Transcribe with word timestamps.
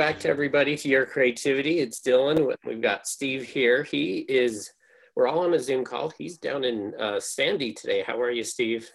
back 0.00 0.18
to 0.18 0.30
everybody 0.30 0.78
to 0.78 0.88
your 0.88 1.04
creativity. 1.04 1.80
It's 1.80 2.00
Dylan. 2.00 2.56
We've 2.64 2.80
got 2.80 3.06
Steve 3.06 3.42
here. 3.42 3.82
He 3.82 4.20
is. 4.20 4.70
We're 5.14 5.28
all 5.28 5.40
on 5.40 5.52
a 5.52 5.58
Zoom 5.58 5.84
call. 5.84 6.08
He's 6.08 6.38
down 6.38 6.64
in 6.64 6.94
uh, 6.98 7.20
Sandy 7.20 7.74
today. 7.74 8.02
How 8.06 8.18
are 8.18 8.30
you, 8.30 8.42
Steve? 8.42 8.88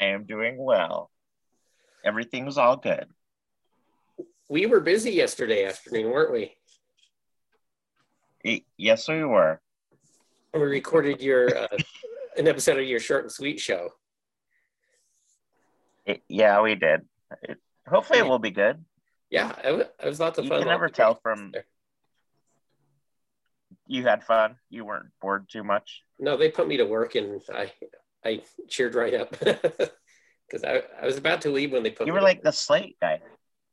I 0.00 0.06
am 0.06 0.24
doing 0.24 0.56
well. 0.56 1.10
Everything's 2.02 2.56
all 2.56 2.78
good. 2.78 3.08
We 4.48 4.64
were 4.64 4.80
busy 4.80 5.10
yesterday 5.10 5.66
afternoon, 5.66 6.10
weren't 6.10 6.32
we? 8.42 8.64
Yes, 8.78 9.06
we 9.06 9.22
were. 9.22 9.60
We 10.54 10.60
recorded 10.60 11.20
your 11.20 11.54
uh, 11.54 11.76
an 12.38 12.48
episode 12.48 12.78
of 12.78 12.86
your 12.86 13.00
short 13.00 13.24
and 13.24 13.32
sweet 13.32 13.60
show. 13.60 13.90
Yeah, 16.26 16.62
we 16.62 16.74
did. 16.74 17.02
It, 17.42 17.58
hopefully, 17.86 18.20
it 18.20 18.26
will 18.26 18.38
be 18.38 18.50
good. 18.50 18.82
Yeah, 19.30 19.54
it 19.64 19.72
was, 19.72 19.86
it 20.02 20.06
was 20.08 20.20
lots 20.20 20.38
of 20.38 20.44
You 20.44 20.50
fun. 20.50 20.60
can 20.60 20.68
never 20.68 20.88
tell 20.88 21.14
from- 21.14 21.52
You 23.86 24.02
had 24.04 24.24
fun. 24.24 24.56
You 24.68 24.84
weren't 24.84 25.10
bored 25.20 25.48
too 25.48 25.62
much. 25.64 26.02
No, 26.18 26.36
they 26.36 26.50
put 26.50 26.68
me 26.68 26.76
to 26.76 26.84
work, 26.84 27.14
and 27.14 27.40
I 27.52 27.72
I 28.24 28.42
cheered 28.68 28.94
right 28.94 29.14
up 29.14 29.30
because 29.40 30.64
I, 30.64 30.82
I 31.00 31.06
was 31.06 31.16
about 31.16 31.40
to 31.42 31.50
leave 31.50 31.72
when 31.72 31.82
they 31.82 31.90
put. 31.90 32.06
You 32.06 32.12
were 32.12 32.20
like 32.20 32.42
the 32.42 32.52
slate 32.52 32.96
guy. 33.00 33.20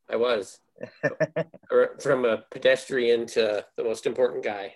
I 0.10 0.16
was 0.16 0.60
from 2.00 2.26
a 2.26 2.38
pedestrian 2.52 3.26
to 3.28 3.66
the 3.76 3.84
most 3.84 4.06
important 4.06 4.44
guy. 4.44 4.76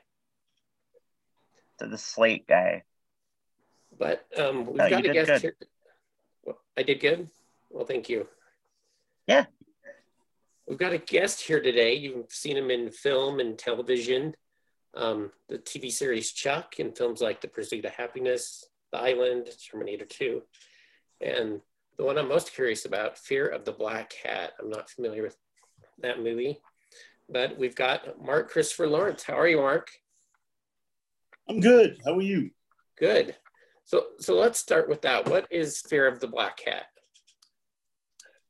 to 1.80 1.88
the 1.88 1.98
slate 1.98 2.48
guy. 2.48 2.84
But 3.98 4.26
um, 4.38 4.66
we've 4.66 4.84
you 4.84 4.90
got 4.90 5.06
a 5.06 5.14
guest 5.14 5.28
good. 5.28 5.42
here. 5.42 6.56
I 6.78 6.84
did 6.84 7.00
good. 7.00 7.30
Well, 7.70 7.86
thank 7.86 8.10
you. 8.10 8.28
Yeah. 9.28 9.46
We've 10.72 10.80
got 10.80 10.94
a 10.94 11.00
guest 11.00 11.42
here 11.42 11.60
today. 11.62 11.96
You've 11.96 12.32
seen 12.32 12.56
him 12.56 12.72
in 12.72 12.92
film 12.92 13.42
and 13.42 13.60
television, 13.60 14.34
um, 14.94 15.32
the 15.50 15.58
TV 15.58 15.92
series 15.92 16.32
Chuck, 16.32 16.76
and 16.80 16.98
films 16.98 17.20
like 17.20 17.42
The 17.42 17.50
Pursuit 17.50 17.84
of 17.84 17.92
Happiness, 17.92 18.64
The 18.94 19.00
Island, 19.00 19.50
Terminator 19.70 20.06
2, 20.06 20.42
and 21.20 21.60
the 21.98 22.06
one 22.06 22.18
I'm 22.18 22.30
most 22.30 22.54
curious 22.54 22.86
about, 22.86 23.18
Fear 23.18 23.48
of 23.48 23.66
the 23.66 23.74
Black 23.74 24.14
Cat. 24.24 24.54
I'm 24.62 24.70
not 24.70 24.90
familiar 24.90 25.24
with 25.24 25.36
that 26.04 26.24
movie, 26.24 26.62
but 27.28 27.58
we've 27.58 27.76
got 27.76 28.24
Mark 28.24 28.50
Christopher 28.50 28.88
Lawrence. 28.88 29.24
How 29.24 29.38
are 29.38 29.50
you, 29.50 29.58
Mark? 29.58 29.92
I'm 31.50 31.60
good. 31.60 31.98
How 32.06 32.14
are 32.14 32.22
you? 32.22 32.52
Good. 32.98 33.36
So, 33.84 34.06
so 34.22 34.40
let's 34.40 34.60
start 34.60 34.88
with 34.88 35.02
that. 35.02 35.28
What 35.28 35.48
is 35.52 35.82
Fear 35.82 36.08
of 36.08 36.22
the 36.22 36.30
Black 36.30 36.56
Cat? 36.56 36.86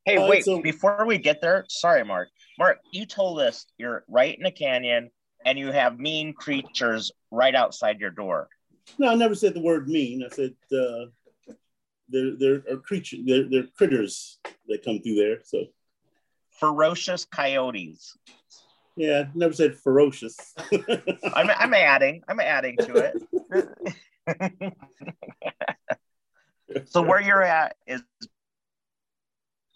Hey, 0.05 0.17
Uh, 0.17 0.27
wait, 0.27 0.43
so- 0.43 0.61
before 0.61 1.05
we 1.05 1.17
get 1.17 1.41
there, 1.41 1.65
sorry, 1.69 2.03
Mark. 2.03 2.29
Mark, 2.57 2.79
you 2.91 3.05
told 3.05 3.39
us 3.39 3.65
you're 3.77 4.03
right 4.07 4.37
in 4.37 4.45
a 4.45 4.51
canyon 4.51 5.11
and 5.45 5.57
you 5.57 5.71
have 5.71 5.99
mean 5.99 6.33
creatures 6.33 7.11
right 7.29 7.53
outside 7.55 7.99
your 7.99 8.09
door. 8.11 8.49
No, 8.97 9.09
I 9.09 9.15
never 9.15 9.35
said 9.35 9.53
the 9.53 9.61
word 9.61 9.87
mean. 9.87 10.23
I 10.23 10.29
said 10.33 10.55
uh, 10.71 11.05
there 12.09 12.35
there 12.35 12.63
are 12.69 12.77
creatures, 12.77 13.19
there 13.25 13.47
there 13.47 13.61
are 13.63 13.67
critters 13.77 14.39
that 14.67 14.83
come 14.83 15.01
through 15.01 15.15
there. 15.15 15.39
So 15.43 15.65
Ferocious 16.59 17.25
coyotes. 17.25 18.17
yeah, 18.95 19.23
I 19.27 19.31
never 19.33 19.53
said 19.53 19.75
ferocious. 19.77 20.53
I'm, 21.33 21.49
I'm 21.49 21.73
adding, 21.73 22.21
I'm 22.27 22.39
adding 22.39 22.77
to 22.77 22.97
it. 22.97 24.75
so 26.85 27.01
where 27.01 27.21
you're 27.21 27.43
at 27.43 27.75
is 27.87 28.03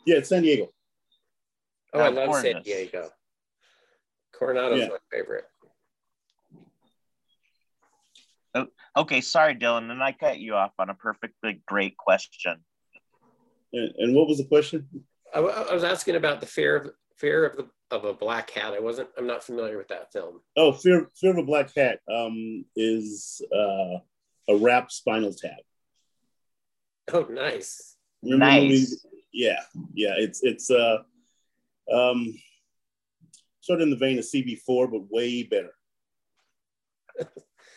yeah, 0.05 0.17
it's 0.17 0.29
San 0.29 0.43
Diego. 0.43 0.71
Oh, 1.93 1.99
I 1.99 2.07
Oh, 2.07 2.11
love 2.11 2.35
San. 2.41 2.61
Diego. 2.61 3.09
Coronado's 4.33 4.79
Yeah. 4.81 4.87
my 4.89 4.97
favorite. 5.11 5.45
okay. 8.97 9.21
Sorry, 9.21 9.55
Dylan, 9.55 9.91
and 9.91 10.01
I 10.01 10.11
cut 10.13 10.39
you 10.39 10.55
off 10.55 10.71
on 10.79 10.89
a 10.89 10.93
perfectly 10.93 11.61
great 11.65 11.97
question. 11.97 12.63
And, 13.73 13.93
and 13.97 14.15
what 14.15 14.27
was 14.27 14.37
the 14.37 14.45
question? 14.45 14.87
I, 15.33 15.39
I 15.39 15.73
was 15.73 15.83
asking 15.83 16.15
about 16.15 16.39
the 16.39 16.45
fear 16.47 16.75
of 16.77 16.91
fear 17.17 17.45
of 17.45 17.57
the 17.57 17.69
of 17.91 18.05
a 18.05 18.13
black 18.13 18.47
cat. 18.47 18.73
I 18.73 18.79
wasn't. 18.79 19.09
I'm 19.17 19.27
not 19.27 19.43
familiar 19.43 19.77
with 19.77 19.89
that 19.89 20.11
film. 20.13 20.39
Oh, 20.55 20.71
Fear 20.71 21.11
Fear 21.15 21.31
of 21.31 21.37
a 21.39 21.43
Black 21.43 21.71
Hat 21.75 21.99
um, 22.13 22.63
is 22.75 23.41
uh, 23.53 23.99
a 24.49 24.55
rap 24.57 24.91
Spinal 24.91 25.33
Tap. 25.33 25.59
Oh, 27.13 27.27
nice. 27.29 27.97
Remember 28.23 28.45
the 28.45 28.61
movie? 28.61 28.79
Nice. 28.79 29.05
Yeah, 29.35 29.59
yeah. 29.93 30.13
It's 30.17 30.41
it's 30.43 30.71
uh, 30.71 30.99
um, 31.93 32.33
sort 33.59 33.81
of 33.81 33.83
in 33.83 33.89
the 33.89 33.97
vein 33.97 34.17
of 34.17 34.23
CB4, 34.23 34.89
but 34.89 35.11
way 35.11 35.43
better. 35.43 35.73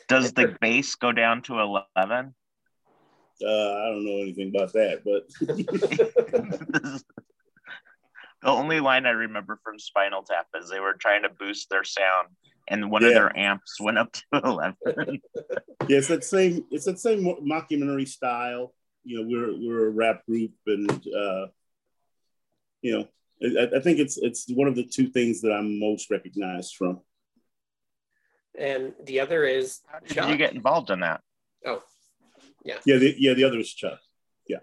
Does 0.08 0.32
the 0.32 0.56
bass 0.60 0.94
go 0.94 1.10
down 1.12 1.42
to 1.42 1.58
11? 1.58 1.84
Uh, 2.00 3.46
I 3.46 3.88
don't 3.91 4.04
know 4.04 4.22
anything 4.22 4.52
about 4.54 4.72
that, 4.72 5.02
but 5.04 5.28
the 5.41 7.02
only 8.44 8.80
line 8.80 9.04
I 9.06 9.10
remember 9.10 9.60
from 9.62 9.78
Spinal 9.78 10.22
Tap 10.22 10.46
is 10.60 10.70
they 10.70 10.80
were 10.80 10.94
trying 10.94 11.22
to 11.22 11.28
boost 11.28 11.70
their 11.70 11.84
sound, 11.84 12.28
and 12.69 12.90
one 12.90 13.04
of 13.04 13.12
their 13.12 13.36
amps 13.36 13.80
went 13.80 13.98
up 13.98 14.12
to 14.12 14.22
eleven. 14.44 14.76
yeah, 15.88 15.98
it's 15.98 16.08
that 16.08 16.25
same 16.25 16.64
it's 16.70 16.86
that 16.86 16.98
same 16.98 17.25
mockumentary 17.25 18.08
style. 18.08 18.75
You 19.08 19.22
know, 19.22 19.26
we're 19.26 19.56
we're 19.58 19.86
a 19.86 19.91
rap 19.91 20.26
group, 20.26 20.52
and 20.66 20.91
uh, 20.91 21.46
you 22.82 22.92
know, 22.92 23.08
I, 23.58 23.76
I 23.78 23.80
think 23.80 24.00
it's 24.00 24.19
it's 24.19 24.44
one 24.50 24.69
of 24.69 24.74
the 24.76 24.84
two 24.84 25.08
things 25.08 25.41
that 25.41 25.50
I'm 25.50 25.80
most 25.80 26.10
recognized 26.10 26.74
from. 26.76 27.00
And 28.58 28.92
the 29.06 29.20
other 29.20 29.44
is 29.44 29.80
How 29.86 30.00
did 30.00 30.14
Chuck. 30.14 30.28
you 30.28 30.36
get 30.36 30.52
involved 30.52 30.91
in 30.91 31.00
that? 31.00 31.22
Oh, 31.64 31.82
Yeah, 32.64 32.74
the, 32.84 33.14
yeah, 33.16 33.32
the 33.32 33.44
other 33.44 33.58
is 33.58 33.72
Chuck. 33.72 33.98
Yeah, 34.46 34.58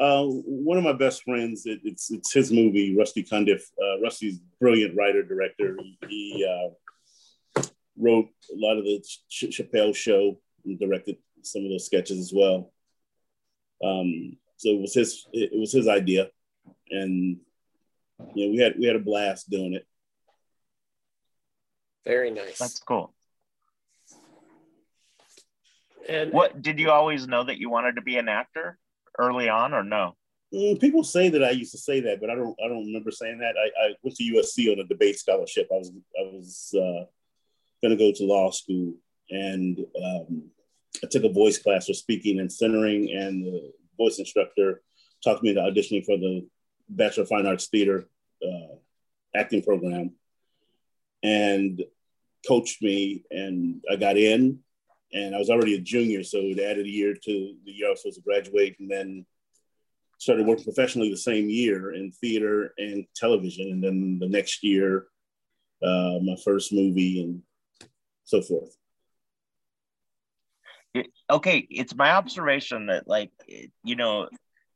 uh, 0.00 0.24
one 0.24 0.76
of 0.76 0.82
my 0.82 0.92
best 0.92 1.22
friends. 1.22 1.64
It, 1.64 1.78
it's 1.84 2.10
it's 2.10 2.32
his 2.32 2.50
movie, 2.50 2.96
Rusty 2.98 3.22
Cundiff. 3.22 3.62
Uh, 3.80 4.00
Rusty's 4.02 4.40
brilliant 4.60 4.96
writer 4.96 5.22
director. 5.22 5.78
He, 5.80 5.98
he 6.08 6.44
uh, 6.44 7.62
wrote 7.96 8.30
a 8.52 8.56
lot 8.56 8.78
of 8.78 8.84
the 8.84 8.98
Ch- 9.28 9.56
Chappelle 9.56 9.94
Show 9.94 10.40
and 10.64 10.76
directed 10.76 11.18
some 11.42 11.62
of 11.62 11.70
those 11.70 11.86
sketches 11.86 12.18
as 12.18 12.32
well. 12.34 12.72
Um, 13.82 14.36
so 14.56 14.70
it 14.70 14.80
was 14.80 14.94
his 14.94 15.26
it 15.32 15.58
was 15.58 15.72
his 15.72 15.86
idea, 15.86 16.28
and 16.90 17.38
you 18.34 18.46
know 18.46 18.52
we 18.52 18.58
had 18.58 18.78
we 18.78 18.86
had 18.86 18.96
a 18.96 19.00
blast 19.00 19.50
doing 19.50 19.74
it. 19.74 19.86
very 22.04 22.30
nice. 22.30 22.58
That's 22.58 22.78
cool. 22.80 23.12
and 26.08 26.32
What 26.32 26.62
did 26.62 26.78
you 26.78 26.90
always 26.90 27.26
know 27.26 27.44
that 27.44 27.58
you 27.58 27.68
wanted 27.68 27.96
to 27.96 28.02
be 28.02 28.16
an 28.16 28.28
actor 28.28 28.78
early 29.18 29.48
on, 29.48 29.74
or 29.74 29.84
no? 29.84 30.16
People 30.52 31.04
say 31.04 31.28
that 31.28 31.44
I 31.44 31.50
used 31.50 31.72
to 31.72 31.78
say 31.78 32.00
that, 32.00 32.20
but 32.20 32.30
I 32.30 32.34
don't. 32.34 32.56
I 32.64 32.68
don't 32.68 32.86
remember 32.86 33.10
saying 33.10 33.38
that. 33.40 33.56
I, 33.58 33.88
I 33.88 33.94
went 34.02 34.16
to 34.16 34.24
USC 34.24 34.72
on 34.72 34.78
a 34.78 34.84
debate 34.84 35.18
scholarship. 35.18 35.68
I 35.70 35.76
was 35.76 35.92
I 36.18 36.22
was 36.22 36.74
uh, 36.74 37.04
going 37.82 37.96
to 37.96 37.96
go 37.96 38.10
to 38.10 38.24
law 38.24 38.50
school, 38.52 38.94
and 39.28 39.78
um, 40.02 40.50
I 41.02 41.08
took 41.10 41.24
a 41.24 41.32
voice 41.32 41.58
class 41.58 41.86
for 41.86 41.94
speaking 41.94 42.40
and 42.40 42.52
centering, 42.52 43.10
and 43.10 43.44
the 43.44 43.72
voice 43.96 44.18
instructor 44.18 44.82
talked 45.22 45.42
me 45.42 45.50
into 45.50 45.62
auditioning 45.62 46.04
for 46.04 46.16
the 46.16 46.46
Bachelor 46.88 47.24
of 47.24 47.28
Fine 47.28 47.46
Arts 47.46 47.66
Theater 47.66 48.08
uh, 48.42 48.76
acting 49.34 49.62
program, 49.62 50.12
and 51.22 51.82
coached 52.46 52.82
me, 52.82 53.24
and 53.30 53.82
I 53.90 53.96
got 53.96 54.16
in, 54.16 54.60
and 55.12 55.34
I 55.34 55.38
was 55.38 55.50
already 55.50 55.74
a 55.74 55.80
junior, 55.80 56.22
so 56.22 56.38
it 56.38 56.60
added 56.60 56.86
a 56.86 56.90
year 56.90 57.14
to 57.14 57.54
the 57.64 57.72
year 57.72 57.88
I 57.88 57.90
was 57.90 58.02
supposed 58.02 58.16
to 58.16 58.22
graduate, 58.22 58.76
and 58.78 58.90
then 58.90 59.26
started 60.18 60.46
working 60.46 60.64
professionally 60.64 61.10
the 61.10 61.16
same 61.16 61.50
year 61.50 61.92
in 61.92 62.12
theater 62.12 62.72
and 62.78 63.06
television, 63.14 63.70
and 63.70 63.82
then 63.82 64.18
the 64.18 64.28
next 64.28 64.62
year, 64.62 65.06
uh, 65.82 66.18
my 66.22 66.36
first 66.44 66.72
movie 66.72 67.22
and 67.22 67.42
so 68.24 68.40
forth. 68.40 68.76
Okay, 71.30 71.66
it's 71.70 71.94
my 71.94 72.12
observation 72.12 72.86
that 72.86 73.08
like 73.08 73.30
you 73.82 73.96
know, 73.96 74.28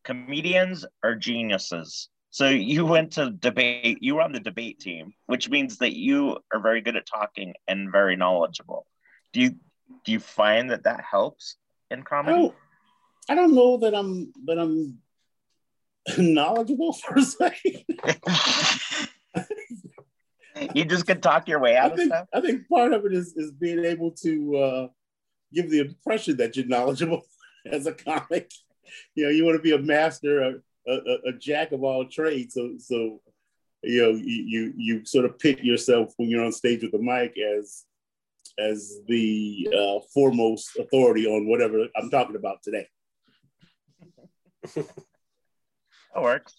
comedians 0.05 0.85
are 1.03 1.15
geniuses. 1.15 2.09
So 2.31 2.49
you 2.49 2.87
went 2.87 3.13
to 3.13 3.31
debate. 3.31 3.99
You 4.01 4.17
were 4.17 4.23
on 4.23 4.33
the 4.33 4.41
debate 4.41 4.81
team, 4.81 5.13
which 5.27 5.49
means 5.49 5.79
that 5.79 5.97
you 5.97 6.39
are 6.53 6.61
very 6.61 6.81
good 6.81 6.97
at 6.97 7.07
talking 7.07 7.55
and 7.67 7.91
very 7.91 8.17
knowledgeable. 8.17 8.87
Do 9.33 9.41
you 9.41 9.57
do 10.05 10.13
you 10.13 10.21
find 10.21 10.71
that 10.71 10.85
that 10.85 11.05
helps 11.09 11.57
in 11.91 12.01
I 12.01 12.03
comedy? 12.03 12.39
don't, 12.39 12.55
I 13.29 13.35
don't 13.35 13.55
know 13.55 13.79
that 13.79 13.95
I'm 13.95 14.33
that 14.47 14.59
I'm 14.59 14.99
knowledgeable 16.19 16.97
per 17.03 17.21
se. 17.21 17.85
you 20.75 20.85
just 20.85 21.07
can 21.07 21.21
talk 21.21 21.49
your 21.49 21.61
way 21.61 21.77
out 21.77 21.93
I 21.93 21.97
think 21.97 22.13
of 22.13 22.17
stuff. 22.17 22.29
I 22.33 22.41
think 22.41 22.69
part 22.69 22.93
of 22.93 23.05
it 23.07 23.13
is 23.13 23.35
is 23.37 23.51
being 23.51 23.85
able 23.85 24.13
to 24.23 24.57
uh, 24.57 24.89
give 25.53 25.71
the 25.71 25.81
impression 25.81 26.37
that 26.39 26.57
you're 26.57 26.67
knowledgeable 26.67 27.23
as 27.67 27.87
a 27.87 27.93
comic. 27.93 28.51
You 29.15 29.25
know, 29.25 29.31
you 29.31 29.45
want 29.45 29.57
to 29.57 29.63
be 29.63 29.73
a 29.73 29.79
master, 29.79 30.43
a, 30.43 30.55
a, 30.91 31.17
a 31.29 31.33
jack 31.33 31.73
of 31.73 31.83
all 31.83 32.07
trades. 32.07 32.55
So 32.55 32.75
so 32.79 33.21
you 33.83 34.03
know 34.03 34.11
you, 34.11 34.45
you 34.47 34.73
you 34.77 35.05
sort 35.05 35.25
of 35.25 35.39
pit 35.39 35.63
yourself 35.63 36.13
when 36.17 36.29
you're 36.29 36.45
on 36.45 36.53
stage 36.53 36.83
with 36.83 36.93
the 36.93 36.99
mic 36.99 37.37
as 37.39 37.85
as 38.59 38.99
the 39.09 39.69
uh, 39.73 40.01
foremost 40.13 40.77
authority 40.79 41.27
on 41.27 41.49
whatever 41.49 41.87
I'm 41.97 42.11
talking 42.11 42.37
about 42.37 42.63
today. 42.63 42.89
That 46.15 46.23
works. 46.23 46.55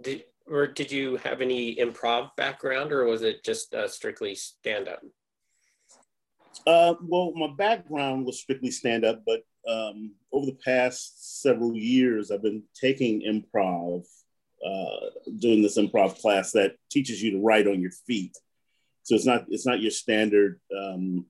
Did, 0.00 0.24
or 0.46 0.66
did 0.66 0.92
you 0.92 1.16
have 1.18 1.40
any 1.40 1.76
improv 1.76 2.30
background 2.36 2.92
or 2.92 3.04
was 3.04 3.22
it 3.22 3.44
just 3.44 3.74
uh, 3.74 3.88
strictly 3.88 4.34
stand 4.34 4.88
up? 4.88 5.00
Uh, 6.66 6.94
well, 7.02 7.32
my 7.34 7.48
background 7.56 8.26
was 8.26 8.40
strictly 8.40 8.70
stand 8.70 9.04
up, 9.04 9.22
but 9.26 9.42
um, 9.68 10.12
over 10.32 10.46
the 10.46 10.58
past 10.64 11.42
several 11.42 11.74
years, 11.74 12.30
I've 12.30 12.42
been 12.42 12.62
taking 12.80 13.22
improv, 13.22 14.04
uh, 14.64 15.10
doing 15.38 15.62
this 15.62 15.78
improv 15.78 16.20
class 16.20 16.52
that 16.52 16.76
teaches 16.90 17.22
you 17.22 17.32
to 17.32 17.40
write 17.40 17.66
on 17.66 17.80
your 17.80 17.90
feet. 17.90 18.36
So 19.02 19.14
it's 19.14 19.26
not 19.26 19.46
it's 19.48 19.66
not 19.66 19.80
your 19.80 19.90
standard 19.90 20.60
um, 20.76 21.26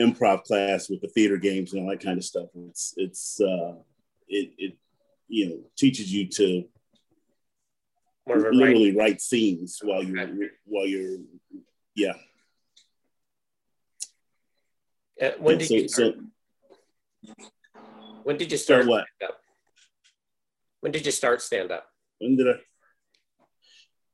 improv 0.00 0.44
class 0.44 0.88
with 0.90 1.00
the 1.00 1.08
theater 1.08 1.36
games 1.36 1.72
and 1.72 1.82
all 1.82 1.90
that 1.90 2.04
kind 2.04 2.18
of 2.18 2.24
stuff. 2.24 2.48
It's 2.68 2.94
it's 2.96 3.40
uh, 3.40 3.74
it, 4.28 4.52
it 4.58 4.78
you 5.28 5.48
know 5.48 5.58
teaches 5.76 6.12
you 6.12 6.28
to 6.28 6.64
More 8.26 8.36
of 8.38 8.44
a 8.44 8.50
literally 8.50 8.96
write 8.96 9.20
scenes 9.20 9.80
while 9.82 10.02
you're 10.02 10.50
while 10.64 10.86
you're 10.86 11.18
yeah. 11.94 12.14
Uh, 15.20 15.30
when 15.38 15.58
did 15.58 15.68
so, 15.68 15.74
you 15.74 15.88
so 15.88 16.12
when 18.24 18.36
did 18.36 18.50
you 18.50 18.58
start 18.58 18.82
start 18.82 18.88
what? 18.88 19.04
stand 19.16 19.30
up? 19.30 19.40
When 20.80 20.92
did 20.92 21.06
you 21.06 21.12
start 21.12 21.42
stand 21.42 21.70
up? 21.70 21.86
When 22.18 22.36
did 22.36 22.48
I? 22.48 22.54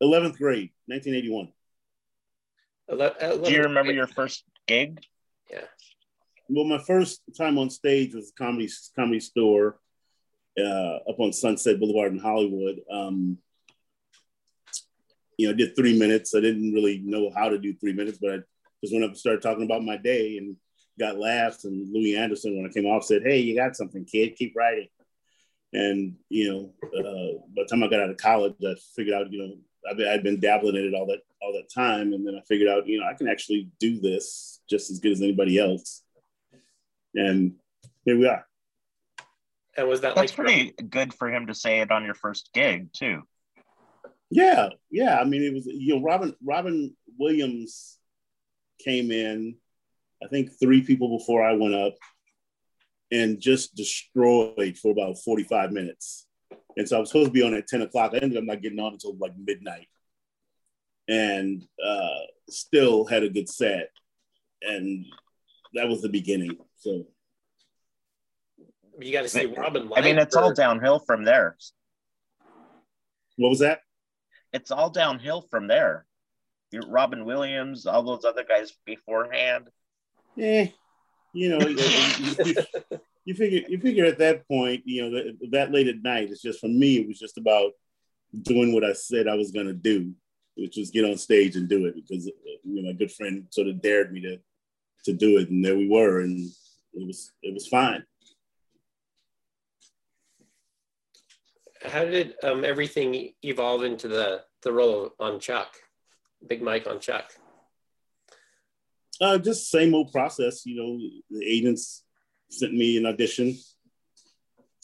Eleventh 0.00 0.38
grade, 0.38 0.70
1981. 0.87 1.52
Ele- 2.91 3.43
Do 3.44 3.52
you 3.52 3.62
remember 3.62 3.93
your 3.93 4.06
first 4.06 4.44
gig? 4.67 5.00
Yeah. 5.50 5.64
Well, 6.49 6.64
my 6.64 6.79
first 6.79 7.23
time 7.37 7.58
on 7.58 7.70
stage 7.70 8.14
was 8.14 8.32
comedy 8.37 8.69
comedy 8.97 9.20
store 9.20 9.79
uh, 10.58 10.97
up 11.08 11.20
on 11.20 11.32
Sunset 11.32 11.79
Boulevard 11.79 12.12
in 12.12 12.19
Hollywood. 12.19 12.81
Um, 12.91 13.38
you 15.38 15.47
know, 15.47 15.55
I 15.55 15.56
did 15.56 15.76
three 15.76 15.99
minutes. 15.99 16.35
I 16.35 16.41
didn't 16.41 16.73
really 16.73 16.99
know 17.05 17.31
how 17.35 17.49
to 17.49 17.58
do 17.58 17.75
three 17.75 17.93
minutes, 17.93 18.19
but 18.20 18.32
I 18.32 18.37
just 18.82 18.93
went 18.93 19.05
up 19.05 19.11
and 19.11 19.19
started 19.19 19.43
talking 19.43 19.64
about 19.64 19.85
my 19.85 19.97
day 19.97 20.37
and 20.38 20.56
got 21.00 21.19
laughs. 21.19 21.64
And 21.64 21.93
Louie 21.93 22.17
Anderson, 22.17 22.56
when 22.56 22.70
I 22.70 22.73
came 22.73 22.87
off, 22.87 23.05
said, 23.05 23.23
"Hey, 23.25 23.38
you 23.38 23.56
got 23.56 23.75
something, 23.75 24.05
kid. 24.05 24.37
Keep 24.37 24.55
writing." 24.56 24.88
And 25.73 26.17
you 26.29 26.52
know, 26.52 26.73
uh, 26.85 27.38
by 27.56 27.62
the 27.62 27.69
time 27.69 27.82
I 27.82 27.88
got 27.88 28.00
out 28.00 28.11
of 28.11 28.17
college, 28.17 28.55
I 28.64 28.75
figured 28.94 29.14
out, 29.14 29.32
you 29.32 29.38
know, 29.38 29.55
I've 29.91 29.97
been, 29.97 30.08
I'd 30.08 30.23
been 30.23 30.41
dabbling 30.41 30.76
in 30.76 30.85
it 30.87 30.94
all 30.94 31.06
that 31.06 31.20
all 31.43 31.52
that 31.55 31.73
time, 31.73 32.12
and 32.12 32.26
then 32.26 32.37
I 32.37 32.43
figured 32.47 32.69
out, 32.69 32.87
you 32.87 33.00
know, 33.00 33.06
I 33.06 33.14
can 33.14 33.29
actually 33.29 33.70
do 33.81 34.00
this 34.00 34.61
just 34.69 34.91
as 34.91 35.00
good 35.00 35.12
as 35.12 35.23
anybody 35.23 35.58
else. 35.58 36.02
And 37.14 37.55
here 38.05 38.19
we 38.19 38.29
are. 38.29 38.47
And 39.76 39.88
was 39.88 40.02
that 40.02 40.14
That's 40.14 40.37
like 40.37 40.47
pretty 40.47 40.73
good 40.73 41.14
for 41.14 41.32
him 41.32 41.47
to 41.47 41.55
say 41.55 41.81
it 41.81 41.91
on 41.91 42.05
your 42.05 42.14
first 42.14 42.50
gig 42.52 42.93
too. 42.93 43.23
Yeah, 44.31 44.69
yeah. 44.91 45.19
I 45.19 45.25
mean, 45.25 45.43
it 45.43 45.55
was 45.55 45.67
you 45.67 45.97
know 45.97 46.02
Robin 46.02 46.35
Robin 46.44 46.97
Williams 47.19 47.99
came 48.85 49.11
in, 49.11 49.56
I 50.22 50.28
think 50.28 50.50
three 50.61 50.82
people 50.82 51.19
before 51.19 51.43
I 51.44 51.52
went 51.52 51.75
up, 51.75 51.94
and 53.11 53.40
just 53.40 53.75
destroyed 53.75 54.78
for 54.78 54.93
about 54.93 55.19
forty 55.19 55.44
five 55.44 55.72
minutes. 55.72 56.26
And 56.76 56.88
so 56.88 56.96
I 56.96 57.00
was 57.00 57.08
supposed 57.11 57.26
to 57.28 57.32
be 57.32 57.43
on 57.43 57.55
at 57.55 57.67
ten 57.67 57.82
o'clock. 57.82 58.12
I 58.14 58.19
ended 58.19 58.38
up 58.38 58.44
not 58.44 58.62
getting 58.62 58.78
on 58.81 58.93
until 58.93 59.17
like 59.19 59.32
midnight, 59.37 59.88
and 61.08 61.62
uh, 61.84 62.20
still 62.49 63.05
had 63.05 63.22
a 63.22 63.28
good 63.28 63.49
set. 63.49 63.90
And 64.62 65.06
that 65.75 65.88
was 65.88 66.02
the 66.02 66.08
beginning. 66.08 66.56
So 66.76 67.06
you 69.00 69.12
got 69.12 69.23
to 69.23 69.28
see 69.28 69.46
Robin? 69.46 69.90
I 69.96 70.00
mean, 70.02 70.16
live, 70.16 70.26
it's 70.26 70.37
all 70.37 70.52
downhill 70.52 70.99
from 70.99 71.25
there. 71.25 71.56
what 73.37 73.49
was 73.49 73.61
that? 73.61 73.81
It's 74.52 74.70
all 74.70 74.90
downhill 74.90 75.43
from 75.50 75.66
there. 75.66 76.06
You- 76.70 76.82
Robin 76.87 77.25
Williams, 77.25 77.87
all 77.87 78.02
those 78.02 78.25
other 78.25 78.44
guys 78.44 78.73
beforehand. 78.84 79.69
Eh, 80.40 80.69
you 81.34 81.48
know, 81.50 81.60
you, 81.69 81.76
you- 82.44 82.54
you 83.26 83.34
figure 83.34 83.60
you 83.69 83.78
figure 83.78 84.06
at 84.06 84.19
that 84.19 84.48
point, 84.48 84.82
you 84.87 85.02
know, 85.02 85.10
that, 85.10 85.50
that 85.52 85.70
late 85.70 85.87
at 85.88 86.02
night, 86.02 86.31
it's 86.31 86.40
just 86.40 86.58
for 86.58 86.69
me, 86.69 86.96
it 86.96 87.06
was 87.06 87.19
just 87.19 87.37
about 87.37 87.72
doing 88.42 88.72
what 88.72 88.82
I 88.82 88.94
said 88.94 89.28
I 89.28 89.34
was 89.34 89.50
gonna 89.50 89.75
do, 89.75 90.12
which 90.56 90.76
was 90.78 90.90
get 90.90 91.04
on 91.04 91.19
stage 91.19 91.54
and 91.54 91.69
do 91.69 91.84
it 91.84 91.94
because 91.96 92.25
you 92.26 92.58
know 92.64 92.88
my 92.88 92.92
good 92.94 93.12
friend 93.12 93.44
sort 93.50 93.69
of 93.69 93.82
dared 93.82 94.10
me 94.10 94.22
to 94.22 94.38
to 95.04 95.12
do 95.12 95.38
it, 95.38 95.50
and 95.50 95.62
there 95.62 95.76
we 95.76 95.87
were, 95.88 96.20
and 96.20 96.40
it 96.94 97.06
was 97.06 97.31
it 97.42 97.52
was 97.52 97.69
fine. 97.69 98.04
How 101.82 102.04
did 102.06 102.34
um, 102.42 102.64
everything 102.64 103.32
evolve 103.42 103.84
into 103.84 104.08
the 104.08 104.42
the 104.62 104.72
role 104.72 105.10
on 105.20 105.40
Chuck, 105.40 105.76
Big 106.46 106.62
Mike 106.62 106.87
on 106.87 107.00
Chuck? 107.00 107.32
Uh, 109.20 109.37
just 109.37 109.70
same 109.70 109.94
old 109.94 110.11
process, 110.12 110.64
you 110.64 110.76
know. 110.76 110.99
The 111.31 111.44
agents 111.44 112.05
sent 112.49 112.72
me 112.72 112.96
an 112.96 113.05
audition, 113.05 113.58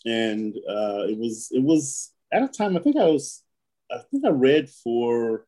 and 0.05 0.55
uh, 0.69 1.05
it 1.09 1.19
was 1.19 1.49
it 1.53 1.62
was 1.62 2.12
at 2.31 2.43
a 2.43 2.49
time 2.49 2.77
I 2.77 2.81
think 2.81 2.97
I 2.97 3.06
was 3.06 3.43
I 3.91 3.99
think 4.11 4.27
I 4.27 4.31
read 4.31 4.69
for 4.69 5.47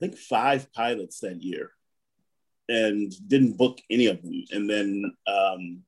I 0.00 0.06
think 0.06 0.16
five 0.16 0.72
pilots 0.72 1.20
that 1.20 1.42
year, 1.42 1.72
and 2.70 3.12
didn't 3.28 3.58
book 3.58 3.80
any 3.90 4.06
of 4.06 4.22
them. 4.22 4.44
And 4.50 4.70
then 4.70 5.12
um, 5.26 5.82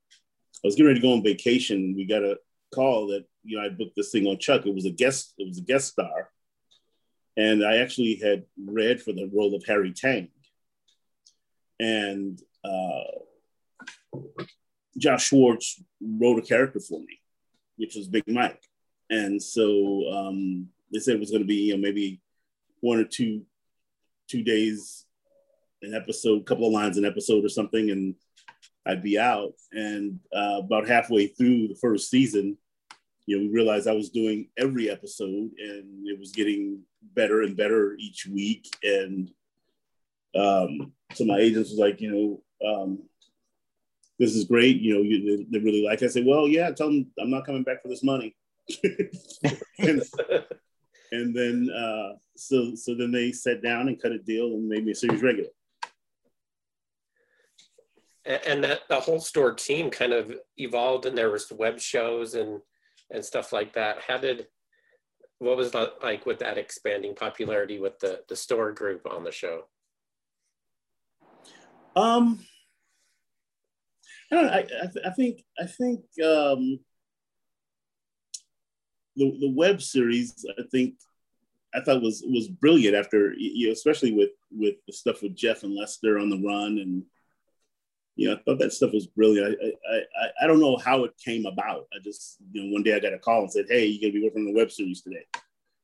I 0.62 0.64
was 0.64 0.74
getting 0.74 0.88
ready 0.88 1.00
to 1.00 1.06
go 1.06 1.14
on 1.14 1.22
vacation. 1.22 1.94
We 1.96 2.04
got 2.04 2.24
a 2.24 2.38
call 2.74 3.06
that 3.08 3.24
you 3.42 3.56
know 3.56 3.64
I 3.64 3.70
booked 3.70 3.96
this 3.96 4.10
thing 4.10 4.26
on 4.26 4.38
Chuck. 4.38 4.66
It 4.66 4.74
was 4.74 4.84
a 4.84 4.90
guest 4.90 5.32
it 5.38 5.48
was 5.48 5.56
a 5.56 5.62
guest 5.62 5.92
star, 5.92 6.28
and 7.38 7.64
I 7.64 7.78
actually 7.78 8.16
had 8.16 8.44
read 8.62 9.00
for 9.00 9.12
the 9.12 9.30
role 9.32 9.54
of 9.54 9.64
Harry 9.66 9.94
Tang 9.94 10.28
and 11.80 12.40
uh, 12.62 14.18
Josh 14.98 15.28
Schwartz 15.28 15.82
wrote 16.00 16.38
a 16.38 16.46
character 16.46 16.78
for 16.78 17.00
me, 17.00 17.20
which 17.76 17.96
was 17.96 18.06
Big 18.06 18.24
Mike. 18.28 18.62
And 19.08 19.42
so 19.42 20.04
um, 20.12 20.68
they 20.92 21.00
said 21.00 21.16
it 21.16 21.20
was 21.20 21.30
going 21.30 21.42
to 21.42 21.48
be 21.48 21.62
you 21.62 21.74
know 21.74 21.80
maybe 21.80 22.20
one 22.80 22.98
or 22.98 23.04
two 23.04 23.42
two 24.28 24.42
days 24.42 25.06
an 25.82 25.94
episode, 25.94 26.44
couple 26.44 26.66
of 26.66 26.72
lines 26.72 26.98
an 26.98 27.06
episode 27.06 27.44
or 27.44 27.48
something, 27.48 27.90
and 27.90 28.14
I'd 28.86 29.02
be 29.02 29.18
out. 29.18 29.54
And 29.72 30.20
uh, 30.34 30.60
about 30.62 30.86
halfway 30.86 31.28
through 31.28 31.68
the 31.68 31.78
first 31.80 32.10
season, 32.10 32.58
you 33.26 33.38
know, 33.38 33.44
we 33.44 33.48
realized 33.48 33.88
I 33.88 33.92
was 33.92 34.10
doing 34.10 34.48
every 34.58 34.90
episode, 34.90 35.50
and 35.58 36.06
it 36.06 36.18
was 36.18 36.32
getting 36.32 36.82
better 37.14 37.42
and 37.42 37.56
better 37.56 37.96
each 37.98 38.26
week. 38.26 38.68
And 38.82 39.30
um, 40.34 40.92
so 41.14 41.24
my 41.24 41.38
agents 41.38 41.70
was 41.70 41.78
like, 41.78 42.00
you 42.00 42.42
know, 42.62 42.68
um, 42.68 42.98
this 44.18 44.36
is 44.36 44.44
great. 44.44 44.80
You 44.80 44.94
know, 44.94 45.02
you, 45.02 45.38
they, 45.38 45.58
they 45.58 45.64
really 45.64 45.82
like. 45.82 46.02
It. 46.02 46.06
I 46.06 46.08
said, 46.08 46.26
well, 46.26 46.46
yeah. 46.46 46.70
Tell 46.70 46.88
them 46.88 47.10
I'm 47.18 47.30
not 47.30 47.46
coming 47.46 47.62
back 47.62 47.82
for 47.82 47.88
this 47.88 48.02
money. 48.02 48.36
and, 49.78 50.02
and 51.10 51.34
then 51.34 51.68
uh, 51.74 52.16
so 52.36 52.74
so 52.74 52.94
then 52.94 53.10
they 53.10 53.32
sat 53.32 53.62
down 53.62 53.88
and 53.88 54.00
cut 54.00 54.12
a 54.12 54.18
deal 54.18 54.46
and 54.46 54.68
made 54.68 54.84
me 54.84 54.92
a 54.92 54.94
series 54.94 55.22
regular. 55.22 55.50
And 58.26 58.62
that 58.62 58.80
the 58.88 59.00
whole 59.00 59.20
store 59.20 59.54
team 59.54 59.90
kind 59.90 60.12
of 60.12 60.32
evolved 60.58 61.06
and 61.06 61.16
there 61.16 61.30
was 61.30 61.50
web 61.50 61.80
shows 61.80 62.34
and 62.34 62.60
and 63.10 63.24
stuff 63.24 63.52
like 63.52 63.72
that 63.72 63.98
how 64.06 64.16
did 64.18 64.46
what 65.38 65.56
was 65.56 65.72
that 65.72 65.94
like 66.02 66.26
with 66.26 66.38
that 66.38 66.58
expanding 66.58 67.14
popularity 67.14 67.80
with 67.80 67.98
the 67.98 68.20
the 68.28 68.36
store 68.36 68.72
group 68.72 69.06
on 69.10 69.24
the 69.24 69.32
show 69.32 69.64
Um, 71.96 72.40
I 74.30 74.34
know. 74.34 74.48
I, 74.48 74.58
I, 74.58 74.62
th- 74.62 75.06
I 75.06 75.10
think 75.10 75.42
I 75.58 75.66
think 75.66 76.00
um, 76.24 76.78
the 79.16 79.36
the 79.40 79.52
web 79.54 79.82
series 79.82 80.44
I 80.58 80.62
think 80.70 80.94
I 81.74 81.80
thought 81.80 82.02
was 82.02 82.22
was 82.26 82.48
brilliant 82.48 82.94
after 82.94 83.32
you 83.34 83.66
know 83.66 83.72
especially 83.72 84.12
with 84.12 84.30
with 84.50 84.76
the 84.86 84.92
stuff 84.92 85.22
with 85.22 85.34
Jeff 85.36 85.62
and 85.62 85.74
Lester 85.74 86.18
on 86.18 86.30
the 86.30 86.40
run 86.40 86.78
and 86.78 87.02
you 88.16 88.28
know 88.28 88.34
I 88.34 88.42
thought 88.42 88.58
that 88.60 88.72
stuff 88.72 88.92
was 88.92 89.06
brilliant. 89.06 89.58
I 89.60 89.96
I, 89.96 90.28
I, 90.42 90.46
don't 90.46 90.60
know 90.60 90.76
how 90.76 91.04
it 91.04 91.12
came 91.24 91.46
about. 91.46 91.86
I 91.92 91.98
just 92.02 92.36
you 92.52 92.62
know 92.62 92.72
one 92.72 92.82
day 92.82 92.94
I 92.94 93.00
got 93.00 93.14
a 93.14 93.18
call 93.18 93.42
and 93.42 93.52
said, 93.52 93.66
"Hey, 93.68 93.86
you're 93.86 94.10
gonna 94.10 94.20
be 94.20 94.24
working 94.24 94.46
on 94.46 94.52
the 94.52 94.58
web 94.58 94.70
series 94.70 95.02
today," 95.02 95.24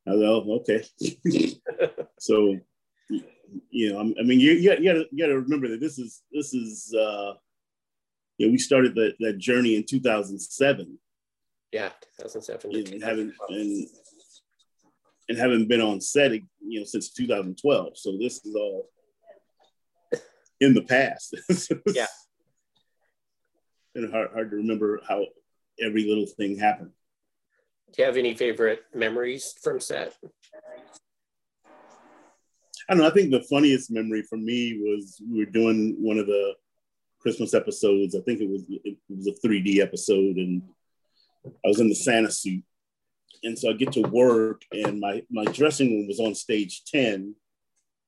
I 0.07 0.13
go, 0.13 0.45
oh, 0.47 0.61
okay. 0.61 0.85
so, 2.19 2.57
you 3.71 3.93
know, 3.93 4.01
I 4.01 4.23
mean, 4.23 4.41
you, 4.41 4.53
you, 4.53 4.71
gotta, 4.71 5.07
you 5.11 5.25
gotta 5.25 5.39
remember 5.39 5.69
that 5.69 5.81
this 5.81 5.99
is, 5.99 6.23
this 6.33 6.55
is, 6.55 6.95
uh, 6.95 7.35
you 8.39 8.47
know, 8.47 8.53
we 8.53 8.59
started 8.59 8.95
that, 8.95 9.15
that 9.21 9.39
journey 9.39 9.77
in 9.77 9.85
2007. 9.85 10.99
Yeah, 11.73 11.91
2007. 12.21 12.95
And 12.95 13.03
having, 13.03 13.33
and, 13.49 13.87
and 15.29 15.39
having 15.39 15.67
been 15.67 15.81
on 15.81 16.01
set, 16.01 16.33
you 16.33 16.81
know, 16.81 16.85
since 16.85 17.11
2012. 17.11 17.99
So 17.99 18.17
this 18.19 18.45
is 18.45 18.55
all 18.55 18.89
in 20.61 20.75
the 20.75 20.83
past. 20.83 21.35
yeah. 21.95 22.07
And 23.95 24.13
hard, 24.13 24.31
hard 24.33 24.51
to 24.51 24.57
remember 24.57 25.01
how 25.09 25.25
every 25.81 26.07
little 26.07 26.27
thing 26.27 26.59
happened. 26.59 26.91
Do 27.93 28.03
you 28.03 28.07
have 28.07 28.17
any 28.17 28.35
favorite 28.35 28.85
memories 28.95 29.55
from 29.63 29.81
set? 29.81 30.15
I 32.89 32.95
don't 32.95 33.03
know. 33.03 33.09
I 33.09 33.13
think 33.13 33.31
the 33.31 33.43
funniest 33.43 33.91
memory 33.91 34.23
for 34.23 34.37
me 34.37 34.79
was 34.81 35.21
we 35.29 35.41
were 35.41 35.51
doing 35.51 35.97
one 35.99 36.19
of 36.19 36.27
the 36.27 36.55
Christmas 37.21 37.55
episodes. 37.55 38.15
I 38.15 38.21
think 38.21 38.41
it 38.41 38.49
was 38.49 38.65
it 38.69 38.97
was 39.09 39.27
a 39.27 39.47
3D 39.47 39.81
episode, 39.81 40.37
and 40.37 40.63
I 41.45 41.69
was 41.69 41.81
in 41.81 41.89
the 41.89 41.95
Santa 41.95 42.31
suit, 42.31 42.63
and 43.43 43.59
so 43.59 43.71
I 43.71 43.73
get 43.73 43.93
to 43.93 44.03
work, 44.03 44.63
and 44.71 45.01
my 45.01 45.23
my 45.31 45.45
dressing 45.45 45.91
room 45.91 46.07
was 46.07 46.21
on 46.21 46.35
stage 46.35 46.85
10 46.85 47.35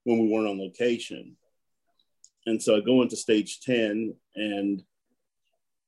when 0.04 0.18
we 0.20 0.28
weren't 0.28 0.49
on 0.49 0.61
location, 0.61 1.37
and 2.47 2.62
so 2.62 2.76
I 2.76 2.80
go 2.80 3.02
into 3.02 3.16
stage 3.16 3.61
10, 3.62 4.14
and 4.37 4.82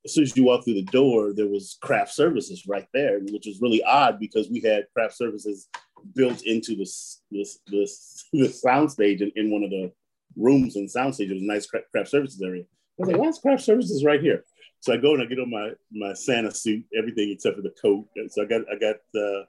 as 0.05 0.15
soon 0.15 0.25
as 0.25 0.37
you 0.37 0.45
walk 0.45 0.65
through 0.65 0.75
the 0.75 0.83
door, 0.83 1.33
there 1.33 1.47
was 1.47 1.79
craft 1.81 2.13
services 2.13 2.67
right 2.67 2.89
there, 2.93 3.21
which 3.21 3.47
is 3.47 3.61
really 3.61 3.83
odd 3.85 4.19
because 4.19 4.49
we 4.51 4.61
had 4.61 4.87
craft 4.95 5.17
services 5.17 5.69
built 6.15 6.43
into 6.43 6.77
this 6.77 7.23
this 7.31 7.59
this, 7.67 8.25
soundstage 8.65 9.21
in, 9.21 9.33
in 9.37 9.51
one 9.51 9.63
of 9.63 9.71
the 9.71 9.93
rooms 10.37 10.77
in 10.77 10.87
soundstage. 10.87 11.31
It 11.31 11.35
was 11.35 11.43
a 11.43 11.47
nice 11.47 11.67
craft, 11.67 11.91
craft 11.91 12.09
services 12.09 12.41
area. 12.43 12.63
I 12.63 12.67
was 12.99 13.09
like, 13.09 13.19
why 13.19 13.29
is 13.29 13.39
craft 13.39 13.63
services 13.63 14.05
right 14.05 14.21
here? 14.21 14.45
So 14.81 14.93
I 14.93 14.97
go 14.97 15.15
and 15.15 15.23
I 15.23 15.27
get 15.27 15.39
on 15.39 15.51
my 15.51 15.73
my 15.93 16.15
Santa 16.15 16.53
suit, 16.53 16.85
everything 16.97 17.31
except 17.31 17.57
for 17.57 17.63
the 17.63 17.75
coat. 17.81 18.09
So 18.29 18.43
I 18.43 18.45
got 18.47 18.63
I 18.71 18.79
got 18.79 18.97
the 19.13 19.45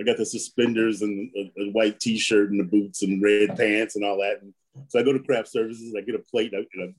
I 0.00 0.04
got 0.04 0.16
the 0.16 0.26
suspenders 0.26 1.02
and 1.02 1.30
a, 1.36 1.62
a 1.62 1.70
white 1.70 2.00
T-shirt 2.00 2.50
and 2.50 2.58
the 2.58 2.64
boots 2.64 3.02
and 3.02 3.22
red 3.22 3.56
pants 3.56 3.94
and 3.94 4.04
all 4.04 4.18
that. 4.18 4.42
And 4.42 4.52
so 4.88 4.98
I 4.98 5.02
go 5.02 5.12
to 5.12 5.20
craft 5.20 5.48
services. 5.48 5.94
I 5.96 6.00
get 6.00 6.16
a 6.16 6.18
plate 6.18 6.52
I, 6.54 6.60
I 6.82 6.94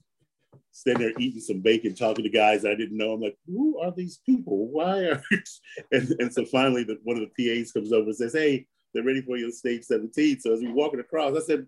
stand 0.74 0.98
there 0.98 1.12
eating 1.18 1.40
some 1.40 1.60
bacon, 1.60 1.94
talking 1.94 2.24
to 2.24 2.30
guys 2.30 2.64
I 2.64 2.74
didn't 2.74 2.98
know. 2.98 3.12
I'm 3.12 3.20
like, 3.20 3.38
who 3.46 3.78
are 3.78 3.92
these 3.92 4.20
people? 4.26 4.68
Why 4.68 5.04
are? 5.04 5.22
and, 5.92 6.10
and 6.18 6.32
so 6.32 6.44
finally, 6.44 6.82
the, 6.82 6.98
one 7.04 7.16
of 7.16 7.22
the 7.22 7.60
PAs 7.60 7.72
comes 7.72 7.92
over 7.92 8.06
and 8.06 8.16
says, 8.16 8.34
"Hey, 8.34 8.66
they're 8.92 9.04
ready 9.04 9.22
for 9.22 9.36
you 9.36 9.46
on 9.46 9.52
stage 9.52 9.84
17." 9.84 10.40
So 10.40 10.52
as 10.52 10.60
we're 10.60 10.74
walking 10.74 11.00
across, 11.00 11.36
I 11.36 11.40
said, 11.40 11.66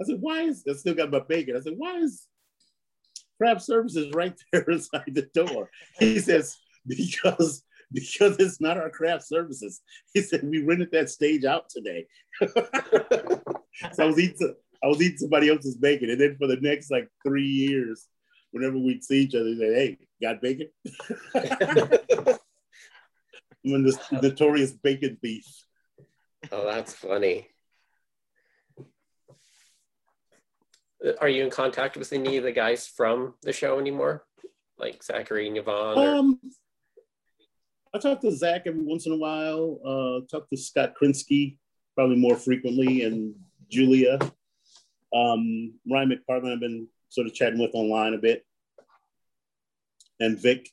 "I 0.00 0.04
said, 0.04 0.20
why 0.20 0.42
is 0.42 0.64
I 0.68 0.74
still 0.74 0.94
got 0.94 1.12
my 1.12 1.20
bacon?" 1.20 1.56
I 1.56 1.60
said, 1.60 1.74
"Why 1.76 1.98
is 1.98 2.26
craft 3.38 3.62
services 3.62 4.12
right 4.12 4.34
there 4.52 4.68
inside 4.68 5.12
the 5.14 5.28
door?" 5.32 5.70
He 5.98 6.18
says, 6.18 6.58
"Because." 6.86 7.62
Because 7.92 8.36
it's 8.38 8.60
not 8.60 8.78
our 8.78 8.88
craft 8.88 9.26
services. 9.26 9.80
He 10.14 10.22
said 10.22 10.44
we 10.44 10.62
rented 10.62 10.92
that 10.92 11.10
stage 11.10 11.44
out 11.44 11.68
today. 11.68 12.06
so 12.40 12.52
I 13.98 14.04
was 14.04 14.16
eating 14.16 14.54
I 14.80 14.86
was 14.86 15.02
eating 15.02 15.18
somebody 15.18 15.48
else's 15.48 15.76
bacon. 15.76 16.08
And 16.08 16.20
then 16.20 16.36
for 16.38 16.46
the 16.46 16.58
next 16.60 16.92
like 16.92 17.08
three 17.26 17.48
years, 17.48 18.06
whenever 18.50 18.78
we'd 18.78 19.04
see 19.04 19.22
each 19.22 19.34
other, 19.34 19.48
you'd 19.48 19.58
say, 19.58 19.74
hey, 19.74 19.98
got 20.20 20.40
bacon? 20.40 20.68
I'm 23.64 23.84
this 23.84 23.98
notorious 24.10 24.72
bacon 24.72 25.18
thief. 25.20 25.44
Oh, 26.50 26.64
that's 26.64 26.94
funny. 26.94 27.48
Are 31.20 31.28
you 31.28 31.44
in 31.44 31.50
contact 31.50 31.96
with 31.96 32.12
any 32.12 32.36
of 32.36 32.44
the 32.44 32.52
guys 32.52 32.86
from 32.86 33.34
the 33.42 33.52
show 33.52 33.78
anymore? 33.78 34.24
Like 34.78 35.02
Zachary 35.02 35.48
and 35.48 35.56
Yvonne? 35.56 35.98
Or... 35.98 36.16
Um, 36.16 36.40
I 37.94 37.98
talk 37.98 38.20
to 38.20 38.30
Zach 38.32 38.62
every 38.66 38.82
once 38.82 39.06
in 39.06 39.12
a 39.12 39.16
while. 39.16 39.80
Uh, 39.84 40.26
talk 40.30 40.48
to 40.50 40.56
Scott 40.56 40.94
Krinsky 41.00 41.56
probably 41.94 42.16
more 42.16 42.36
frequently, 42.36 43.02
and 43.04 43.34
Julia. 43.68 44.18
Um, 45.14 45.74
Ryan 45.90 46.12
McPartlin, 46.12 46.52
I've 46.52 46.60
been 46.60 46.88
sort 47.10 47.26
of 47.26 47.34
chatting 47.34 47.58
with 47.58 47.74
online 47.74 48.14
a 48.14 48.18
bit. 48.18 48.46
And 50.18 50.38
Vik, 50.38 50.68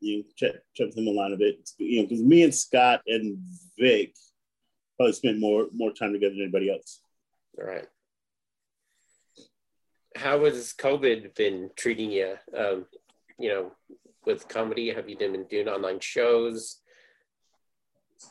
you 0.00 0.24
chat, 0.36 0.62
chat 0.74 0.88
with 0.88 0.96
him 0.96 1.08
online 1.08 1.32
a 1.32 1.36
bit. 1.36 1.68
You 1.78 2.02
know, 2.02 2.08
because 2.08 2.24
me 2.24 2.42
and 2.44 2.54
Scott 2.54 3.02
and 3.06 3.38
Vik 3.78 4.14
probably 4.96 5.12
spent 5.12 5.38
more 5.38 5.66
more 5.74 5.92
time 5.92 6.12
together 6.12 6.34
than 6.34 6.44
anybody 6.44 6.70
else. 6.70 7.00
All 7.58 7.66
right. 7.66 7.86
How 10.16 10.44
has 10.44 10.72
COVID 10.72 11.34
been 11.34 11.70
treating 11.76 12.10
you? 12.10 12.34
Um, 12.56 12.86
you 13.38 13.50
know, 13.50 13.72
with 14.24 14.48
comedy, 14.48 14.92
have 14.92 15.08
you 15.08 15.16
been 15.16 15.44
doing 15.48 15.68
online 15.68 16.00
shows? 16.00 16.80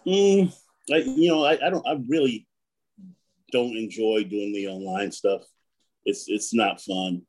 Mm, 0.05 0.53
I, 0.91 0.97
you 0.97 1.29
know, 1.29 1.43
I, 1.43 1.53
I 1.53 1.69
don't. 1.69 1.87
I 1.87 1.97
really 2.07 2.47
don't 3.51 3.77
enjoy 3.77 4.23
doing 4.23 4.53
the 4.53 4.67
online 4.67 5.11
stuff. 5.11 5.43
It's 6.07 6.25
it's 6.27 6.53
not 6.53 6.81
fun. 6.81 7.21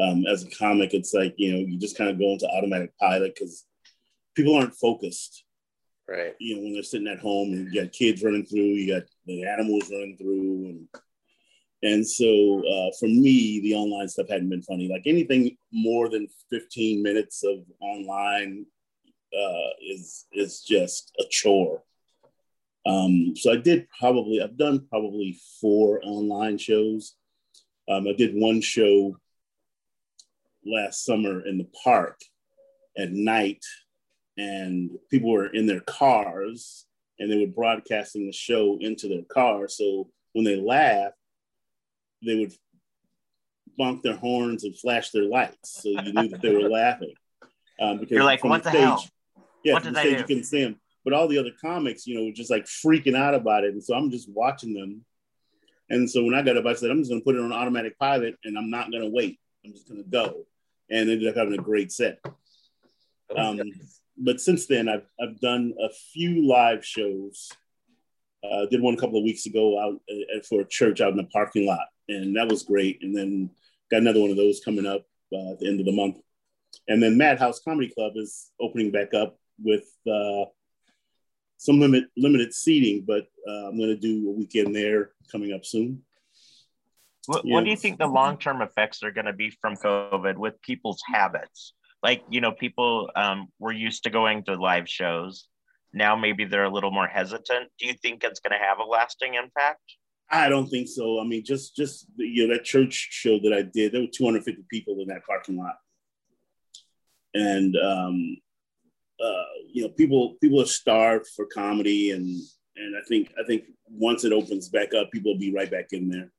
Um, 0.00 0.24
as 0.26 0.44
a 0.44 0.50
comic, 0.50 0.94
it's 0.94 1.12
like 1.12 1.34
you 1.36 1.52
know 1.52 1.58
you 1.58 1.78
just 1.78 1.98
kind 1.98 2.10
of 2.10 2.18
go 2.18 2.32
into 2.32 2.48
automatic 2.48 2.96
pilot 2.98 3.34
because 3.34 3.66
people 4.34 4.56
aren't 4.56 4.74
focused. 4.74 5.44
Right. 6.08 6.34
You 6.40 6.56
know 6.56 6.62
when 6.62 6.72
they're 6.72 6.82
sitting 6.82 7.08
at 7.08 7.20
home 7.20 7.52
and 7.52 7.72
you 7.72 7.82
got 7.82 7.92
kids 7.92 8.22
running 8.22 8.46
through, 8.46 8.60
you 8.60 8.94
got 8.94 9.08
the 9.26 9.44
animals 9.44 9.90
running 9.90 10.16
through, 10.16 10.66
and 10.66 10.88
and 11.82 12.08
so 12.08 12.60
uh, 12.60 12.90
for 12.98 13.08
me, 13.08 13.60
the 13.60 13.74
online 13.74 14.08
stuff 14.08 14.28
hadn't 14.30 14.50
been 14.50 14.62
funny. 14.62 14.88
Like 14.88 15.02
anything 15.06 15.56
more 15.72 16.08
than 16.08 16.28
15 16.50 17.02
minutes 17.02 17.44
of 17.44 17.58
online 17.80 18.66
uh, 19.36 19.70
is 19.82 20.26
is 20.32 20.62
just 20.62 21.12
a 21.18 21.24
chore. 21.28 21.82
Um, 22.84 23.34
so 23.36 23.52
I 23.52 23.56
did 23.56 23.86
probably, 23.98 24.42
I've 24.42 24.56
done 24.56 24.86
probably 24.88 25.38
four 25.60 26.00
online 26.02 26.58
shows. 26.58 27.14
Um, 27.88 28.06
I 28.06 28.12
did 28.12 28.34
one 28.34 28.60
show 28.60 29.16
last 30.64 31.04
summer 31.04 31.44
in 31.46 31.58
the 31.58 31.68
park 31.84 32.20
at 32.96 33.10
night, 33.10 33.64
and 34.36 34.90
people 35.10 35.30
were 35.30 35.46
in 35.46 35.66
their 35.66 35.80
cars 35.80 36.86
and 37.18 37.30
they 37.30 37.38
were 37.38 37.52
broadcasting 37.52 38.26
the 38.26 38.32
show 38.32 38.78
into 38.80 39.06
their 39.06 39.22
car. 39.22 39.68
So 39.68 40.08
when 40.32 40.44
they 40.44 40.56
laughed, 40.56 41.16
they 42.24 42.36
would 42.36 42.52
bonk 43.78 44.02
their 44.02 44.16
horns 44.16 44.64
and 44.64 44.76
flash 44.76 45.10
their 45.10 45.24
lights, 45.24 45.82
so 45.82 45.88
you 45.88 46.12
knew 46.12 46.28
that 46.28 46.40
they 46.40 46.54
were 46.54 46.68
laughing. 46.70 47.14
Um, 47.80 47.98
because 47.98 48.12
You're 48.12 48.24
like, 48.24 48.44
what 48.44 48.64
the, 48.64 48.70
the 48.70 48.76
stage, 48.76 48.82
hell? 48.82 49.04
Yeah, 49.64 49.72
what 49.74 49.82
from 49.84 49.92
the 49.92 50.00
stage 50.00 50.18
you 50.18 50.24
couldn't 50.24 50.44
see 50.44 50.62
them 50.62 50.80
but 51.04 51.12
all 51.12 51.28
the 51.28 51.38
other 51.38 51.52
comics, 51.60 52.06
you 52.06 52.16
know, 52.16 52.24
were 52.24 52.32
just 52.32 52.50
like 52.50 52.64
freaking 52.64 53.16
out 53.16 53.34
about 53.34 53.64
it. 53.64 53.72
And 53.72 53.82
so 53.82 53.94
I'm 53.94 54.10
just 54.10 54.28
watching 54.28 54.74
them. 54.74 55.04
And 55.92 56.10
so 56.10 56.24
when 56.24 56.34
I 56.34 56.40
got 56.40 56.56
up, 56.56 56.64
I 56.64 56.72
said, 56.72 56.90
I'm 56.90 57.00
just 57.00 57.10
going 57.10 57.20
to 57.20 57.24
put 57.24 57.34
it 57.34 57.42
on 57.42 57.52
automatic 57.52 57.98
pilot 57.98 58.36
and 58.44 58.56
I'm 58.56 58.70
not 58.70 58.90
going 58.90 59.02
to 59.02 59.10
wait. 59.10 59.38
I'm 59.64 59.72
just 59.72 59.86
going 59.86 60.02
to 60.02 60.08
go. 60.08 60.46
And 60.90 61.10
ended 61.10 61.28
up 61.28 61.36
having 61.36 61.52
a 61.52 61.62
great 61.62 61.92
set. 61.92 62.18
Um, 63.36 63.60
but 64.16 64.40
since 64.40 64.66
then, 64.66 64.88
I've, 64.88 65.06
I've 65.20 65.38
done 65.40 65.74
a 65.78 65.90
few 66.12 66.48
live 66.48 66.84
shows. 66.84 67.50
Uh, 68.42 68.66
did 68.70 68.80
one 68.80 68.94
a 68.94 68.96
couple 68.96 69.18
of 69.18 69.24
weeks 69.24 69.44
ago 69.44 69.78
out 69.78 70.00
uh, 70.10 70.40
for 70.48 70.62
a 70.62 70.68
church 70.68 71.02
out 71.02 71.10
in 71.10 71.16
the 71.16 71.24
parking 71.24 71.66
lot, 71.66 71.86
and 72.08 72.36
that 72.36 72.48
was 72.48 72.64
great. 72.64 72.98
And 73.02 73.16
then 73.16 73.50
got 73.90 74.00
another 74.00 74.20
one 74.20 74.30
of 74.30 74.36
those 74.36 74.60
coming 74.64 74.86
up 74.86 75.06
uh, 75.32 75.52
at 75.52 75.60
the 75.60 75.68
end 75.68 75.78
of 75.78 75.86
the 75.86 75.92
month. 75.92 76.16
And 76.88 77.02
then 77.02 77.16
Madhouse 77.16 77.60
Comedy 77.60 77.92
Club 77.94 78.14
is 78.16 78.50
opening 78.60 78.90
back 78.90 79.14
up 79.14 79.38
with 79.62 79.84
uh, 80.10 80.46
some 81.62 81.78
limit 81.78 82.06
limited 82.16 82.52
seating, 82.52 83.04
but 83.06 83.28
uh, 83.48 83.68
I'm 83.68 83.76
going 83.76 83.90
to 83.90 83.96
do 83.96 84.28
a 84.28 84.32
weekend 84.32 84.74
there 84.74 85.12
coming 85.30 85.52
up 85.52 85.64
soon. 85.64 86.02
What, 87.26 87.46
what 87.46 87.62
do 87.62 87.70
you 87.70 87.76
think 87.76 88.00
the 88.00 88.08
long 88.08 88.36
term 88.36 88.62
effects 88.62 89.04
are 89.04 89.12
going 89.12 89.26
to 89.26 89.32
be 89.32 89.50
from 89.60 89.76
COVID 89.76 90.38
with 90.38 90.60
people's 90.60 91.00
habits? 91.06 91.72
Like, 92.02 92.24
you 92.28 92.40
know, 92.40 92.50
people 92.50 93.10
um, 93.14 93.46
were 93.60 93.70
used 93.70 94.02
to 94.04 94.10
going 94.10 94.42
to 94.44 94.56
live 94.56 94.88
shows. 94.88 95.46
Now 95.92 96.16
maybe 96.16 96.46
they're 96.46 96.64
a 96.64 96.70
little 96.70 96.90
more 96.90 97.06
hesitant. 97.06 97.70
Do 97.78 97.86
you 97.86 97.94
think 97.94 98.24
it's 98.24 98.40
going 98.40 98.58
to 98.58 98.66
have 98.66 98.80
a 98.80 98.84
lasting 98.84 99.34
impact? 99.34 99.82
I 100.28 100.48
don't 100.48 100.66
think 100.66 100.88
so. 100.88 101.20
I 101.20 101.24
mean, 101.24 101.44
just 101.44 101.76
just 101.76 102.06
you 102.16 102.48
know 102.48 102.54
that 102.54 102.64
church 102.64 103.08
show 103.12 103.38
that 103.38 103.52
I 103.52 103.62
did, 103.62 103.92
there 103.92 104.00
were 104.00 104.08
250 104.12 104.64
people 104.68 105.00
in 105.00 105.06
that 105.08 105.24
parking 105.24 105.58
lot, 105.58 105.76
and 107.34 107.76
um, 107.76 108.36
uh, 109.22 109.44
you 109.72 109.82
know, 109.82 109.88
people 109.90 110.36
people 110.40 110.60
are 110.60 110.66
starved 110.66 111.28
for 111.34 111.46
comedy, 111.46 112.10
and 112.10 112.26
and 112.76 112.96
I 112.96 113.00
think 113.08 113.32
I 113.38 113.46
think 113.46 113.64
once 113.88 114.24
it 114.24 114.32
opens 114.32 114.68
back 114.68 114.94
up, 114.94 115.10
people 115.12 115.32
will 115.32 115.40
be 115.40 115.54
right 115.54 115.70
back 115.70 115.92
in 115.92 116.08
there. 116.08 116.32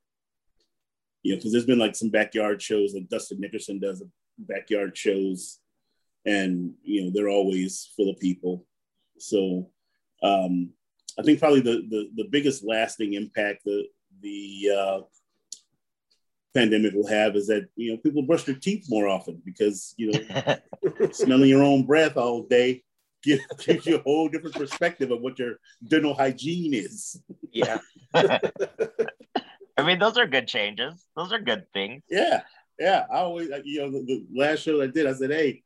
You 1.21 1.33
know, 1.33 1.37
because 1.37 1.51
there's 1.51 1.65
been 1.65 1.79
like 1.79 1.95
some 1.95 2.09
backyard 2.09 2.61
shows, 2.61 2.93
like 2.93 3.07
Dustin 3.07 3.39
Nickerson 3.39 3.79
does 3.79 4.03
backyard 4.37 4.97
shows, 4.97 5.59
and 6.25 6.73
you 6.83 7.03
know 7.03 7.11
they're 7.13 7.29
always 7.29 7.91
full 7.95 8.09
of 8.09 8.19
people. 8.19 8.65
So 9.19 9.69
um, 10.21 10.71
I 11.19 11.21
think 11.21 11.39
probably 11.39 11.61
the, 11.61 11.85
the, 11.89 12.09
the 12.15 12.29
biggest 12.29 12.63
lasting 12.65 13.13
impact 13.13 13.63
the, 13.65 13.85
the 14.21 14.69
uh, 14.75 15.01
pandemic 16.53 16.93
will 16.93 17.07
have 17.07 17.35
is 17.35 17.47
that, 17.47 17.67
you 17.75 17.91
know, 17.91 17.97
people 17.97 18.23
brush 18.23 18.43
their 18.43 18.55
teeth 18.55 18.85
more 18.89 19.07
often 19.07 19.41
because, 19.45 19.93
you 19.97 20.11
know, 20.11 20.55
smelling 21.11 21.49
your 21.49 21.63
own 21.63 21.85
breath 21.85 22.17
all 22.17 22.43
day 22.43 22.83
gives, 23.23 23.43
gives 23.65 23.85
you 23.85 23.97
a 23.97 24.01
whole 24.01 24.29
different 24.29 24.55
perspective 24.55 25.11
of 25.11 25.21
what 25.21 25.39
your 25.39 25.55
dental 25.87 26.13
hygiene 26.13 26.73
is. 26.73 27.21
Yeah. 27.51 27.79
I 28.13 29.81
mean, 29.83 29.99
those 29.99 30.17
are 30.17 30.27
good 30.27 30.47
changes. 30.47 31.03
Those 31.15 31.33
are 31.33 31.39
good 31.39 31.65
things. 31.73 32.03
Yeah. 32.09 32.41
Yeah. 32.79 33.05
I 33.11 33.17
always, 33.17 33.49
uh, 33.49 33.61
you 33.63 33.81
know, 33.81 33.91
the, 33.91 34.05
the 34.05 34.25
last 34.35 34.59
show 34.59 34.81
I 34.81 34.87
did, 34.87 35.07
I 35.07 35.13
said, 35.13 35.31
hey, 35.31 35.63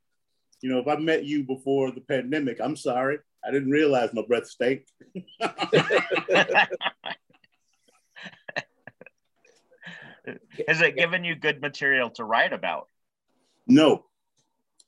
you 0.61 0.69
know, 0.71 0.79
if 0.79 0.87
I 0.87 0.95
met 0.95 1.25
you 1.25 1.43
before 1.43 1.91
the 1.91 2.01
pandemic, 2.01 2.59
I'm 2.61 2.75
sorry. 2.75 3.19
I 3.45 3.51
didn't 3.51 3.69
realize 3.69 4.13
my 4.13 4.23
breath 4.27 4.47
stank. 4.47 4.85
Is 10.67 10.81
it 10.81 10.95
given 10.97 11.23
you 11.23 11.35
good 11.35 11.61
material 11.61 12.09
to 12.11 12.23
write 12.23 12.53
about? 12.53 12.87
No, 13.67 14.05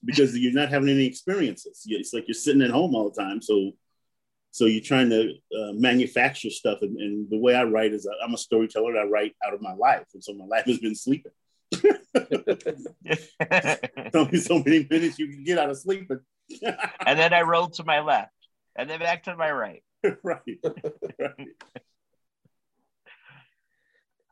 because 0.03 0.37
you're 0.37 0.53
not 0.53 0.69
having 0.69 0.89
any 0.89 1.05
experiences. 1.05 1.83
It's 1.85 2.13
like 2.13 2.27
you're 2.27 2.35
sitting 2.35 2.61
at 2.61 2.71
home 2.71 2.95
all 2.95 3.09
the 3.09 3.21
time. 3.21 3.41
So, 3.41 3.71
so 4.51 4.65
you're 4.65 4.83
trying 4.83 5.09
to 5.09 5.33
uh, 5.57 5.73
manufacture 5.73 6.49
stuff. 6.49 6.79
And, 6.81 6.97
and, 6.97 7.29
the 7.29 7.37
way 7.37 7.55
I 7.55 7.63
write 7.63 7.93
is 7.93 8.07
I'm 8.23 8.33
a 8.33 8.37
storyteller. 8.37 8.97
I 8.97 9.03
write 9.03 9.35
out 9.45 9.53
of 9.53 9.61
my 9.61 9.73
life, 9.73 10.07
and 10.13 10.23
so 10.23 10.33
my 10.33 10.45
life 10.45 10.65
has 10.65 10.79
been 10.79 10.95
sleeping. 10.95 11.31
Only 14.13 14.39
so 14.39 14.63
many 14.63 14.87
minutes 14.89 15.19
you 15.19 15.27
can 15.27 15.43
get 15.43 15.59
out 15.59 15.69
of 15.69 15.77
sleeping. 15.77 16.19
and 17.05 17.19
then 17.19 17.33
I 17.33 17.41
rolled 17.41 17.73
to 17.73 17.83
my 17.83 17.99
left, 17.99 18.33
and 18.75 18.89
then 18.89 18.99
back 18.99 19.23
to 19.23 19.35
my 19.35 19.51
right. 19.51 19.83
right. 20.23 20.59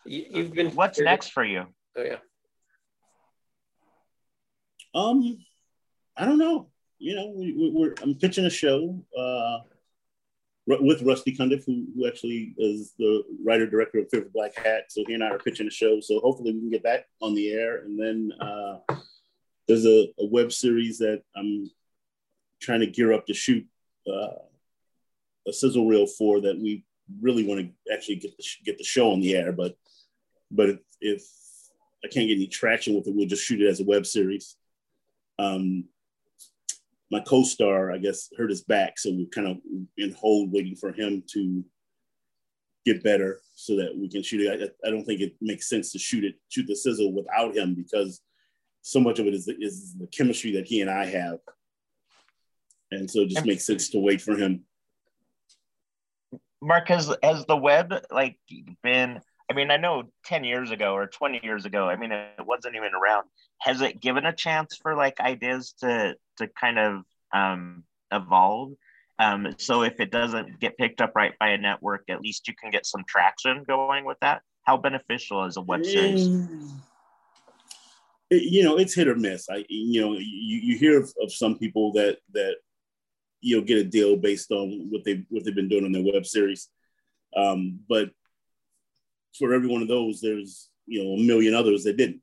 Right. 0.07 0.31
You, 0.31 0.43
have 0.43 0.53
been. 0.53 0.71
What's 0.71 0.99
next 0.99 1.29
for 1.29 1.43
you? 1.43 1.65
Oh 1.97 2.03
yeah. 2.03 2.17
Um, 4.95 5.37
I 6.15 6.25
don't 6.25 6.37
know. 6.37 6.69
You 6.99 7.15
know, 7.15 7.33
we, 7.35 7.71
we're 7.73 7.93
I'm 8.01 8.15
pitching 8.15 8.45
a 8.45 8.49
show 8.49 9.03
uh, 9.17 9.59
with 10.65 11.01
Rusty 11.03 11.35
Cundiff, 11.35 11.65
who, 11.65 11.85
who 11.95 12.07
actually 12.07 12.55
is 12.57 12.93
the 12.97 13.23
writer 13.45 13.67
director 13.67 13.99
of 13.99 14.09
Fear 14.09 14.21
of 14.21 14.27
a 14.27 14.29
Black 14.29 14.55
Hat. 14.55 14.85
So 14.89 15.03
he 15.07 15.13
and 15.13 15.23
I 15.23 15.27
are 15.29 15.39
pitching 15.39 15.67
a 15.67 15.71
show. 15.71 15.99
So 15.99 16.19
hopefully 16.19 16.53
we 16.53 16.59
can 16.59 16.69
get 16.71 16.83
that 16.83 17.05
on 17.21 17.35
the 17.35 17.51
air. 17.51 17.83
And 17.83 17.99
then 17.99 18.31
uh, 18.39 18.79
there's 19.67 19.85
a, 19.85 20.07
a 20.19 20.25
web 20.25 20.51
series 20.51 20.97
that 20.99 21.21
I'm 21.35 21.69
trying 22.61 22.79
to 22.79 22.87
gear 22.87 23.13
up 23.13 23.27
to 23.27 23.33
shoot 23.33 23.65
uh, 24.07 24.39
a 25.47 25.53
sizzle 25.53 25.87
reel 25.87 26.07
for 26.07 26.41
that 26.41 26.57
we 26.57 26.83
really 27.21 27.45
want 27.45 27.61
to 27.61 27.93
actually 27.93 28.15
get 28.15 28.35
the 28.37 28.43
get 28.65 28.77
the 28.77 28.83
show 28.83 29.11
on 29.11 29.21
the 29.21 29.35
air. 29.35 29.51
But 29.51 29.75
but 30.51 30.69
if, 30.69 30.79
if 31.01 31.23
I 32.03 32.07
can't 32.07 32.27
get 32.27 32.35
any 32.35 32.47
traction 32.47 32.95
with 32.95 33.07
it, 33.07 33.15
we'll 33.15 33.27
just 33.27 33.43
shoot 33.43 33.61
it 33.61 33.67
as 33.67 33.79
a 33.79 33.85
web 33.85 34.05
series. 34.05 34.55
Um, 35.39 35.85
my 37.11 37.19
co-star, 37.21 37.91
I 37.91 37.97
guess, 37.97 38.29
hurt 38.37 38.49
his 38.49 38.63
back, 38.63 38.99
so 38.99 39.11
we're 39.11 39.27
kind 39.27 39.47
of 39.47 39.57
in 39.97 40.11
hold, 40.13 40.51
waiting 40.51 40.75
for 40.75 40.91
him 40.91 41.23
to 41.33 41.63
get 42.85 43.03
better 43.03 43.39
so 43.55 43.75
that 43.77 43.97
we 43.97 44.09
can 44.09 44.23
shoot 44.23 44.41
it. 44.41 44.71
I, 44.83 44.87
I, 44.87 44.91
don't 44.91 45.03
think 45.03 45.21
it 45.21 45.35
makes 45.41 45.69
sense 45.69 45.91
to 45.91 45.99
shoot 45.99 46.23
it, 46.23 46.35
shoot 46.49 46.65
the 46.67 46.75
sizzle 46.75 47.13
without 47.13 47.55
him 47.55 47.75
because 47.75 48.21
so 48.81 48.99
much 48.99 49.19
of 49.19 49.25
it 49.25 49.33
is 49.33 49.45
the, 49.45 49.55
is 49.59 49.95
the 49.97 50.07
chemistry 50.07 50.51
that 50.53 50.67
he 50.67 50.81
and 50.81 50.89
I 50.89 51.05
have, 51.05 51.39
and 52.91 53.09
so 53.09 53.21
it 53.21 53.29
just 53.29 53.45
makes 53.45 53.65
sense 53.65 53.89
to 53.89 53.99
wait 53.99 54.21
for 54.21 54.35
him. 54.35 54.63
Mark, 56.61 56.87
has 56.87 57.13
has 57.21 57.45
the 57.45 57.57
web 57.57 57.93
like 58.11 58.37
been 58.83 59.21
I 59.49 59.53
mean, 59.53 59.71
I 59.71 59.77
know 59.77 60.03
10 60.25 60.43
years 60.43 60.71
ago 60.71 60.93
or 60.93 61.07
20 61.07 61.39
years 61.41 61.65
ago, 61.65 61.87
I 61.87 61.95
mean, 61.95 62.11
it 62.11 62.45
wasn't 62.45 62.75
even 62.75 62.93
around. 62.93 63.27
Has 63.59 63.81
it 63.81 64.01
given 64.01 64.25
a 64.25 64.33
chance 64.33 64.75
for 64.75 64.95
like 64.95 65.19
ideas 65.19 65.73
to 65.79 66.15
to 66.37 66.47
kind 66.47 66.77
of 66.77 67.03
um, 67.33 67.83
evolve? 68.11 68.73
Um, 69.19 69.55
so 69.57 69.83
if 69.83 69.99
it 69.99 70.11
doesn't 70.11 70.59
get 70.59 70.77
picked 70.77 71.01
up 71.01 71.13
right 71.15 71.33
by 71.39 71.49
a 71.49 71.57
network, 71.57 72.03
at 72.09 72.21
least 72.21 72.47
you 72.47 72.53
can 72.53 72.71
get 72.71 72.85
some 72.85 73.03
traction 73.07 73.63
going 73.63 74.05
with 74.05 74.17
that. 74.21 74.41
How 74.63 74.77
beneficial 74.77 75.45
is 75.45 75.57
a 75.57 75.61
web 75.61 75.85
series? 75.85 76.27
It, 78.29 78.43
you 78.43 78.63
know, 78.63 78.77
it's 78.77 78.93
hit 78.93 79.07
or 79.07 79.15
miss. 79.15 79.47
I, 79.49 79.65
you 79.69 80.01
know, 80.01 80.13
you, 80.13 80.59
you 80.61 80.77
hear 80.77 81.01
of, 81.01 81.11
of 81.21 81.31
some 81.31 81.57
people 81.57 81.93
that 81.93 82.17
that 82.33 82.57
you 83.41 83.57
know 83.57 83.63
get 83.63 83.79
a 83.79 83.83
deal 83.83 84.17
based 84.17 84.51
on 84.51 84.87
what 84.91 85.03
they 85.05 85.25
what 85.29 85.45
they've 85.45 85.55
been 85.55 85.69
doing 85.69 85.85
on 85.85 85.93
their 85.93 86.03
web 86.03 86.25
series. 86.25 86.69
Um, 87.35 87.79
but 87.87 88.09
for 89.37 89.53
every 89.53 89.67
one 89.67 89.81
of 89.81 89.87
those, 89.87 90.21
there's 90.21 90.69
you 90.85 91.03
know 91.03 91.11
a 91.11 91.25
million 91.25 91.53
others 91.53 91.83
that 91.83 91.97
didn't. 91.97 92.21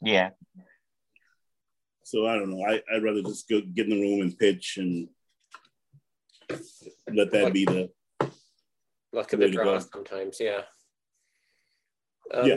Yeah. 0.00 0.30
So 2.04 2.26
I 2.26 2.34
don't 2.34 2.50
know. 2.50 2.64
I, 2.64 2.82
I'd 2.94 3.02
rather 3.02 3.22
just 3.22 3.48
go 3.48 3.60
get 3.60 3.88
in 3.88 3.90
the 3.90 4.00
room 4.00 4.20
and 4.20 4.38
pitch 4.38 4.76
and 4.76 5.08
let 7.12 7.30
that 7.30 7.52
be 7.52 7.64
the 7.64 7.90
luck 9.12 9.32
of 9.32 9.40
the 9.40 9.48
draw 9.48 9.78
sometimes. 9.78 10.38
Yeah. 10.40 10.62
Um, 12.32 12.46
yeah. 12.46 12.56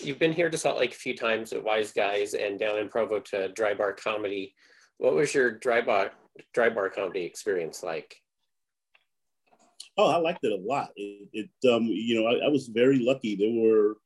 You've 0.00 0.18
been 0.18 0.32
here 0.32 0.50
to 0.50 0.58
Salt 0.58 0.78
Lake 0.78 0.92
a 0.92 0.96
few 0.96 1.16
times 1.16 1.52
at 1.52 1.62
Wise 1.64 1.92
Guys 1.92 2.34
and 2.34 2.58
down 2.58 2.78
in 2.78 2.88
Provo 2.88 3.20
to 3.20 3.48
Dry 3.48 3.74
Bar 3.74 3.92
Comedy. 3.92 4.54
What 4.98 5.14
was 5.14 5.34
your 5.34 5.50
dry 5.50 5.80
bar 5.80 6.12
dry 6.52 6.68
bar 6.68 6.88
comedy 6.88 7.24
experience 7.24 7.82
like? 7.82 8.16
Oh, 9.96 10.10
I 10.10 10.16
liked 10.16 10.44
it 10.44 10.52
a 10.52 10.62
lot. 10.62 10.90
It, 10.96 11.28
it 11.32 11.72
um, 11.72 11.84
you 11.84 12.20
know, 12.20 12.26
I, 12.26 12.46
I, 12.46 12.48
was 12.48 12.66
very 12.66 12.98
lucky. 12.98 13.36
There 13.36 13.50
were, 13.50 13.96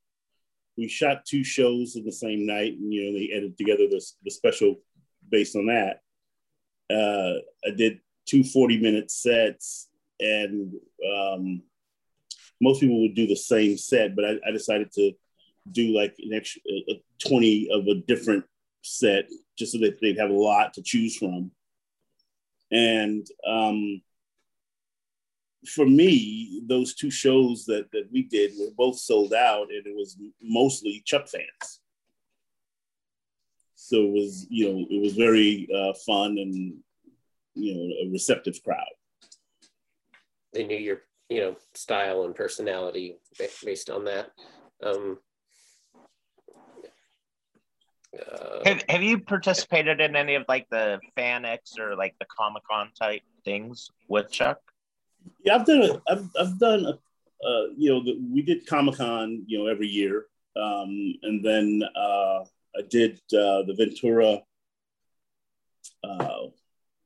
we 0.77 0.87
shot 0.87 1.24
two 1.24 1.42
shows 1.42 1.96
in 1.96 2.05
the 2.05 2.12
same 2.12 2.46
night, 2.46 2.74
and 2.74 2.92
you 2.92 3.05
know, 3.05 3.18
they 3.18 3.31
edited 3.33 3.57
together 3.57 3.88
the, 3.88 4.05
the 4.22 4.31
special 4.31 4.77
based 5.31 5.57
on 5.57 5.66
that. 5.66 6.01
Uh, 6.90 7.40
I 7.66 7.74
did 7.74 8.01
two 8.27 8.44
40 8.44 8.79
minute 8.81 9.11
sets, 9.11 9.88
and 10.20 10.74
um, 11.11 11.62
most 12.61 12.81
people 12.81 13.01
would 13.03 13.14
do 13.14 13.27
the 13.27 13.37
same 13.37 13.77
set, 13.79 14.14
but 14.14 14.24
I, 14.24 14.38
I 14.46 14.51
decided 14.51 14.92
to 14.92 15.12
do 15.70 15.94
like 15.94 16.14
an 16.18 16.35
extra 16.35 16.62
uh, 16.90 16.94
20 17.27 17.68
of 17.72 17.87
a 17.87 17.94
different 18.07 18.44
set 18.83 19.29
just 19.57 19.72
so 19.72 19.79
that 19.79 19.98
they'd 20.01 20.18
have 20.18 20.31
a 20.31 20.35
lot 20.35 20.74
to 20.74 20.83
choose 20.83 21.16
from. 21.16 21.51
And 22.70 23.27
um, 23.46 24.03
for 25.68 25.87
me, 25.87 26.62
those 26.66 26.94
two 26.94 27.11
shows 27.11 27.64
that, 27.66 27.90
that 27.92 28.09
we 28.12 28.22
did 28.22 28.52
were 28.59 28.70
both 28.76 28.98
sold 28.98 29.33
out, 29.35 29.68
and 29.70 29.87
it 29.87 29.94
was 29.94 30.16
mostly 30.42 31.02
Chuck 31.04 31.28
fans. 31.28 31.81
So 33.74 33.96
it 34.02 34.12
was, 34.12 34.46
you 34.50 34.68
know, 34.68 34.87
it 34.90 35.00
was 35.00 35.14
very 35.14 35.68
uh, 35.74 35.92
fun 36.07 36.38
and, 36.38 36.78
you 37.54 37.74
know, 37.74 38.07
a 38.07 38.12
receptive 38.12 38.62
crowd. 38.62 38.85
They 40.52 40.64
knew 40.64 40.76
your, 40.76 41.02
you 41.28 41.40
know, 41.40 41.57
style 41.74 42.24
and 42.24 42.35
personality 42.35 43.16
based 43.64 43.88
on 43.88 44.04
that. 44.07 44.31
Um, 44.83 45.18
uh, 48.14 48.64
have, 48.64 48.85
have 48.88 49.02
you 49.02 49.20
participated 49.20 50.00
in 50.00 50.16
any 50.16 50.35
of 50.35 50.44
like 50.48 50.66
the 50.70 50.98
FanX 51.16 51.78
or 51.78 51.94
like 51.94 52.14
the 52.18 52.26
Comic 52.26 52.64
Con 52.68 52.90
type 52.98 53.22
things 53.44 53.90
with 54.09 54.31
Chuck? 54.31 54.59
Yeah, 55.44 55.56
I've 55.56 55.66
done 55.66 55.82
a, 55.82 56.02
I've, 56.10 56.28
I've 56.38 56.58
done 56.58 56.86
a, 56.86 56.98
uh, 57.46 57.66
you 57.76 57.90
know, 57.90 58.02
the, 58.02 58.18
we 58.32 58.42
did 58.42 58.66
Comic 58.66 58.96
Con, 58.96 59.44
you 59.46 59.58
know, 59.58 59.66
every 59.66 59.86
year, 59.86 60.26
um, 60.56 61.14
and 61.22 61.44
then 61.44 61.82
uh, 61.96 62.40
I 62.76 62.82
did 62.88 63.20
uh, 63.32 63.62
the 63.62 63.74
Ventura. 63.76 64.42
Uh, 66.02 66.48
what 66.48 66.52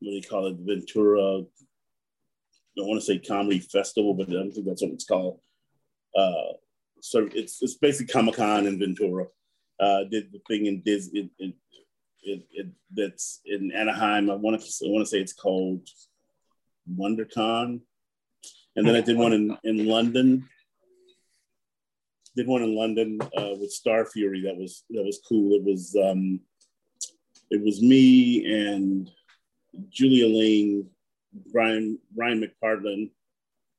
do 0.01 0.11
you 0.11 0.23
call 0.23 0.47
it? 0.47 0.57
Ventura. 0.61 1.41
I 1.41 1.45
don't 2.77 2.89
want 2.89 3.01
to 3.01 3.07
say 3.07 3.19
comedy 3.19 3.59
festival, 3.59 4.15
but 4.15 4.29
I 4.29 4.33
don't 4.33 4.51
think 4.51 4.67
that's 4.67 4.83
what 4.83 4.93
it's 4.93 5.05
called. 5.05 5.41
Uh, 6.17 6.55
so 7.01 7.29
it's 7.35 7.63
it's 7.63 7.75
basically 7.75 8.13
Comic 8.13 8.37
Con 8.37 8.67
in 8.67 8.79
Ventura. 8.79 9.27
Uh, 9.79 10.05
did 10.05 10.33
the 10.33 10.41
thing 10.49 10.67
in 10.67 10.81
Disney. 10.83 11.31
It, 11.39 11.55
it, 12.23 12.47
it, 12.53 12.67
that's 12.95 13.41
in 13.45 13.73
Anaheim. 13.73 14.31
I 14.31 14.35
want 14.35 14.61
to 14.61 14.87
I 14.87 14.91
want 14.91 15.05
to 15.05 15.11
say 15.11 15.21
it's 15.21 15.33
called 15.33 15.87
WonderCon 16.91 17.81
and 18.77 18.87
then 18.87 18.97
I 18.97 19.01
did 19.01 19.17
one 19.17 19.33
in, 19.33 19.57
in 19.65 19.87
London. 19.87 20.49
Did 22.35 22.47
one 22.47 22.63
in 22.63 22.75
London 22.75 23.19
uh, 23.37 23.55
with 23.61 23.71
Star 23.71 24.07
Fury. 24.07 24.43
That 24.43 24.57
was 24.57 24.85
that 24.91 25.05
was 25.05 25.21
cool. 25.29 25.53
It 25.55 25.65
was 25.65 25.95
um, 26.03 26.41
it 27.51 27.63
was 27.63 27.83
me 27.83 28.47
and 28.47 29.11
Julia 29.91 30.27
Ling, 30.27 30.87
Brian 31.53 31.99
Brian 32.11 32.43
McPartlin 32.43 33.11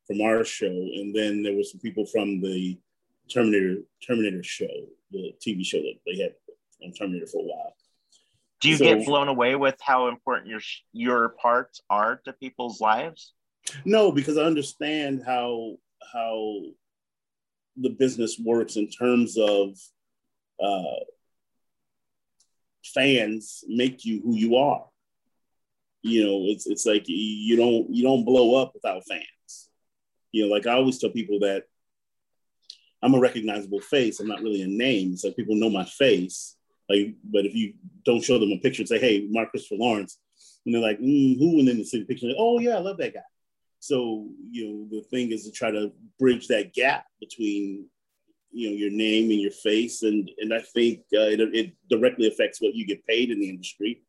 from 0.06 0.21
our 0.21 0.43
show, 0.43 0.67
and 0.67 1.15
then 1.15 1.41
there 1.41 1.56
were 1.56 1.63
some 1.63 1.79
people 1.79 2.06
from 2.06 2.41
the 2.41 2.77
Terminator 3.27 3.77
Terminator 4.06 4.43
show, 4.43 4.67
the 5.12 5.34
TV 5.45 5.65
show 5.65 5.79
that 5.79 5.99
they 6.06 6.21
had 6.21 6.34
on 6.84 6.93
Terminator 6.93 7.27
for 7.27 7.41
a 7.41 7.45
while. 7.45 7.75
Do 8.62 8.69
you 8.69 8.77
so, 8.77 8.86
get 8.86 9.06
blown 9.06 9.27
away 9.27 9.56
with 9.56 9.75
how 9.82 10.08
important 10.08 10.49
your 10.49 10.62
your 10.91 11.29
parts 11.29 11.82
are 11.89 12.21
to 12.25 12.34
people's 12.34 12.79
lives? 12.79 13.34
No, 13.86 14.12
because 14.12 14.38
I 14.38 14.43
understand 14.43 15.23
how 15.26 15.78
how 16.12 16.60
the 17.78 17.89
business 17.89 18.39
works 18.39 18.76
in 18.76 18.88
terms 18.89 19.38
of 19.38 19.78
uh, 20.63 21.04
fans 22.84 23.63
make 23.67 24.06
you 24.06 24.21
who 24.21 24.36
you 24.36 24.58
are. 24.58 24.86
You 26.02 26.26
know, 26.26 26.39
it's 26.52 26.67
it's 26.67 26.86
like 26.86 27.06
you 27.08 27.56
don't 27.56 27.89
you 27.89 28.04
don't 28.04 28.26
blow 28.26 28.62
up 28.62 28.73
without 28.73 29.04
fans. 29.08 29.69
You 30.32 30.45
know, 30.45 30.54
like 30.54 30.67
I 30.67 30.73
always 30.73 30.99
tell 30.99 31.12
people 31.12 31.39
that 31.39 31.63
I'm 33.02 33.13
a 33.13 33.19
recognizable 33.19 33.80
face. 33.80 34.19
I'm 34.19 34.28
not 34.28 34.41
really 34.41 34.62
a 34.62 34.67
name. 34.67 35.15
So 35.17 35.32
people 35.32 35.56
know 35.56 35.69
my 35.69 35.86
face. 35.86 36.56
Like, 36.89 37.15
but 37.23 37.45
if 37.45 37.56
you 37.56 37.73
don't 38.04 38.23
show 38.23 38.38
them 38.38 38.52
a 38.52 38.60
picture 38.60 38.82
and 38.82 38.89
say, 38.89 38.99
"Hey, 38.99 39.28
Mark 39.30 39.52
Christopher 39.52 39.76
Lawrence," 39.76 40.19
and 40.65 40.76
they're 40.76 40.82
like, 40.82 40.99
mm, 40.99 41.38
"Who?" 41.39 41.60
and 41.60 41.67
then 41.67 41.78
they 41.78 41.84
see 41.84 41.99
the 41.99 42.06
picture, 42.06 42.28
like, 42.28 42.36
"Oh 42.38 42.60
yeah, 42.60 42.76
I 42.76 42.80
love 42.80 42.97
that 42.97 43.13
guy." 43.13 43.21
So 43.84 44.30
you 44.50 44.65
know, 44.65 44.88
the 44.89 45.04
thing 45.10 45.34
is 45.34 45.43
to 45.43 45.52
try 45.52 45.69
to 45.69 45.91
bridge 46.17 46.48
that 46.48 46.74
gap 46.74 47.06
between 47.19 47.86
you 48.50 48.69
know 48.69 48.76
your 48.78 48.91
name 48.91 49.30
and 49.30 49.41
your 49.41 49.52
face, 49.52 50.04
and 50.04 50.32
and 50.38 50.54
I 50.54 50.62
think 50.62 51.00
uh, 51.13 51.28
it, 51.28 51.41
it 51.54 51.74
directly 51.89 52.28
affects 52.28 52.62
what 52.62 52.76
you 52.76 52.88
get 52.88 53.06
paid 53.06 53.30
in 53.30 53.41
the 53.41 53.50
industry. 53.50 54.02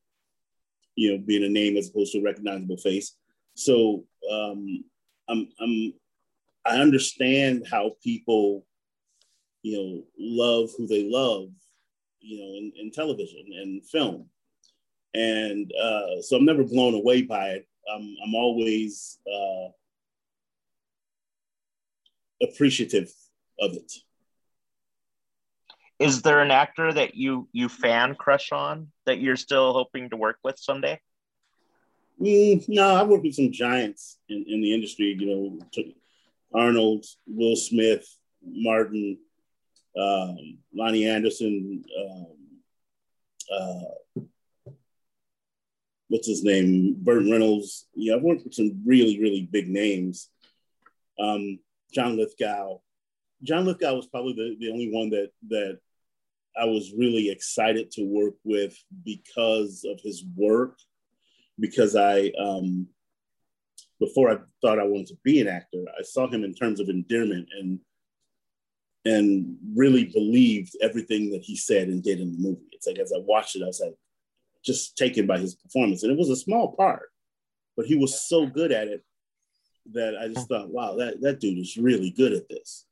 You 0.94 1.10
know, 1.10 1.24
being 1.26 1.42
a 1.42 1.48
name 1.48 1.76
as 1.76 1.88
opposed 1.88 2.12
to 2.12 2.20
a 2.20 2.22
recognizable 2.22 2.76
face. 2.76 3.16
So 3.54 4.04
um, 4.30 4.84
I'm 5.28 5.48
I'm 5.60 5.94
I 6.64 6.76
understand 6.76 7.66
how 7.68 7.96
people 8.00 8.64
you 9.62 9.76
know 9.76 10.04
love 10.20 10.70
who 10.78 10.86
they 10.86 11.02
love 11.02 11.48
you 12.20 12.38
know 12.38 12.54
in, 12.58 12.72
in 12.76 12.92
television 12.92 13.44
and 13.60 13.84
film 13.84 14.28
and 15.14 15.72
uh, 15.72 16.20
so 16.20 16.36
i'm 16.36 16.44
never 16.44 16.62
blown 16.62 16.94
away 16.94 17.22
by 17.22 17.48
it 17.48 17.66
i'm, 17.92 18.16
I'm 18.24 18.34
always 18.34 19.18
uh, 19.26 19.68
appreciative 22.42 23.12
of 23.60 23.72
it. 23.74 23.92
Is 25.98 26.22
there 26.22 26.40
an 26.40 26.50
actor 26.50 26.92
that 26.92 27.14
you 27.14 27.48
you 27.52 27.68
fan 27.68 28.14
crush 28.14 28.52
on 28.52 28.88
that 29.06 29.20
you're 29.20 29.36
still 29.36 29.72
hoping 29.72 30.10
to 30.10 30.16
work 30.16 30.38
with 30.42 30.58
someday? 30.58 31.00
Mm, 32.20 32.64
no 32.68 32.94
i've 32.96 33.08
worked 33.08 33.24
with 33.24 33.34
some 33.34 33.50
giants 33.50 34.18
in, 34.28 34.44
in 34.48 34.60
the 34.60 34.72
industry 34.72 35.16
you 35.18 35.26
know 35.26 35.86
arnold 36.54 37.04
will 37.26 37.56
smith 37.56 38.06
martin 38.44 39.18
um, 39.96 40.58
Loni 40.76 41.08
Anderson, 41.08 41.84
um, 41.98 42.26
uh, 43.52 44.20
what's 46.08 46.28
his 46.28 46.44
name, 46.44 46.96
Burt 46.98 47.24
Reynolds. 47.30 47.86
Yeah, 47.94 48.16
I've 48.16 48.22
worked 48.22 48.44
with 48.44 48.54
some 48.54 48.82
really, 48.84 49.20
really 49.20 49.48
big 49.50 49.68
names. 49.68 50.28
Um, 51.18 51.58
John 51.92 52.16
Lithgow. 52.16 52.78
John 53.42 53.66
Lithgow 53.66 53.94
was 53.94 54.06
probably 54.06 54.32
the, 54.32 54.56
the 54.58 54.72
only 54.72 54.90
one 54.90 55.10
that 55.10 55.30
that 55.48 55.78
I 56.56 56.64
was 56.66 56.92
really 56.96 57.30
excited 57.30 57.90
to 57.92 58.04
work 58.04 58.34
with 58.44 58.76
because 59.04 59.84
of 59.88 60.00
his 60.02 60.24
work. 60.36 60.78
Because 61.58 61.94
I, 61.94 62.32
um, 62.38 62.88
before 64.00 64.30
I 64.30 64.38
thought 64.60 64.80
I 64.80 64.84
wanted 64.84 65.08
to 65.08 65.18
be 65.22 65.40
an 65.40 65.46
actor, 65.46 65.84
I 65.96 66.02
saw 66.02 66.28
him 66.28 66.42
in 66.42 66.54
terms 66.54 66.80
of 66.80 66.88
endearment 66.88 67.48
and 67.58 67.78
and 69.06 69.56
really 69.76 70.04
believed 70.04 70.74
everything 70.80 71.30
that 71.30 71.42
he 71.42 71.56
said 71.56 71.88
and 71.88 72.02
did 72.02 72.20
in 72.20 72.32
the 72.32 72.38
movie. 72.38 72.64
It's 72.72 72.86
like 72.86 72.98
as 72.98 73.12
I 73.14 73.20
watched 73.20 73.54
it, 73.54 73.62
I 73.62 73.66
was 73.66 73.80
like 73.80 73.94
just 74.64 74.96
taken 74.96 75.26
by 75.26 75.38
his 75.38 75.54
performance. 75.54 76.02
And 76.02 76.12
it 76.12 76.18
was 76.18 76.30
a 76.30 76.36
small 76.36 76.72
part, 76.72 77.10
but 77.76 77.86
he 77.86 77.96
was 77.96 78.22
so 78.28 78.46
good 78.46 78.72
at 78.72 78.88
it 78.88 79.04
that 79.92 80.16
I 80.16 80.28
just 80.28 80.48
thought, 80.48 80.70
wow, 80.70 80.96
that, 80.96 81.20
that 81.20 81.40
dude 81.40 81.58
is 81.58 81.76
really 81.76 82.10
good 82.10 82.32
at 82.32 82.48
this. 82.48 82.86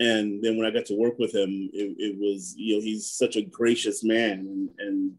And 0.00 0.42
then 0.42 0.56
when 0.56 0.66
I 0.66 0.70
got 0.70 0.86
to 0.86 0.98
work 0.98 1.18
with 1.18 1.34
him, 1.34 1.70
it, 1.72 1.96
it 1.98 2.16
was, 2.18 2.54
you 2.56 2.76
know, 2.76 2.82
he's 2.82 3.10
such 3.10 3.36
a 3.36 3.42
gracious 3.42 4.02
man. 4.02 4.38
And, 4.40 4.70
and, 4.78 5.12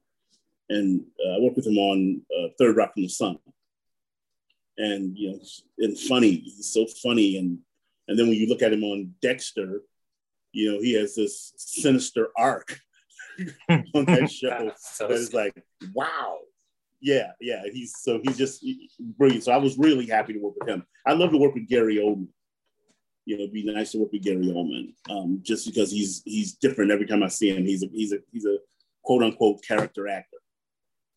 and 0.69 1.05
uh, 1.25 1.37
I 1.37 1.39
worked 1.39 1.55
with 1.55 1.67
him 1.67 1.77
on 1.77 2.21
uh, 2.35 2.47
Third 2.57 2.75
Rock 2.75 2.93
from 2.93 3.03
the 3.03 3.09
Sun. 3.09 3.37
And, 4.77 5.15
you 5.17 5.31
know, 5.31 5.39
and 5.77 5.97
funny, 5.97 6.31
he's 6.31 6.73
so 6.73 6.87
funny. 7.01 7.37
And, 7.37 7.59
and 8.07 8.17
then 8.17 8.27
when 8.27 8.37
you 8.37 8.47
look 8.47 8.63
at 8.63 8.73
him 8.73 8.83
on 8.83 9.13
Dexter, 9.21 9.83
you 10.51 10.71
know, 10.71 10.81
he 10.81 10.93
has 10.93 11.15
this 11.15 11.53
sinister 11.57 12.29
arc 12.37 12.79
on 13.69 14.05
that 14.05 14.29
show 14.31 14.71
so 14.77 15.07
that 15.07 15.15
is 15.15 15.33
like, 15.33 15.53
wow. 15.93 16.39
Yeah, 17.01 17.31
yeah. 17.41 17.63
He's 17.71 17.97
so 17.97 18.21
he's 18.23 18.37
just 18.37 18.65
brilliant. 19.17 19.43
So 19.43 19.51
I 19.51 19.57
was 19.57 19.77
really 19.77 20.07
happy 20.07 20.33
to 20.33 20.39
work 20.39 20.53
with 20.59 20.69
him. 20.69 20.85
I 21.05 21.11
love 21.11 21.31
to 21.31 21.37
work 21.37 21.53
with 21.53 21.67
Gary 21.67 21.97
Oldman. 21.97 22.27
You 23.25 23.37
know, 23.37 23.43
it'd 23.43 23.53
be 23.53 23.63
nice 23.65 23.91
to 23.91 23.99
work 23.99 24.13
with 24.13 24.23
Gary 24.23 24.45
Oldman, 24.45 24.93
um, 25.09 25.39
just 25.43 25.65
because 25.65 25.91
he's 25.91 26.21
he's 26.23 26.53
different 26.53 26.91
every 26.91 27.05
time 27.05 27.21
I 27.21 27.27
see 27.27 27.49
him. 27.49 27.65
He's 27.65 27.83
a 27.83 27.87
he's 27.87 28.13
a 28.13 28.19
he's 28.31 28.45
a 28.45 28.57
quote 29.03 29.21
unquote 29.21 29.61
character 29.67 30.07
actor. 30.07 30.37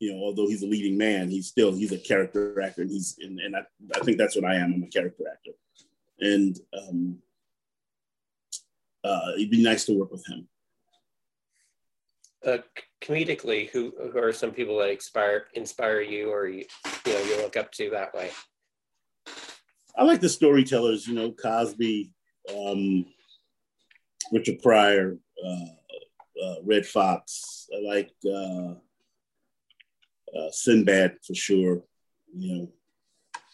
You 0.00 0.12
know, 0.12 0.24
although 0.24 0.48
he's 0.48 0.62
a 0.62 0.66
leading 0.66 0.98
man, 0.98 1.30
he's 1.30 1.46
still 1.46 1.72
he's 1.72 1.92
a 1.92 1.98
character 1.98 2.60
actor, 2.60 2.82
and 2.82 2.90
he's 2.90 3.16
and, 3.20 3.38
and 3.38 3.56
I, 3.56 3.60
I 3.94 4.00
think 4.00 4.18
that's 4.18 4.34
what 4.34 4.44
I 4.44 4.56
am. 4.56 4.74
I'm 4.74 4.82
a 4.82 4.88
character 4.88 5.24
actor, 5.32 5.52
and 6.18 6.58
um, 6.76 7.18
uh, 9.04 9.32
it'd 9.36 9.50
be 9.50 9.62
nice 9.62 9.84
to 9.84 9.98
work 9.98 10.10
with 10.10 10.26
him. 10.26 10.48
Uh, 12.46 12.58
comedically, 13.02 13.68
who, 13.70 13.92
who 14.12 14.18
are 14.18 14.32
some 14.32 14.52
people 14.52 14.78
that 14.78 14.90
inspire 14.90 15.46
inspire 15.54 16.00
you, 16.00 16.30
or 16.30 16.46
you, 16.46 16.64
you 17.04 17.12
know 17.12 17.20
you 17.22 17.36
look 17.38 17.56
up 17.56 17.72
to 17.72 17.90
that 17.90 18.14
way? 18.14 18.30
I 19.96 20.04
like 20.04 20.20
the 20.20 20.28
storytellers. 20.28 21.08
You 21.08 21.14
know, 21.14 21.32
Cosby, 21.32 22.12
um, 22.56 23.04
Richard 24.30 24.62
Pryor, 24.62 25.16
uh, 25.44 26.44
uh, 26.44 26.54
Redd 26.62 26.86
Foxx. 26.86 27.68
I 27.74 27.80
like 27.84 28.12
uh, 28.24 28.74
uh, 30.38 30.50
Sinbad 30.52 31.16
for 31.26 31.34
sure. 31.34 31.82
You 32.32 32.70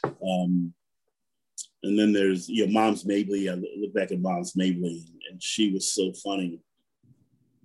know, 0.04 0.10
um, 0.22 0.74
and 1.82 1.98
then 1.98 2.12
there's 2.12 2.46
you 2.46 2.66
know 2.66 2.72
Moms 2.72 3.06
Mabley. 3.06 3.48
I 3.48 3.54
look 3.54 3.94
back 3.94 4.12
at 4.12 4.20
Moms 4.20 4.54
Mabley, 4.54 5.06
and 5.30 5.42
she 5.42 5.72
was 5.72 5.94
so 5.94 6.12
funny 6.12 6.60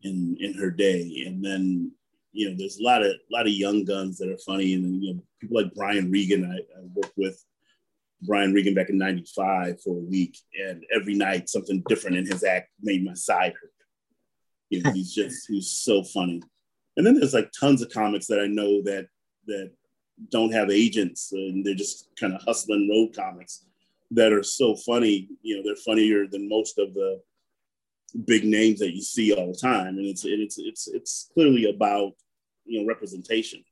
in 0.07 0.37
in 0.39 0.53
her 0.55 0.71
day. 0.71 1.23
And 1.25 1.43
then 1.43 1.91
you 2.31 2.49
know 2.49 2.55
there's 2.57 2.79
a 2.79 2.83
lot 2.83 3.01
of 3.01 3.11
a 3.11 3.31
lot 3.31 3.47
of 3.47 3.53
young 3.53 3.85
guns 3.85 4.17
that 4.17 4.29
are 4.29 4.37
funny, 4.45 4.73
and 4.73 4.83
then, 4.83 5.01
you 5.01 5.13
know 5.13 5.23
people 5.39 5.61
like 5.61 5.73
Brian 5.75 6.11
Regan. 6.11 6.45
I, 6.45 6.57
I 6.57 6.81
worked 6.93 7.17
with 7.17 7.43
Brian 8.23 8.53
Regan 8.53 8.73
back 8.73 8.89
in 8.89 8.97
'95 8.97 9.81
for 9.81 9.97
a 9.97 10.09
week, 10.09 10.37
and 10.59 10.83
every 10.93 11.15
night 11.15 11.49
something 11.49 11.83
different 11.87 12.17
in 12.17 12.25
his 12.25 12.43
act 12.43 12.69
made 12.81 13.05
my 13.05 13.13
side 13.13 13.53
hurt. 13.61 13.71
You 14.69 14.83
know, 14.83 14.91
he's 14.91 15.13
just 15.13 15.47
he's 15.47 15.69
so 15.69 16.03
funny. 16.03 16.41
And 16.97 17.05
then 17.05 17.19
there's 17.19 17.33
like 17.33 17.51
tons 17.57 17.81
of 17.81 17.89
comics 17.89 18.27
that 18.27 18.39
I 18.39 18.47
know 18.47 18.81
that 18.83 19.07
that 19.45 19.71
don't 20.29 20.51
have 20.51 20.71
agents 20.71 21.31
and 21.31 21.63
they're 21.63 21.75
just 21.75 22.09
kind 22.19 22.33
of 22.33 22.41
hustling 22.41 22.89
road 22.89 23.15
comics 23.15 23.65
that 24.11 24.33
are 24.33 24.43
so 24.43 24.75
funny. 24.75 25.29
You 25.41 25.57
know, 25.57 25.63
they're 25.63 25.75
funnier 25.75 26.27
than 26.27 26.49
most 26.49 26.79
of 26.79 26.93
the 26.93 27.21
big 28.25 28.45
names 28.45 28.79
that 28.79 28.93
you 28.93 29.01
see 29.01 29.33
all 29.33 29.47
the 29.47 29.59
time, 29.59 29.97
and 29.97 30.05
it's 30.05 30.23
it's 30.25 30.57
it's 30.57 30.87
it's 30.87 31.29
clearly 31.33 31.69
about 31.69 32.13
you 32.65 32.81
know 32.81 32.87
representation. 32.87 33.63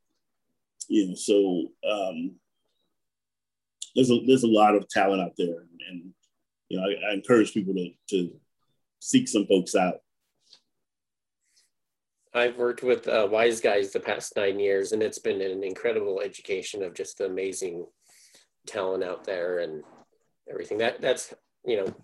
You 0.88 1.10
know, 1.10 1.16
so 1.16 1.68
um, 1.90 2.36
there's 3.96 4.12
a 4.12 4.20
there's 4.26 4.44
a 4.44 4.48
lot 4.48 4.76
of 4.76 4.88
talent 4.90 5.22
out 5.22 5.34
there, 5.38 5.64
and, 5.90 6.14
you 6.70 6.78
know, 6.78 6.84
I, 6.84 7.12
I 7.12 7.14
encourage 7.14 7.54
people 7.54 7.74
to 7.74 7.92
to 8.10 8.32
seek 9.00 9.28
some 9.28 9.48
folks 9.48 9.76
out. 9.76 9.96
I've 12.34 12.58
worked 12.58 12.84
with 12.84 13.08
uh, 13.08 13.28
Wise 13.32 13.62
Guys 13.62 13.92
the 13.92 14.00
past 14.02 14.36
nine 14.36 14.60
years, 14.60 14.92
and 14.92 15.02
it's 15.02 15.20
been 15.20 15.42
an 15.42 15.64
incredible 15.64 16.20
education 16.20 16.84
of 16.84 16.94
just 16.94 17.18
the 17.18 17.26
amazing 17.26 17.86
talent 18.68 19.04
out 19.04 19.24
there 19.24 19.60
and 19.60 19.84
everything. 20.50 20.80
That 20.80 21.02
that's 21.02 21.34
you 21.66 21.78
know, 21.78 21.96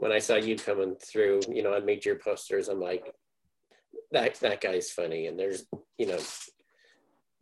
when 0.00 0.12
I 0.12 0.18
saw 0.18 0.36
you 0.36 0.56
coming 0.56 0.96
through, 0.96 1.40
you 1.48 1.62
know, 1.62 1.74
I 1.74 1.80
made 1.80 2.06
your 2.06 2.16
posters. 2.16 2.68
I'm 2.68 2.80
like, 2.80 3.14
that 4.12 4.34
that 4.40 4.60
guy's 4.60 4.90
funny, 4.90 5.26
and 5.26 5.38
there's 5.38 5.66
you 5.98 6.06
know, 6.06 6.18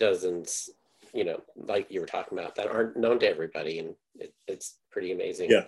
dozens, 0.00 0.68
you 1.14 1.24
know, 1.24 1.40
like 1.56 1.86
you 1.90 2.00
were 2.00 2.06
talking 2.06 2.36
about 2.36 2.56
that 2.56 2.66
aren't 2.66 2.96
known 2.96 3.20
to 3.20 3.28
everybody, 3.28 3.78
and 3.78 3.94
it, 4.16 4.34
it's 4.48 4.78
pretty 4.90 5.12
amazing. 5.12 5.50
Yeah. 5.50 5.66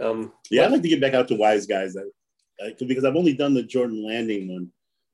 Um, 0.00 0.32
yeah, 0.50 0.64
I'd 0.64 0.72
like 0.72 0.82
to 0.82 0.88
get 0.88 1.00
back 1.00 1.14
out 1.14 1.28
to 1.28 1.36
Wise 1.36 1.64
Guys, 1.66 1.96
I, 1.96 2.64
I, 2.64 2.74
because 2.86 3.04
I've 3.04 3.16
only 3.16 3.34
done 3.34 3.54
the 3.54 3.62
Jordan 3.62 4.04
Landing 4.04 4.52
one. 4.52 4.70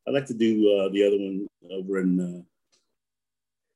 I'd 0.08 0.14
like 0.14 0.26
to 0.26 0.34
do 0.34 0.78
uh, 0.78 0.88
the 0.88 1.06
other 1.06 1.18
one 1.18 1.46
over 1.70 2.00
in, 2.00 2.18
uh, 2.18 2.42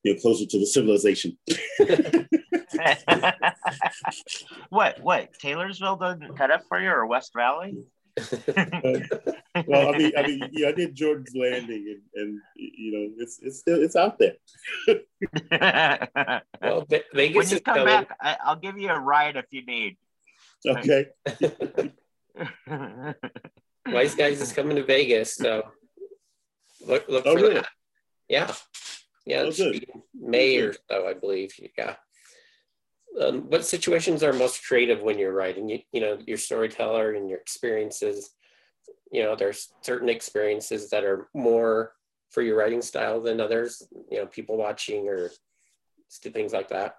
you 0.03 0.15
know, 0.15 0.21
closer 0.21 0.47
to 0.47 0.59
the 0.59 0.67
civilization. 0.67 1.37
what? 4.71 5.01
What? 5.03 5.33
Taylorsville 5.39 5.97
doesn't 5.97 6.37
cut 6.37 6.51
up 6.51 6.63
for 6.69 6.81
you, 6.81 6.91
or 6.91 7.07
West 7.07 7.33
Valley? 7.35 7.77
well, 9.67 9.95
I 9.95 9.99
mean, 9.99 10.13
I 10.17 10.27
mean, 10.27 10.49
yeah, 10.53 10.69
I 10.69 10.73
did 10.73 10.95
Jordan's 10.95 11.35
Landing, 11.35 12.01
and, 12.15 12.23
and 12.23 12.41
you 12.55 12.93
know, 12.93 13.13
it's 13.19 13.39
it's 13.43 13.59
still 13.59 13.83
it's 13.83 13.95
out 13.95 14.19
there. 14.19 14.37
well, 16.63 16.87
Vegas 17.13 17.37
when 17.37 17.49
you 17.51 17.61
come 17.61 17.75
coming. 17.77 17.87
back, 17.87 18.17
I, 18.21 18.37
I'll 18.43 18.57
give 18.57 18.79
you 18.79 18.89
a 18.89 18.99
ride 18.99 19.37
if 19.37 19.47
you 19.51 19.67
need. 19.67 19.99
Okay. 20.67 21.09
Wise 23.87 24.15
guys 24.15 24.41
is 24.41 24.53
coming 24.53 24.77
to 24.77 24.85
Vegas, 24.85 25.35
so 25.35 25.65
look 26.87 27.07
look 27.09 27.27
oh, 27.27 27.35
for 27.35 27.43
really? 27.43 27.55
that. 27.57 27.69
Yeah, 28.29 28.53
yeah, 29.27 29.51
oh, 29.59 29.73
May 30.15 30.57
or 30.59 30.75
so, 30.91 31.07
I 31.07 31.13
believe. 31.13 31.53
Yeah. 31.77 31.97
Um, 33.21 33.43
what 33.49 33.65
situations 33.65 34.23
are 34.23 34.33
most 34.33 34.67
creative 34.67 35.03
when 35.03 35.19
you're 35.19 35.33
writing? 35.33 35.69
You, 35.69 35.79
you 35.93 36.01
know, 36.01 36.19
your 36.27 36.39
storyteller 36.39 37.13
and 37.13 37.29
your 37.29 37.39
experiences. 37.39 38.31
You 39.11 39.23
know, 39.23 39.37
there's 39.37 39.73
certain 39.83 40.09
experiences 40.09 40.91
that 40.91 41.05
are 41.05 41.29
more 41.35 41.93
for 42.31 42.43
your 42.43 42.57
writing 42.57 42.83
style 42.83 43.21
than 43.21 43.41
others. 43.41 43.83
You 44.11 44.19
know, 44.19 44.27
people 44.27 44.57
watching 44.57 45.09
or 45.09 45.31
things 46.11 46.53
like 46.53 46.69
that. 46.69 46.97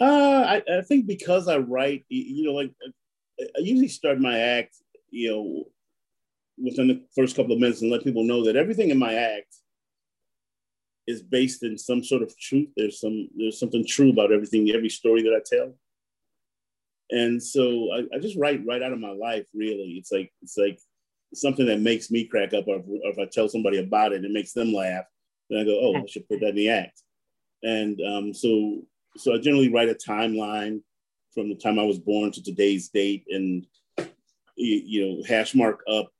Uh, 0.00 0.04
I, 0.46 0.62
I 0.78 0.82
think 0.82 1.06
because 1.06 1.48
I 1.48 1.58
write, 1.58 2.04
you 2.08 2.44
know, 2.44 2.52
like 2.52 2.72
I 3.40 3.60
usually 3.60 3.88
start 3.88 4.20
my 4.20 4.38
act, 4.38 4.76
you 5.10 5.30
know, 5.30 5.64
within 6.62 6.88
the 6.88 7.02
first 7.14 7.36
couple 7.36 7.52
of 7.52 7.60
minutes 7.60 7.82
and 7.82 7.90
let 7.90 8.04
people 8.04 8.24
know 8.24 8.44
that 8.44 8.56
everything 8.56 8.90
in 8.90 8.98
my 8.98 9.14
act 9.14 9.56
is 11.08 11.22
based 11.22 11.62
in 11.62 11.78
some 11.78 12.04
sort 12.04 12.22
of 12.22 12.38
truth. 12.38 12.68
There's 12.76 13.00
some 13.00 13.28
there's 13.36 13.58
something 13.58 13.84
true 13.84 14.10
about 14.10 14.30
everything, 14.30 14.70
every 14.70 14.90
story 14.90 15.22
that 15.22 15.34
I 15.34 15.42
tell. 15.44 15.74
And 17.10 17.42
so 17.42 17.88
I, 17.94 17.98
I 18.14 18.18
just 18.20 18.36
write 18.36 18.66
right 18.66 18.82
out 18.82 18.92
of 18.92 19.00
my 19.00 19.12
life. 19.12 19.46
Really, 19.54 19.96
it's 19.98 20.12
like 20.12 20.30
it's 20.42 20.58
like 20.58 20.78
something 21.34 21.66
that 21.66 21.80
makes 21.80 22.10
me 22.10 22.24
crack 22.24 22.52
up, 22.52 22.68
or, 22.68 22.82
if 22.86 23.18
I 23.18 23.24
tell 23.24 23.48
somebody 23.48 23.78
about 23.78 24.12
it, 24.12 24.24
it 24.24 24.30
makes 24.30 24.52
them 24.52 24.74
laugh. 24.74 25.04
Then 25.48 25.60
I 25.60 25.64
go, 25.64 25.80
oh, 25.80 25.96
I 25.96 26.06
should 26.06 26.28
put 26.28 26.40
that 26.40 26.50
in 26.50 26.56
the 26.56 26.68
act. 26.68 27.02
And 27.62 27.98
um, 28.06 28.34
so 28.34 28.82
so 29.16 29.34
I 29.34 29.38
generally 29.38 29.72
write 29.72 29.88
a 29.88 29.94
timeline 29.94 30.82
from 31.34 31.48
the 31.48 31.54
time 31.54 31.78
I 31.78 31.84
was 31.84 31.98
born 31.98 32.32
to 32.32 32.42
today's 32.42 32.90
date, 32.90 33.24
and 33.30 33.66
you, 34.56 34.82
you 34.84 35.00
know, 35.06 35.22
hash 35.26 35.54
mark 35.54 35.80
up 35.90 36.12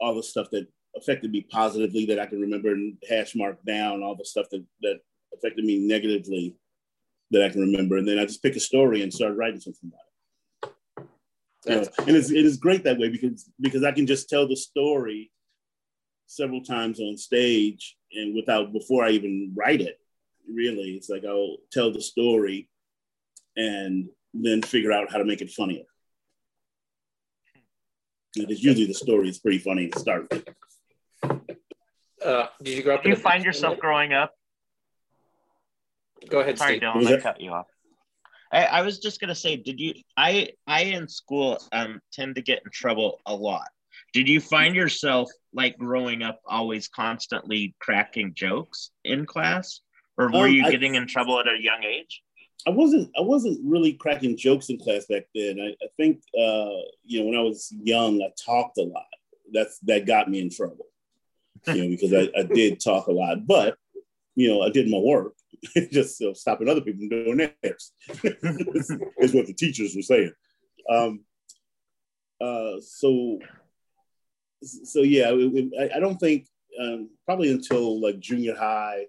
all 0.00 0.14
the 0.14 0.22
stuff 0.22 0.48
that 0.52 0.66
affected 0.96 1.30
me 1.30 1.46
positively 1.50 2.06
that 2.06 2.18
I 2.20 2.26
can 2.26 2.40
remember 2.40 2.72
and 2.72 2.96
hash 3.08 3.34
mark 3.34 3.62
down 3.64 4.02
all 4.02 4.14
the 4.14 4.24
stuff 4.24 4.46
that, 4.50 4.64
that 4.82 5.00
affected 5.32 5.64
me 5.64 5.78
negatively 5.78 6.56
that 7.30 7.44
I 7.44 7.48
can 7.48 7.60
remember. 7.60 7.96
And 7.96 8.06
then 8.06 8.18
I 8.18 8.24
just 8.24 8.42
pick 8.42 8.56
a 8.56 8.60
story 8.60 9.02
and 9.02 9.12
start 9.12 9.36
writing 9.36 9.60
something 9.60 9.90
about 9.90 10.00
it. 10.00 10.10
You 11.66 11.74
know, 11.76 11.88
and 12.06 12.16
it's, 12.16 12.30
it 12.30 12.44
is 12.44 12.58
great 12.58 12.84
that 12.84 12.98
way 12.98 13.08
because 13.08 13.50
because 13.58 13.84
I 13.84 13.92
can 13.92 14.06
just 14.06 14.28
tell 14.28 14.46
the 14.46 14.56
story 14.56 15.30
several 16.26 16.62
times 16.62 17.00
on 17.00 17.16
stage 17.16 17.96
and 18.12 18.34
without 18.34 18.72
before 18.72 19.04
I 19.04 19.10
even 19.10 19.52
write 19.56 19.80
it. 19.80 19.98
Really, 20.46 20.90
it's 20.90 21.08
like 21.08 21.24
I'll 21.24 21.56
tell 21.72 21.90
the 21.90 22.02
story 22.02 22.68
and 23.56 24.08
then 24.34 24.60
figure 24.62 24.92
out 24.92 25.10
how 25.10 25.18
to 25.18 25.24
make 25.24 25.40
it 25.40 25.50
funnier. 25.50 25.84
Because 28.34 28.62
usually 28.62 28.86
the 28.86 28.94
story 28.94 29.28
is 29.28 29.38
pretty 29.38 29.58
funny 29.58 29.88
to 29.88 29.98
start 29.98 30.26
with. 30.30 30.44
Uh, 32.24 32.46
did 32.62 32.76
you 32.76 32.82
grow 32.82 32.94
up? 32.94 33.02
Do 33.02 33.10
you 33.10 33.16
find 33.16 33.44
yourself 33.44 33.78
growing 33.78 34.12
up? 34.12 34.32
Go 36.28 36.40
ahead, 36.40 36.58
Sorry, 36.58 36.78
Steve. 36.78 36.82
Dylan, 36.82 37.18
I 37.18 37.20
cut 37.20 37.40
you 37.40 37.50
off. 37.50 37.66
I, 38.50 38.64
I, 38.64 38.82
was 38.82 38.98
just 38.98 39.20
gonna 39.20 39.34
say, 39.34 39.56
did 39.56 39.78
you? 39.78 39.94
I 40.16 40.50
I 40.66 40.82
in 40.82 41.08
school 41.08 41.58
um 41.72 42.00
tend 42.12 42.36
to 42.36 42.42
get 42.42 42.62
in 42.64 42.70
trouble 42.70 43.20
a 43.26 43.34
lot. 43.34 43.68
Did 44.12 44.28
you 44.28 44.40
find 44.40 44.74
yourself 44.74 45.30
like 45.52 45.76
growing 45.76 46.22
up 46.22 46.40
always 46.46 46.88
constantly 46.88 47.74
cracking 47.78 48.32
jokes 48.34 48.90
in 49.04 49.26
class, 49.26 49.80
or 50.16 50.30
were 50.30 50.46
um, 50.46 50.52
you 50.52 50.70
getting 50.70 50.94
I, 50.96 51.00
in 51.00 51.06
trouble 51.06 51.38
at 51.40 51.48
a 51.48 51.60
young 51.60 51.84
age? 51.84 52.22
I 52.66 52.70
wasn't. 52.70 53.10
I 53.18 53.20
wasn't 53.20 53.60
really 53.62 53.92
cracking 53.92 54.36
jokes 54.36 54.70
in 54.70 54.78
class 54.78 55.04
back 55.06 55.24
then. 55.34 55.58
I, 55.60 55.84
I 55.84 55.88
think 55.98 56.22
uh, 56.28 56.80
you 57.04 57.20
know 57.20 57.26
when 57.26 57.36
I 57.36 57.42
was 57.42 57.70
young, 57.82 58.22
I 58.22 58.30
talked 58.42 58.78
a 58.78 58.82
lot. 58.82 59.04
That's 59.52 59.78
that 59.80 60.06
got 60.06 60.30
me 60.30 60.40
in 60.40 60.48
trouble 60.48 60.86
you 61.68 61.82
know, 61.82 61.88
because 61.88 62.12
I, 62.12 62.30
I 62.38 62.42
did 62.42 62.80
talk 62.80 63.06
a 63.06 63.12
lot, 63.12 63.46
but 63.46 63.76
you 64.34 64.48
know, 64.48 64.62
I 64.62 64.70
did 64.70 64.88
my 64.88 64.98
work, 64.98 65.34
just 65.92 66.22
stopping 66.34 66.68
other 66.68 66.80
people 66.80 67.00
from 67.00 67.08
doing 67.08 67.36
theirs. 67.62 67.92
is 69.18 69.34
what 69.34 69.46
the 69.46 69.54
teachers 69.56 69.94
were 69.94 70.02
saying. 70.02 70.32
Um, 70.90 71.24
uh, 72.40 72.80
so, 72.80 73.38
so 74.62 75.00
yeah, 75.00 75.30
it, 75.30 75.72
it, 75.72 75.92
I, 75.94 76.00
don't 76.00 76.18
think 76.18 76.46
um, 76.80 77.10
probably 77.24 77.50
until 77.50 78.00
like 78.00 78.18
junior 78.18 78.56
high, 78.56 79.06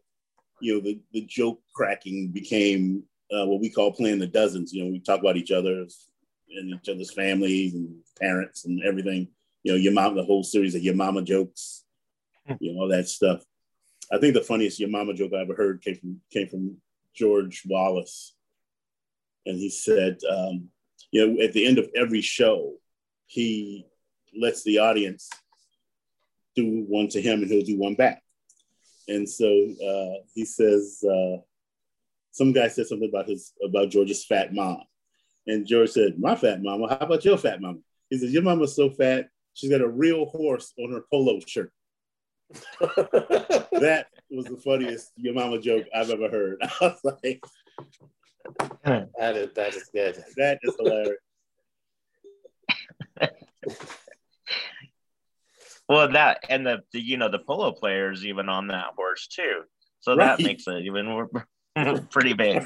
you 0.61 0.75
know, 0.75 0.81
the, 0.81 0.99
the 1.11 1.21
joke 1.21 1.59
cracking 1.73 2.29
became 2.29 3.03
uh, 3.31 3.45
what 3.45 3.59
we 3.59 3.69
call 3.69 3.91
playing 3.91 4.19
the 4.19 4.27
dozens. 4.27 4.71
You 4.71 4.83
know, 4.83 4.91
we 4.91 4.99
talk 4.99 5.19
about 5.19 5.37
each 5.37 5.51
other's 5.51 6.07
and 6.55 6.69
each 6.69 6.89
other's 6.89 7.13
families 7.13 7.73
and 7.73 7.95
parents 8.21 8.65
and 8.65 8.81
everything. 8.83 9.27
You 9.63 9.73
know, 9.73 9.77
your 9.77 9.93
mom, 9.93 10.15
the 10.15 10.23
whole 10.23 10.43
series 10.43 10.75
of 10.75 10.83
your 10.83 10.95
mama 10.95 11.23
jokes 11.23 11.84
you 12.59 12.73
know, 12.73 12.81
all 12.81 12.87
that 12.89 13.07
stuff. 13.07 13.43
I 14.11 14.19
think 14.19 14.33
the 14.33 14.41
funniest 14.41 14.79
your 14.79 14.89
mama 14.89 15.13
joke 15.13 15.33
I 15.33 15.41
ever 15.41 15.55
heard 15.55 15.81
came 15.81 15.95
from 15.95 16.21
came 16.31 16.47
from 16.47 16.77
George 17.13 17.63
Wallace, 17.65 18.35
and 19.45 19.57
he 19.57 19.69
said, 19.69 20.19
um, 20.29 20.69
you 21.11 21.25
know, 21.25 21.43
at 21.43 21.53
the 21.53 21.65
end 21.65 21.77
of 21.77 21.89
every 21.95 22.21
show, 22.21 22.73
he 23.25 23.87
lets 24.37 24.63
the 24.63 24.79
audience 24.79 25.29
do 26.55 26.85
one 26.87 27.07
to 27.09 27.21
him, 27.21 27.41
and 27.41 27.49
he'll 27.49 27.65
do 27.65 27.77
one 27.77 27.95
back. 27.95 28.21
And 29.07 29.27
so 29.27 29.45
uh, 29.45 30.23
he 30.33 30.45
says, 30.45 31.03
uh, 31.03 31.37
some 32.31 32.51
guy 32.51 32.67
said 32.67 32.87
something 32.87 33.09
about 33.09 33.27
his 33.27 33.53
about 33.63 33.89
George's 33.89 34.25
fat 34.25 34.53
mom, 34.53 34.83
and 35.47 35.65
George 35.65 35.91
said, 35.91 36.19
"My 36.19 36.35
fat 36.35 36.61
mama. 36.61 36.87
How 36.89 36.97
about 36.97 37.25
your 37.25 37.37
fat 37.37 37.61
mama?" 37.61 37.79
He 38.09 38.17
says, 38.17 38.33
"Your 38.33 38.43
mama's 38.43 38.75
so 38.75 38.89
fat, 38.89 39.29
she's 39.53 39.69
got 39.69 39.81
a 39.81 39.87
real 39.87 40.25
horse 40.25 40.73
on 40.77 40.91
her 40.91 41.05
polo 41.09 41.39
shirt." 41.39 41.71
that 42.79 44.07
was 44.29 44.45
the 44.45 44.57
funniest 44.57 45.11
your 45.17 45.33
mama 45.33 45.59
joke 45.59 45.85
I've 45.93 46.09
ever 46.09 46.29
heard. 46.29 46.57
I 46.61 46.69
was 46.81 46.99
like, 47.03 47.43
that 48.83 49.35
is 49.35 49.53
that 49.53 49.75
is 49.75 49.89
good. 49.93 50.23
That 50.37 50.59
is 50.61 50.75
hilarious. 50.77 51.17
well, 55.89 56.11
that 56.11 56.43
and 56.49 56.65
the, 56.65 56.83
the, 56.91 56.99
you 56.99 57.17
know 57.17 57.29
the 57.29 57.39
polo 57.39 57.71
players 57.71 58.25
even 58.25 58.49
on 58.49 58.67
that 58.67 58.87
horse 58.95 59.27
too, 59.27 59.61
so 60.01 60.15
right. 60.15 60.37
that 60.37 60.43
makes 60.43 60.67
it 60.67 60.85
even 60.85 61.05
more 61.05 61.29
pretty 62.11 62.33
big. 62.33 62.63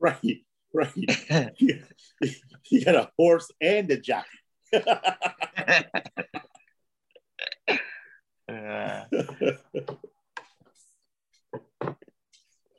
Right, 0.00 0.42
right. 0.74 0.92
you 1.56 2.84
got 2.84 2.94
a 2.94 3.10
horse 3.16 3.50
and 3.60 3.90
a 3.90 3.96
jockey. 3.96 4.28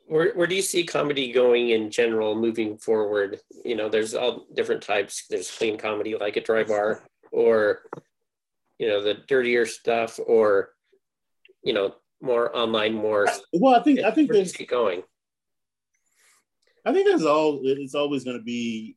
where, 0.06 0.32
where 0.34 0.46
do 0.46 0.54
you 0.54 0.62
see 0.62 0.84
comedy 0.84 1.32
going 1.32 1.70
in 1.70 1.90
general 1.90 2.34
moving 2.34 2.76
forward? 2.78 3.40
You 3.64 3.76
know, 3.76 3.88
there's 3.88 4.14
all 4.14 4.46
different 4.54 4.82
types. 4.82 5.24
There's 5.28 5.50
clean 5.50 5.78
comedy 5.78 6.16
like 6.16 6.36
a 6.36 6.40
dry 6.40 6.64
bar, 6.64 7.02
or 7.32 7.80
you 8.78 8.88
know, 8.88 9.02
the 9.02 9.14
dirtier 9.28 9.66
stuff, 9.66 10.20
or 10.24 10.70
you 11.62 11.72
know, 11.72 11.94
more 12.20 12.54
online, 12.56 12.94
more. 12.94 13.26
Well, 13.52 13.74
I 13.74 13.82
think 13.82 14.00
I 14.00 14.10
think 14.10 14.30
there's 14.30 14.52
going. 14.52 15.02
I 16.86 16.92
think 16.92 17.06
there's 17.06 17.24
all. 17.24 17.60
It's 17.64 17.94
always 17.94 18.24
going 18.24 18.38
to 18.38 18.44
be 18.44 18.96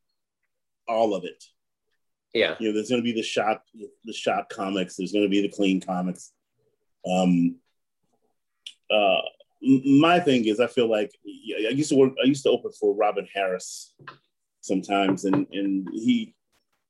all 0.88 1.15
of 1.15 1.23
it. 1.23 1.43
Yeah. 2.34 2.56
You 2.60 2.67
know, 2.67 2.73
there's 2.73 2.89
going 2.89 3.02
to 3.02 3.06
be 3.06 3.13
the 3.13 3.23
shop, 3.23 3.63
the 4.04 4.13
shop 4.13 4.50
comics. 4.50 4.95
There's 4.95 5.12
going 5.12 5.26
to 5.26 5.30
be 5.30 5.41
the 5.41 5.50
clean 5.50 5.82
comics. 5.82 6.34
Um, 7.10 7.56
uh, 8.89 9.22
my 9.62 10.20
thing 10.20 10.46
is, 10.46 10.60
I 10.60 10.67
feel 10.67 10.89
like 10.89 11.12
I 11.26 11.70
used 11.70 11.89
to 11.89 11.96
work. 11.96 12.13
I 12.24 12.28
used 12.28 12.43
to 12.43 12.50
open 12.50 12.72
for 12.80 12.96
Robin 12.96 13.28
Harris 13.34 13.93
sometimes, 14.62 15.26
and 15.26 15.48
and 15.52 15.88
he 15.91 16.36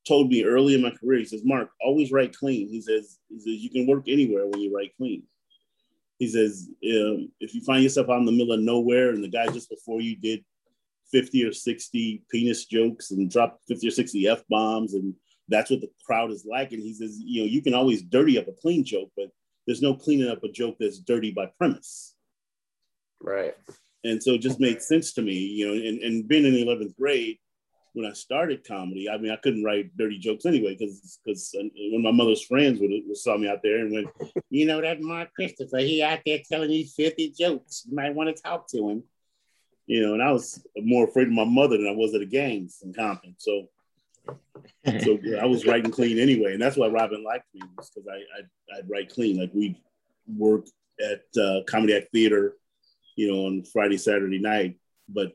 told 0.08 0.30
me 0.30 0.44
early 0.44 0.74
in 0.74 0.82
my 0.82 0.92
career. 0.92 1.20
He 1.20 1.26
says, 1.26 1.44
"Mark, 1.46 1.70
always 1.82 2.12
write 2.12 2.36
clean." 2.36 2.68
He 2.70 2.82
says, 2.82 3.20
"He 3.30 3.40
says 3.40 3.64
you 3.64 3.70
can 3.70 3.88
work 3.88 4.08
anywhere 4.08 4.48
when 4.48 4.62
you 4.62 4.76
write 4.76 4.96
clean." 4.98 5.24
He 6.20 6.28
says, 6.28 6.70
um, 6.70 7.32
"If 7.40 7.54
you 7.54 7.62
find 7.62 7.84
yourself 7.84 8.10
out 8.10 8.20
in 8.20 8.26
the 8.26 8.32
middle 8.32 8.54
of 8.54 8.60
nowhere, 8.60 9.12
and 9.12 9.24
the 9.24 9.30
guy 9.30 9.48
just 9.48 9.70
before 9.70 10.02
you 10.02 10.16
did 10.16 10.44
50 11.12 11.46
or 11.46 11.54
60 11.54 12.24
penis 12.30 12.66
jokes 12.66 13.12
and 13.12 13.30
dropped 13.30 13.66
50 13.68 13.88
or 13.88 13.92
60 13.92 14.28
f 14.28 14.44
bombs, 14.50 14.94
and 14.94 15.16
that's 15.48 15.72
what 15.72 15.82
the 15.82 15.92
crowd 16.06 16.32
is 16.32 16.46
like." 16.46 16.74
And 16.74 16.82
he 16.82 16.94
says, 16.94 17.20
"You 17.20 17.42
know, 17.42 17.48
you 17.48 17.62
can 17.62 17.74
always 17.74 18.02
dirty 18.02 18.38
up 18.38 18.48
a 18.48 18.54
clean 18.54 18.84
joke, 18.84 19.12
but 19.16 19.32
there's 19.68 19.82
no 19.82 19.94
cleaning 19.94 20.30
up 20.30 20.44
a 20.44 20.52
joke 20.52 20.78
that's 20.80 21.00
dirty 21.00 21.32
by 21.32 21.52
premise. 21.58 22.16
Right. 23.22 23.54
And 24.04 24.24
so 24.24 24.32
it 24.32 24.42
just 24.42 24.60
made 24.60 24.82
sense 24.82 25.14
to 25.14 25.22
me, 25.22 25.34
you 25.34 25.68
know, 25.68 25.74
and, 25.74 26.00
and 26.02 26.28
being 26.28 26.46
in 26.46 26.54
the 26.54 26.66
11th 26.66 26.96
grade, 26.96 27.38
when 27.98 28.06
I 28.06 28.14
started 28.14 28.66
comedy. 28.66 29.10
I 29.10 29.18
mean, 29.18 29.32
I 29.32 29.38
couldn't 29.38 29.64
write 29.64 29.98
dirty 29.98 30.20
jokes 30.20 30.46
anyway 30.46 30.76
because 30.78 31.20
because 31.26 31.56
when 31.56 31.72
uh, 31.96 32.00
my 32.00 32.12
mother's 32.12 32.44
friends 32.44 32.80
would, 32.80 32.92
would 32.92 33.18
saw 33.18 33.38
me 33.38 33.50
out 33.50 33.62
there 33.64 33.80
and 33.80 33.92
went, 33.92 34.08
you 34.52 34.68
know 34.68 34.80
that 34.80 35.02
Mark 35.02 35.34
Christopher, 35.34 35.80
he 35.80 36.04
out 36.04 36.20
there 36.24 36.40
telling 36.48 36.70
these 36.70 36.94
filthy 36.94 37.34
jokes. 37.38 37.86
You 37.90 37.96
might 37.96 38.14
want 38.14 38.34
to 38.34 38.42
talk 38.42 38.68
to 38.70 38.90
him. 38.90 39.04
You 39.88 40.06
know, 40.06 40.14
and 40.14 40.22
I 40.22 40.32
was 40.32 40.64
more 40.78 41.06
afraid 41.06 41.28
of 41.28 41.34
my 41.34 41.46
mother 41.46 41.78
than 41.78 41.88
I 41.88 41.92
was 41.92 42.14
of 42.14 42.20
the 42.20 42.28
gangs 42.28 42.82
in 42.84 42.94
Compton. 42.94 43.36
So 43.40 43.68
so 45.04 45.20
I 45.40 45.46
was 45.46 45.66
writing 45.66 45.92
clean 45.92 46.20
anyway, 46.20 46.54
and 46.54 46.62
that's 46.62 46.78
why 46.78 46.88
Robin 46.88 47.24
liked 47.24 47.46
me 47.54 47.62
because 47.76 47.92
I 48.10 48.40
I'd, 48.40 48.78
I'd, 48.78 48.90
write 48.90 49.10
clean. 49.10 49.40
Like 49.40 49.52
we 49.54 49.80
work 50.28 50.66
at 51.00 51.42
uh, 51.42 51.62
Comedy 51.68 51.96
Act 51.96 52.08
Theater, 52.12 52.56
you 53.16 53.32
know, 53.32 53.46
on 53.46 53.64
Friday 53.66 53.98
Saturday 53.98 54.40
night, 54.40 54.78
but 55.10 55.34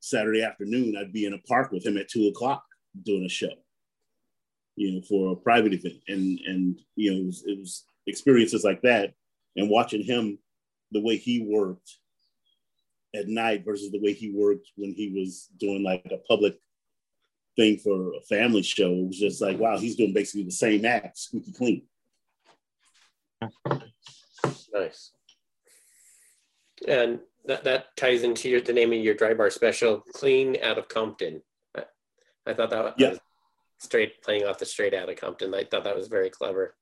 Saturday 0.00 0.42
afternoon, 0.42 0.96
I'd 0.96 1.12
be 1.12 1.26
in 1.26 1.34
a 1.34 1.38
park 1.38 1.72
with 1.72 1.84
him 1.84 1.96
at 1.96 2.08
two 2.08 2.28
o'clock 2.28 2.64
doing 3.04 3.24
a 3.24 3.28
show, 3.28 3.52
you 4.76 4.92
know, 4.92 5.02
for 5.02 5.32
a 5.32 5.36
private 5.36 5.72
event. 5.72 6.00
And, 6.08 6.38
and 6.46 6.80
you 6.94 7.12
know, 7.12 7.20
it 7.20 7.26
was, 7.26 7.44
it 7.46 7.58
was 7.58 7.84
experiences 8.06 8.64
like 8.64 8.82
that 8.82 9.14
and 9.56 9.70
watching 9.70 10.02
him, 10.02 10.38
the 10.92 11.00
way 11.00 11.16
he 11.16 11.40
worked 11.40 11.96
at 13.14 13.26
night 13.26 13.64
versus 13.64 13.90
the 13.90 14.00
way 14.00 14.12
he 14.12 14.30
worked 14.30 14.68
when 14.76 14.92
he 14.92 15.08
was 15.08 15.48
doing 15.58 15.82
like 15.82 16.06
a 16.12 16.18
public 16.28 16.58
thing 17.56 17.78
for 17.78 18.14
a 18.14 18.20
family 18.20 18.62
show. 18.62 18.92
It 18.92 19.06
was 19.06 19.18
just 19.18 19.40
like, 19.40 19.58
wow, 19.58 19.78
he's 19.78 19.96
doing 19.96 20.12
basically 20.12 20.44
the 20.44 20.50
same 20.50 20.84
act, 20.84 21.18
squeaky 21.18 21.52
clean. 21.52 21.82
Nice. 24.72 25.12
And 26.86 27.20
that, 27.46 27.64
that 27.64 27.96
ties 27.96 28.22
into 28.22 28.48
your, 28.48 28.60
the 28.60 28.72
name 28.72 28.92
of 28.92 28.98
your 28.98 29.14
dry 29.14 29.34
bar 29.34 29.50
special, 29.50 30.02
Clean 30.14 30.56
Out 30.62 30.78
of 30.78 30.88
Compton. 30.88 31.42
I, 31.76 31.84
I 32.46 32.54
thought 32.54 32.70
that 32.70 32.94
yeah. 32.98 33.10
was 33.10 33.18
straight 33.78 34.22
playing 34.22 34.44
off 34.44 34.58
the 34.58 34.66
straight 34.66 34.94
out 34.94 35.08
of 35.08 35.16
Compton. 35.16 35.54
I 35.54 35.64
thought 35.64 35.84
that 35.84 35.96
was 35.96 36.08
very 36.08 36.30
clever. 36.30 36.74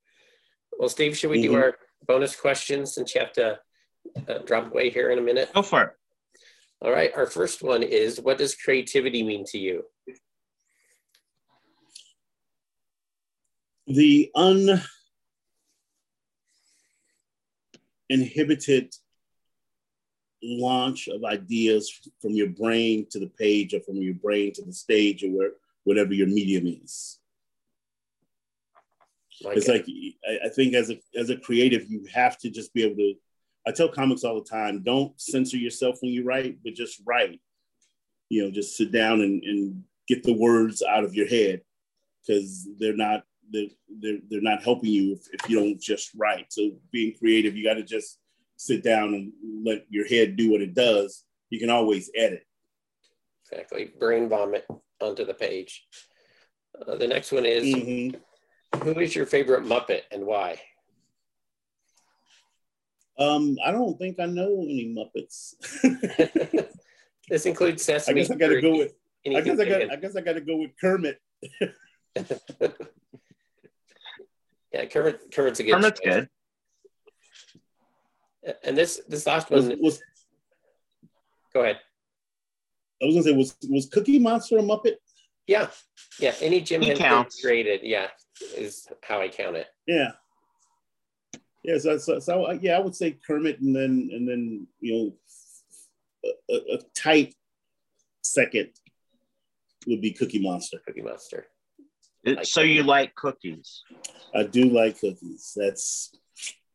Well, 0.79 0.89
Steve, 0.89 1.17
should 1.17 1.31
we 1.31 1.43
mm-hmm. 1.43 1.53
do 1.53 1.59
our 1.59 1.77
bonus 2.07 2.35
questions 2.35 2.95
since 2.95 3.15
you 3.15 3.21
have 3.21 3.33
to 3.35 3.59
uh, 4.29 4.39
drop 4.45 4.73
away 4.73 4.91
here 4.91 5.11
in 5.11 5.19
a 5.19 5.23
minute? 5.23 5.53
Go 5.55 5.63
for 5.63 5.83
it. 5.83 5.91
All 6.83 6.91
right. 6.91 7.13
Our 7.17 7.27
first 7.27 7.63
one 7.63 7.83
is 7.83 8.21
What 8.21 8.39
does 8.39 8.55
creativity 8.55 9.23
mean 9.23 9.45
to 9.47 9.59
you? 9.59 9.85
The 13.87 14.31
uninhibited 18.11 18.95
launch 20.43 21.09
of 21.09 21.25
ideas 21.25 22.01
from 22.21 22.33
your 22.33 22.49
brain 22.49 23.07
to 23.11 23.19
the 23.19 23.27
page 23.27 23.75
or 23.75 23.81
from 23.81 23.97
your 23.97 24.15
brain 24.15 24.53
to 24.55 24.63
the 24.63 24.73
stage 24.73 25.25
or 25.25 25.29
where, 25.29 25.51
whatever 25.85 26.15
your 26.15 26.27
medium 26.27 26.67
is. 26.67 27.19
Like 29.43 29.57
it's 29.57 29.69
it. 29.69 29.73
like 29.73 29.87
I, 30.27 30.47
I 30.47 30.49
think 30.49 30.75
as 30.75 30.91
a 30.91 30.99
as 31.17 31.31
a 31.31 31.37
creative, 31.37 31.91
you 31.91 32.07
have 32.13 32.39
to 32.39 32.51
just 32.51 32.73
be 32.73 32.85
able 32.85 32.97
to. 32.97 33.15
I 33.67 33.73
tell 33.73 33.89
comics 33.89 34.25
all 34.25 34.37
the 34.37 34.49
time: 34.49 34.83
don't 34.83 35.19
censor 35.21 35.57
yourself 35.57 35.99
when 36.01 36.13
you 36.13 36.25
write, 36.25 36.59
but 36.63 36.75
just 36.75 37.03
write. 37.05 37.41
You 38.29 38.45
know, 38.45 38.51
just 38.51 38.77
sit 38.77 38.93
down 38.93 39.21
and, 39.21 39.43
and 39.43 39.85
get 40.09 40.23
the 40.23 40.33
words 40.33 40.83
out 40.83 41.05
of 41.05 41.15
your 41.15 41.27
head 41.27 41.63
because 42.27 42.67
they're 42.79 42.97
not 42.97 43.25
they're, 43.51 43.69
they're, 44.01 44.19
they're 44.29 44.41
not 44.41 44.63
helping 44.63 44.91
you 44.91 45.13
if, 45.13 45.21
if 45.33 45.49
you 45.49 45.59
don't 45.59 45.81
just 45.81 46.11
write. 46.17 46.47
So 46.51 46.71
being 46.93 47.15
creative, 47.19 47.57
you 47.57 47.65
got 47.65 47.75
to 47.75 47.83
just 47.83 48.19
sit 48.57 48.83
down 48.83 49.15
and 49.15 49.33
let 49.65 49.85
your 49.89 50.07
head 50.07 50.37
do 50.37 50.51
what 50.51 50.61
it 50.61 50.75
does, 50.75 51.25
you 51.51 51.59
can 51.59 51.71
always 51.71 52.11
edit. 52.17 52.45
Exactly. 53.51 53.93
Brain 53.99 54.29
vomit 54.29 54.67
onto 55.01 55.25
the 55.25 55.35
page. 55.35 55.87
Uh, 56.87 56.97
the 56.97 57.07
next 57.07 57.31
one 57.31 57.47
is 57.47 57.65
mm-hmm. 57.65 58.79
who 58.83 58.99
is 59.01 59.15
your 59.15 59.27
favorite 59.27 59.65
Muppet 59.65 60.03
and 60.11 60.25
why? 60.25 60.59
Um, 63.19 63.57
I 63.65 63.71
don't 63.71 63.97
think 63.99 64.19
I 64.19 64.27
know 64.27 64.63
any 64.63 64.93
Muppets. 64.97 65.55
this 67.29 67.47
includes 67.47 67.85
Sesame. 67.85 68.21
I 68.21 68.23
guess 68.23 68.31
I 68.31 68.35
got 68.37 68.49
to 68.49 68.61
go 68.61 68.79
with. 68.79 68.93
I 69.27 69.41
guess 69.41 69.59
I 69.59 69.65
got. 69.65 69.93
I 69.93 69.97
guess 69.97 70.17
I 70.17 70.21
got 70.21 70.33
to 70.33 70.41
go 70.41 70.57
with 70.57 70.73
Kermit. 70.81 71.21
yeah, 74.75 74.87
Kermit. 74.87 75.31
Kermit's 75.33 75.61
a 75.61 75.63
good. 75.63 75.75
Kermit's 75.75 76.01
choice. 76.01 76.27
good. 78.43 78.57
And 78.65 78.77
this 78.77 79.01
this 79.09 79.25
last 79.27 79.49
one 79.51 79.69
was, 79.69 79.79
was 79.79 80.03
go 81.55 81.63
ahead. 81.63 81.79
I 83.01 83.07
was 83.07 83.15
gonna 83.15 83.25
say 83.25 83.33
was 83.33 83.57
was 83.71 83.87
Cookie 83.87 84.19
Monster 84.19 84.59
a 84.59 84.63
Muppet? 84.63 84.97
Yeah, 85.47 85.69
yeah. 86.19 86.35
Any 86.41 86.61
Jim 86.61 86.83
Henson 86.83 87.27
created, 87.41 87.81
yeah, 87.85 88.09
is 88.57 88.89
how 89.03 89.21
I 89.21 89.29
count 89.29 89.57
it. 89.57 89.69
Yeah. 89.87 90.11
Yeah, 91.63 91.79
so, 91.79 91.97
so, 91.97 92.19
so 92.19 92.45
uh, 92.45 92.59
yeah, 92.61 92.77
I 92.77 92.81
would 92.81 92.95
say 92.95 93.17
Kermit, 93.27 93.61
and 93.61 93.75
then 93.75 94.11
and 94.13 94.29
then 94.29 94.67
you 94.81 95.15
know, 96.21 96.33
a, 96.51 96.75
a 96.75 96.79
tight 96.95 97.35
second 98.23 98.71
would 99.87 100.01
be 100.01 100.11
Cookie 100.11 100.43
Monster. 100.43 100.79
Cookie 100.85 101.01
Monster. 101.01 101.47
It, 102.25 102.47
so 102.47 102.63
you 102.63 102.83
like 102.83 103.15
cookies? 103.15 103.83
I 104.35 104.45
do 104.45 104.65
like 104.65 104.99
cookies. 104.99 105.53
That's 105.55 106.15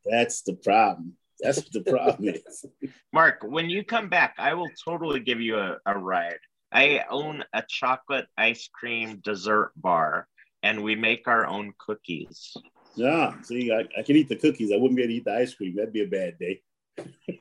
that's 0.06 0.42
the 0.44 0.54
problem. 0.54 1.14
That's 1.40 1.58
what 1.58 1.72
the 1.72 1.92
problem 1.92 2.30
is. 2.36 2.66
Mark, 3.14 3.40
when 3.44 3.70
you 3.70 3.84
come 3.84 4.10
back, 4.10 4.36
I 4.38 4.54
will 4.54 4.70
totally 4.86 5.20
give 5.20 5.42
you 5.42 5.58
a, 5.58 5.78
a 5.86 5.98
ride. 5.98 6.40
I 6.72 7.04
own 7.10 7.44
a 7.54 7.64
chocolate 7.68 8.28
ice 8.38 8.70
cream 8.72 9.22
dessert 9.24 9.72
bar, 9.76 10.28
and 10.62 10.84
we 10.84 10.96
make 10.96 11.28
our 11.28 11.48
own 11.48 11.74
cookies. 11.80 12.56
Yeah, 12.96 13.42
see, 13.42 13.72
I, 13.72 13.88
I 13.98 14.04
can 14.04 14.16
eat 14.18 14.30
the 14.30 14.36
cookies. 14.36 14.72
I 14.72 14.76
wouldn't 14.76 14.98
be 14.98 15.04
able 15.04 15.12
to 15.12 15.16
eat 15.16 15.26
the 15.26 15.34
ice 15.34 15.54
cream. 15.54 15.76
That'd 15.76 15.94
be 15.94 16.04
a 16.04 16.08
bad 16.08 16.38
day. 16.38 16.62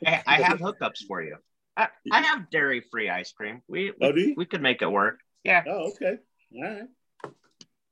I, 0.06 0.22
I 0.26 0.34
have 0.42 0.60
hookups 0.60 1.06
for 1.06 1.22
you. 1.22 1.36
I, 1.76 1.88
I 2.10 2.22
have 2.22 2.50
dairy 2.50 2.82
free 2.90 3.10
ice 3.10 3.32
cream. 3.32 3.62
We, 3.68 3.92
oh, 4.00 4.12
we, 4.12 4.30
oh, 4.30 4.34
we 4.36 4.46
could 4.46 4.62
make 4.62 4.82
it 4.82 4.90
work. 4.90 5.20
Yeah. 5.44 5.64
Oh, 5.66 5.90
okay. 5.90 6.18
All 6.54 6.62
right. 6.62 6.88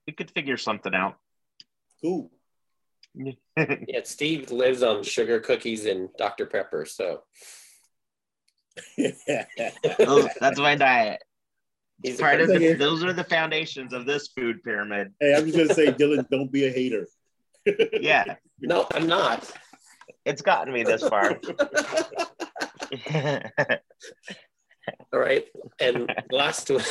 We 0.06 0.12
could 0.12 0.30
figure 0.30 0.56
something 0.56 0.94
out. 0.94 1.16
Cool. 2.02 2.30
yeah, 3.16 4.00
Steve 4.04 4.50
lives 4.50 4.82
on 4.82 5.02
sugar 5.02 5.40
cookies 5.40 5.86
and 5.86 6.10
Dr. 6.18 6.46
Pepper, 6.46 6.84
so 6.84 7.22
those, 9.98 10.28
that's 10.40 10.58
my 10.58 10.74
diet. 10.74 11.22
He's 12.02 12.20
part 12.20 12.42
of 12.42 12.48
the, 12.48 12.74
those 12.74 13.02
are 13.02 13.14
the 13.14 13.24
foundations 13.24 13.94
of 13.94 14.04
this 14.04 14.28
food 14.28 14.62
pyramid. 14.62 15.14
Hey, 15.18 15.34
I'm 15.34 15.46
just 15.46 15.56
gonna 15.56 15.72
say, 15.72 15.86
Dylan, 15.86 16.28
don't 16.28 16.52
be 16.52 16.66
a 16.66 16.70
hater. 16.70 17.06
yeah. 18.00 18.24
No, 18.58 18.86
I'm 18.94 19.06
not. 19.06 19.52
It's 20.24 20.40
gotten 20.40 20.72
me 20.72 20.82
this 20.82 21.06
far. 21.06 21.38
All 25.12 25.20
right, 25.20 25.44
and 25.78 26.10
last 26.30 26.70
one 26.70 26.82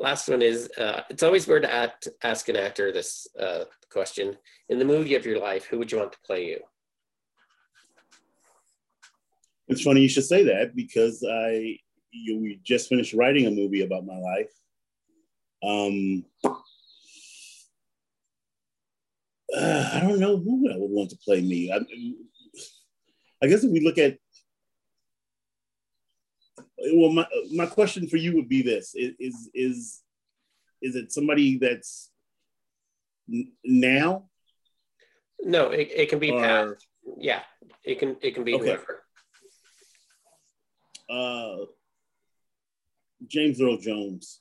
last 0.00 0.28
one 0.28 0.42
is 0.42 0.70
uh, 0.78 1.02
it's 1.10 1.22
always 1.22 1.46
weird 1.46 1.62
to 1.62 1.94
ask 2.22 2.48
an 2.48 2.56
actor 2.56 2.90
this 2.90 3.28
uh, 3.38 3.64
question. 3.90 4.36
In 4.68 4.78
the 4.78 4.84
movie 4.84 5.14
of 5.14 5.26
your 5.26 5.38
life, 5.38 5.66
who 5.66 5.78
would 5.78 5.92
you 5.92 5.98
want 5.98 6.12
to 6.12 6.18
play 6.24 6.46
you? 6.46 6.58
It's 9.68 9.82
funny 9.82 10.00
you 10.00 10.08
should 10.08 10.24
say 10.24 10.42
that 10.44 10.74
because 10.74 11.24
I 11.30 11.76
you, 12.10 12.40
we 12.40 12.60
just 12.64 12.88
finished 12.88 13.14
writing 13.14 13.46
a 13.46 13.50
movie 13.50 13.84
about 13.84 14.04
my 14.04 14.18
life. 14.18 14.50
Um, 15.62 16.24
uh, 19.56 19.90
I 19.94 20.00
don't 20.00 20.18
know 20.18 20.36
who 20.38 20.72
I 20.72 20.76
would 20.76 20.90
want 20.90 21.10
to 21.10 21.18
play 21.18 21.40
me. 21.40 21.72
I, 21.72 21.78
I 23.42 23.48
guess 23.48 23.62
if 23.62 23.70
we 23.70 23.80
look 23.80 23.98
at 23.98 24.18
well, 26.94 27.12
my 27.12 27.26
my 27.52 27.66
question 27.66 28.06
for 28.08 28.16
you 28.16 28.34
would 28.36 28.48
be 28.48 28.62
this: 28.62 28.94
is 28.94 29.50
is 29.54 30.02
is 30.82 30.96
it 30.96 31.12
somebody 31.12 31.58
that's 31.58 32.10
n- 33.32 33.52
now? 33.64 34.28
No, 35.42 35.70
it, 35.70 35.90
it 35.94 36.08
can 36.08 36.18
be 36.18 36.30
or, 36.30 36.40
past. 36.40 36.86
Yeah, 37.18 37.42
it 37.84 37.98
can 37.98 38.16
it 38.22 38.34
can 38.34 38.44
be 38.44 38.54
okay. 38.54 38.64
whoever. 38.64 39.02
Uh, 41.08 41.66
James 43.26 43.60
Earl 43.60 43.78
Jones. 43.78 44.40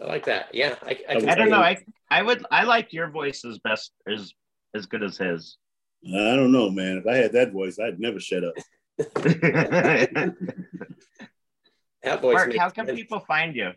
I 0.00 0.06
like 0.06 0.26
that. 0.26 0.54
Yeah, 0.54 0.74
I, 0.82 0.98
I, 1.08 1.14
I 1.14 1.34
don't 1.34 1.50
know. 1.50 1.60
I 1.60 1.78
I 2.10 2.22
would 2.22 2.44
I 2.50 2.64
like 2.64 2.92
your 2.92 3.10
voice 3.10 3.44
as 3.44 3.58
best 3.58 3.92
as 4.06 4.32
as 4.74 4.86
good 4.86 5.02
as 5.02 5.16
his. 5.18 5.58
I 6.06 6.34
don't 6.34 6.52
know, 6.52 6.70
man. 6.70 6.98
If 6.98 7.06
I 7.06 7.16
had 7.16 7.32
that 7.32 7.52
voice, 7.52 7.78
I'd 7.78 8.00
never 8.00 8.20
shut 8.20 8.44
up. 8.44 8.54
Mark, 12.04 12.56
how 12.56 12.70
can 12.70 12.86
people 12.94 13.20
find 13.20 13.54
you? 13.56 13.72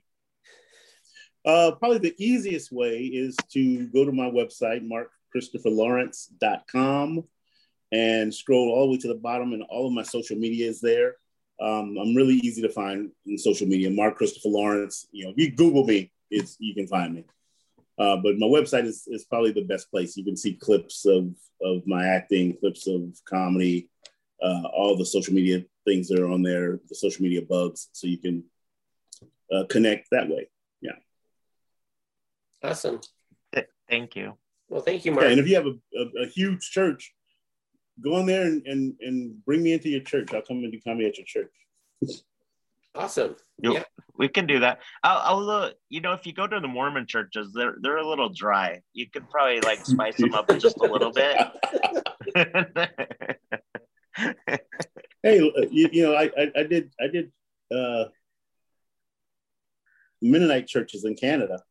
Uh, 1.45 1.72
probably 1.76 1.99
the 1.99 2.16
easiest 2.18 2.72
way 2.72 3.01
is 3.01 3.36
to 3.51 3.88
go 3.88 4.03
to 4.03 4.11
my 4.11 4.30
website, 4.30 4.82
markchristopherlawrence.com, 5.36 7.24
and 7.91 8.34
scroll 8.34 8.72
all 8.72 8.88
the 8.88 8.93
way 8.93 8.97
to 8.97 9.07
the 9.07 9.16
bottom, 9.16 9.53
and 9.53 9.61
all 9.63 9.88
of 9.88 9.93
my 9.93 10.03
social 10.03 10.38
media 10.38 10.68
is 10.68 10.82
there. 10.82 11.16
Um, 11.61 11.97
I'm 12.01 12.16
really 12.16 12.34
easy 12.36 12.61
to 12.63 12.70
find 12.70 13.11
in 13.26 13.38
social 13.38 13.68
media. 13.68 13.91
Mark 13.91 14.18
Christopher 14.18 14.49
Lawrence. 14.49 15.07
You 15.11 15.26
know, 15.26 15.32
if 15.32 15.38
you 15.38 15.51
Google 15.51 15.86
me, 15.86 16.11
it's 16.30 16.57
you 16.59 16.74
can 16.74 16.88
find 16.88 17.13
me. 17.13 17.26
Uh, 17.97 18.18
but 18.18 18.38
my 18.38 18.47
website 18.47 18.86
is, 18.86 19.03
is 19.07 19.24
probably 19.26 19.53
the 19.53 19.63
best 19.63 19.89
place. 19.89 20.18
You 20.18 20.26
can 20.26 20.36
see 20.36 20.53
clips 20.53 21.05
of, 21.05 21.34
of 21.61 21.88
my 21.88 22.05
acting, 22.07 22.57
clips 22.57 22.88
of 22.88 23.03
comedy, 23.24 23.89
uh, 24.42 24.64
all 24.74 24.96
the 24.98 25.06
social 25.06 25.34
media 25.34 25.64
things 25.86 26.08
that 26.08 26.20
are 26.20 26.30
on 26.30 26.42
there, 26.44 26.80
the 26.90 26.96
social 26.96 27.24
media 27.24 27.42
bugs, 27.42 27.90
so 27.92 28.08
you 28.08 28.18
can 28.18 28.44
uh, 29.54 29.64
connect 29.70 30.08
that 30.12 30.30
way. 30.30 30.50
Yeah. 30.82 30.94
Awesome. 32.64 33.00
Thank 33.88 34.16
you. 34.16 34.34
Well, 34.68 34.82
thank 34.82 35.06
you, 35.06 35.12
Mark. 35.12 35.26
Yeah, 35.26 35.32
and 35.32 35.40
if 35.40 35.48
you 35.48 35.56
have 35.56 35.68
a, 35.68 35.76
a, 35.96 36.24
a 36.24 36.28
huge 36.28 36.72
church, 36.72 37.14
go 38.04 38.18
in 38.18 38.26
there 38.26 38.46
and, 38.48 38.66
and, 38.66 38.96
and 39.00 39.46
bring 39.46 39.62
me 39.62 39.74
into 39.74 39.90
your 39.90 40.02
church. 40.02 40.34
I'll 40.34 40.42
come 40.42 40.58
and 40.64 40.72
do 40.72 40.80
comedy 40.82 41.08
at 41.08 41.18
your 41.20 41.26
church. 41.26 41.52
Awesome. 42.96 43.36
You'll- 43.62 43.76
Yeah. 43.76 43.84
We 44.18 44.30
can 44.30 44.48
do 44.48 44.60
that. 44.62 44.80
I'll, 45.04 45.40
I'll 45.42 45.50
uh, 45.50 45.70
you 45.90 46.00
know, 46.00 46.14
if 46.14 46.26
you 46.26 46.32
go 46.34 46.48
to 46.48 46.60
the 46.62 46.70
Mormon 46.70 47.06
churches, 47.06 47.52
they're 47.54 47.76
they're 47.82 47.98
a 47.98 48.08
little 48.08 48.30
dry. 48.30 48.80
You 48.94 49.10
could 49.10 49.30
probably 49.30 49.60
like 49.60 49.86
spice 49.86 50.16
them 50.16 50.34
up 50.34 50.48
just 50.58 50.78
a 50.78 50.86
little 50.86 51.12
bit. 51.12 51.38
hey, 55.24 55.39
uh, 55.39 55.68
you, 55.72 55.89
you 55.91 56.03
know, 56.03 56.16
I, 56.16 56.30
I, 56.38 56.51
I 56.55 56.63
did 56.63 56.91
I 56.99 57.07
did 57.07 57.32
uh, 57.76 58.05
Mennonite 60.22 60.68
churches 60.68 61.05
in 61.05 61.16
Canada. 61.16 61.61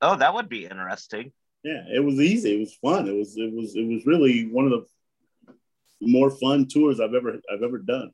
oh, 0.00 0.16
that 0.16 0.34
would 0.34 0.48
be 0.48 0.64
interesting. 0.64 1.32
Yeah, 1.62 1.82
it 1.92 2.00
was 2.00 2.20
easy. 2.20 2.54
It 2.54 2.60
was 2.60 2.74
fun. 2.74 3.08
It 3.08 3.14
was 3.14 3.36
it 3.36 3.52
was 3.52 3.74
it 3.76 3.86
was 3.86 4.06
really 4.06 4.48
one 4.48 4.66
of 4.66 4.70
the 4.70 4.86
more 6.00 6.30
fun 6.30 6.66
tours 6.66 7.00
I've 7.00 7.14
ever 7.14 7.40
I've 7.52 7.62
ever 7.62 7.78
done. 7.78 8.12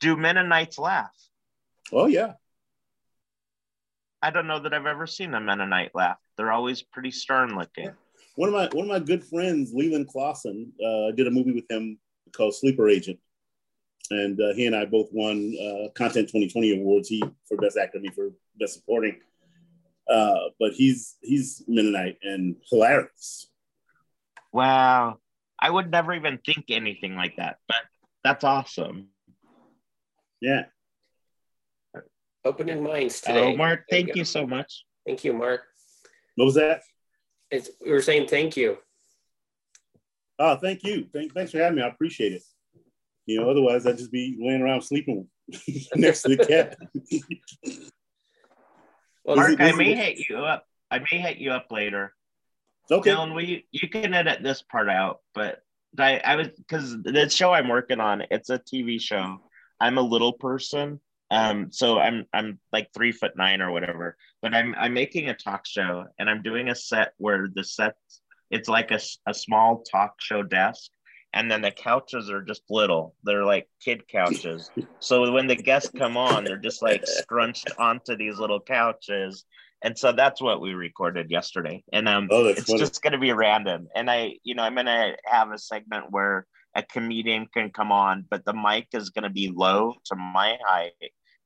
Do 0.00 0.16
Mennonites 0.16 0.78
laugh? 0.78 1.14
Oh 1.92 2.06
yeah, 2.06 2.32
I 4.22 4.30
don't 4.30 4.46
know 4.46 4.60
that 4.60 4.74
I've 4.74 4.86
ever 4.86 5.06
seen 5.06 5.34
a 5.34 5.40
Mennonite 5.40 5.94
laugh. 5.94 6.18
They're 6.36 6.52
always 6.52 6.82
pretty 6.82 7.10
stern 7.10 7.56
looking. 7.56 7.92
One 8.40 8.48
of 8.48 8.54
my 8.54 8.70
one 8.72 8.86
of 8.86 8.88
my 8.88 9.00
good 9.00 9.22
friends, 9.22 9.74
Leland 9.74 10.08
Klassen, 10.08 10.68
uh, 10.82 11.12
did 11.14 11.26
a 11.26 11.30
movie 11.30 11.52
with 11.52 11.70
him 11.70 11.98
called 12.32 12.54
Sleeper 12.54 12.88
Agent, 12.88 13.18
and 14.10 14.40
uh, 14.40 14.54
he 14.54 14.64
and 14.64 14.74
I 14.74 14.86
both 14.86 15.10
won 15.12 15.54
uh, 15.60 15.90
Content 15.94 16.28
2020 16.28 16.80
awards. 16.80 17.06
He 17.06 17.22
for 17.46 17.58
Best 17.58 17.76
Actor, 17.76 18.00
me 18.00 18.08
for 18.08 18.30
Best 18.58 18.72
Supporting. 18.72 19.20
Uh, 20.08 20.48
but 20.58 20.72
he's 20.72 21.18
he's 21.20 21.62
Mennonite 21.68 22.16
and 22.22 22.56
hilarious. 22.70 23.50
Wow. 24.54 25.18
I 25.60 25.68
would 25.68 25.90
never 25.90 26.14
even 26.14 26.38
think 26.38 26.64
anything 26.70 27.16
like 27.16 27.36
that, 27.36 27.58
but 27.68 27.82
that's 28.24 28.42
awesome. 28.42 29.08
Yeah, 30.40 30.62
Opening 32.46 32.82
minds 32.82 33.20
today. 33.20 33.52
Oh, 33.52 33.54
Mark, 33.54 33.84
thank 33.90 34.06
go. 34.06 34.14
you 34.14 34.24
so 34.24 34.46
much. 34.46 34.86
Thank 35.06 35.24
you, 35.24 35.34
Mark. 35.34 35.60
what 36.36 36.46
was 36.46 36.54
that? 36.54 36.80
It's, 37.50 37.70
we 37.84 37.90
were 37.90 38.02
saying 38.02 38.28
thank 38.28 38.56
you. 38.56 38.78
Oh, 40.38 40.56
thank 40.56 40.82
you. 40.84 41.06
Thank, 41.12 41.34
thanks 41.34 41.52
for 41.52 41.58
having 41.58 41.76
me. 41.76 41.82
I 41.82 41.88
appreciate 41.88 42.32
it. 42.32 42.42
You 43.26 43.40
know, 43.40 43.50
otherwise 43.50 43.86
I'd 43.86 43.98
just 43.98 44.10
be 44.12 44.36
laying 44.40 44.62
around 44.62 44.82
sleeping 44.82 45.28
next 45.96 46.22
to 46.22 46.36
the 46.36 46.44
cat. 46.46 46.76
Well, 49.24 49.36
Mark, 49.36 49.52
it- 49.52 49.60
I 49.60 49.72
may 49.72 49.92
it- 49.92 49.98
hit 49.98 50.28
you 50.28 50.38
up. 50.38 50.64
I 50.90 50.98
may 50.98 51.18
hit 51.20 51.36
you 51.38 51.50
up 51.52 51.66
later. 51.70 52.14
okay. 52.90 53.10
Dylan, 53.10 53.34
we 53.34 53.66
you 53.70 53.88
can 53.88 54.14
edit 54.14 54.42
this 54.42 54.62
part 54.62 54.88
out, 54.88 55.20
but 55.34 55.62
I 55.98 56.18
I 56.18 56.36
was 56.36 56.48
because 56.48 57.00
the 57.02 57.28
show 57.28 57.52
I'm 57.52 57.68
working 57.68 58.00
on, 58.00 58.24
it's 58.30 58.50
a 58.50 58.58
TV 58.58 59.00
show. 59.00 59.38
I'm 59.78 59.98
a 59.98 60.02
little 60.02 60.32
person, 60.32 61.00
um, 61.30 61.70
so 61.70 61.98
I'm 61.98 62.26
I'm 62.32 62.58
like 62.72 62.88
three 62.94 63.12
foot 63.12 63.36
nine 63.36 63.62
or 63.62 63.70
whatever. 63.70 64.16
But 64.42 64.54
I'm 64.54 64.74
I'm 64.76 64.94
making 64.94 65.28
a 65.28 65.34
talk 65.34 65.66
show, 65.66 66.06
and 66.18 66.28
I'm 66.28 66.42
doing 66.42 66.68
a 66.68 66.74
set 66.74 67.12
where 67.18 67.48
the 67.52 67.64
set 67.64 67.94
it's 68.50 68.68
like 68.68 68.90
a, 68.90 69.00
a 69.26 69.34
small 69.34 69.82
talk 69.90 70.14
show 70.20 70.42
desk, 70.42 70.90
and 71.32 71.50
then 71.50 71.62
the 71.62 71.70
couches 71.70 72.30
are 72.30 72.42
just 72.42 72.62
little. 72.68 73.14
They're 73.22 73.44
like 73.44 73.68
kid 73.80 74.08
couches. 74.08 74.70
so 74.98 75.30
when 75.32 75.46
the 75.46 75.56
guests 75.56 75.92
come 75.96 76.16
on, 76.16 76.44
they're 76.44 76.56
just 76.56 76.82
like 76.82 77.06
scrunched 77.06 77.70
onto 77.78 78.16
these 78.16 78.38
little 78.38 78.60
couches. 78.60 79.44
And 79.82 79.96
so 79.96 80.12
that's 80.12 80.42
what 80.42 80.60
we 80.60 80.74
recorded 80.74 81.30
yesterday. 81.30 81.82
And 81.92 82.06
um, 82.08 82.28
Oh, 82.30 82.46
it's 82.46 82.66
funny. 82.66 82.80
just 82.80 83.00
going 83.02 83.12
to 83.12 83.18
be 83.18 83.32
random 83.32 83.88
and 83.94 84.10
i 84.10 84.34
you 84.42 84.54
know 84.54 84.62
i'm 84.62 84.74
going 84.74 84.86
to 84.86 85.16
have 85.24 85.50
a 85.50 85.58
segment 85.58 86.06
where 86.10 86.46
a 86.74 86.82
comedian 86.82 87.46
can 87.52 87.70
come 87.70 87.90
on 87.92 88.24
but 88.30 88.44
the 88.44 88.52
mic 88.52 88.88
is 88.92 89.10
going 89.10 89.22
to 89.24 89.30
be 89.30 89.48
low 89.54 89.94
to 90.04 90.14
my 90.16 90.56
height 90.64 90.92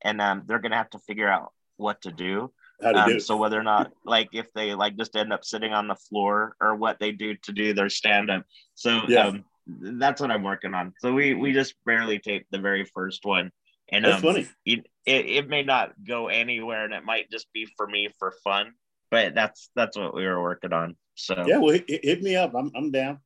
and 0.05 0.21
um, 0.21 0.43
they're 0.45 0.59
going 0.59 0.71
to 0.71 0.77
have 0.77 0.89
to 0.91 0.99
figure 0.99 1.27
out 1.27 1.51
what 1.77 2.01
to 2.03 2.11
do 2.11 2.51
How 2.81 2.93
to 2.93 3.03
do 3.03 3.11
um, 3.11 3.17
it. 3.17 3.21
so 3.23 3.35
whether 3.35 3.59
or 3.59 3.63
not 3.63 3.91
like 4.05 4.29
if 4.31 4.47
they 4.53 4.73
like 4.73 4.95
just 4.95 5.15
end 5.17 5.33
up 5.33 5.43
sitting 5.43 5.73
on 5.73 5.87
the 5.89 5.95
floor 5.95 6.55
or 6.61 6.75
what 6.75 6.99
they 6.99 7.11
do 7.11 7.35
to 7.43 7.51
do 7.51 7.73
their 7.73 7.89
stand 7.89 8.29
up 8.29 8.43
so 8.75 9.01
Yeah. 9.09 9.27
um, 9.27 9.43
that's 9.67 10.21
what 10.21 10.31
i'm 10.31 10.43
working 10.43 10.73
on 10.73 10.93
so 10.99 11.11
we 11.11 11.33
we 11.33 11.51
just 11.51 11.73
barely 11.85 12.19
taped 12.19 12.49
the 12.51 12.59
very 12.59 12.85
first 12.85 13.25
one 13.25 13.51
and 13.89 14.05
That's 14.05 14.17
um, 14.17 14.21
funny. 14.21 14.47
it, 14.65 14.85
it, 15.05 15.25
it 15.25 15.49
may 15.49 15.63
not 15.63 15.91
go 16.07 16.27
anywhere 16.29 16.85
and 16.85 16.93
it 16.93 17.03
might 17.03 17.29
just 17.29 17.51
be 17.53 17.67
for 17.75 17.85
me 17.87 18.09
for 18.19 18.31
fun 18.43 18.71
but 19.11 19.35
that's 19.35 19.69
that's 19.75 19.97
what 19.97 20.13
we 20.15 20.25
were 20.25 20.41
working 20.41 20.71
on 20.71 20.95
so 21.15 21.33
Yeah, 21.47 21.57
well, 21.59 21.73
hit, 21.73 21.85
hit 22.03 22.21
me 22.21 22.35
up. 22.35 22.53
I'm, 22.55 22.71
I'm 22.75 22.91
down. 22.91 23.19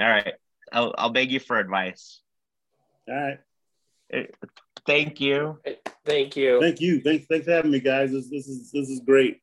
all 0.00 0.08
right. 0.08 0.34
I'll, 0.72 0.94
I'll 0.96 1.10
beg 1.10 1.30
you 1.30 1.40
for 1.40 1.58
advice. 1.58 2.22
All 3.06 3.14
right. 3.14 3.38
Eh, 4.10 4.26
Thank 4.86 5.20
you. 5.20 5.58
thank 6.04 6.36
you. 6.36 6.60
Thank 6.60 6.80
you. 6.80 7.00
Thanks, 7.00 7.26
thanks 7.26 7.44
for 7.46 7.52
having 7.52 7.70
me, 7.70 7.80
guys. 7.80 8.10
This, 8.12 8.28
this 8.28 8.48
is 8.48 8.70
this 8.72 8.88
is 8.88 9.00
great. 9.00 9.40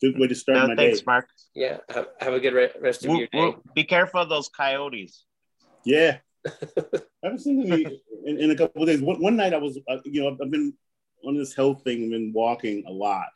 Good 0.00 0.18
way 0.18 0.26
to 0.26 0.34
start 0.34 0.58
No, 0.58 0.66
my 0.68 0.74
thanks, 0.76 0.98
day. 0.98 1.04
Mark. 1.06 1.28
yeah. 1.54 1.76
Have, 1.88 2.08
have 2.20 2.32
a 2.34 2.40
good 2.40 2.54
re- 2.54 2.70
rest 2.80 3.04
of 3.04 3.10
Woo- 3.10 3.18
your 3.18 3.26
day. 3.28 3.38
woo- 3.38 3.62
be 3.74 3.84
careful 3.84 4.20
of 4.20 4.28
those 4.28 4.48
coyotes. 4.48 5.24
Yeah. 5.84 6.18
I 6.46 6.52
haven't 7.22 7.38
seen 7.38 7.72
any 7.72 8.00
in, 8.26 8.38
in 8.40 8.50
a 8.50 8.56
couple 8.56 8.82
of 8.82 8.88
days. 8.88 9.00
One, 9.00 9.20
one 9.22 9.36
night 9.36 9.54
I 9.54 9.58
was, 9.58 9.78
uh, 9.88 9.98
you 10.04 10.22
know, 10.22 10.36
I've 10.42 10.50
been 10.50 10.74
on 11.24 11.36
this 11.36 11.54
health 11.54 11.84
thing, 11.84 12.02
I've 12.04 12.10
been 12.10 12.32
walking 12.34 12.82
a 12.88 12.90
lot. 12.90 13.28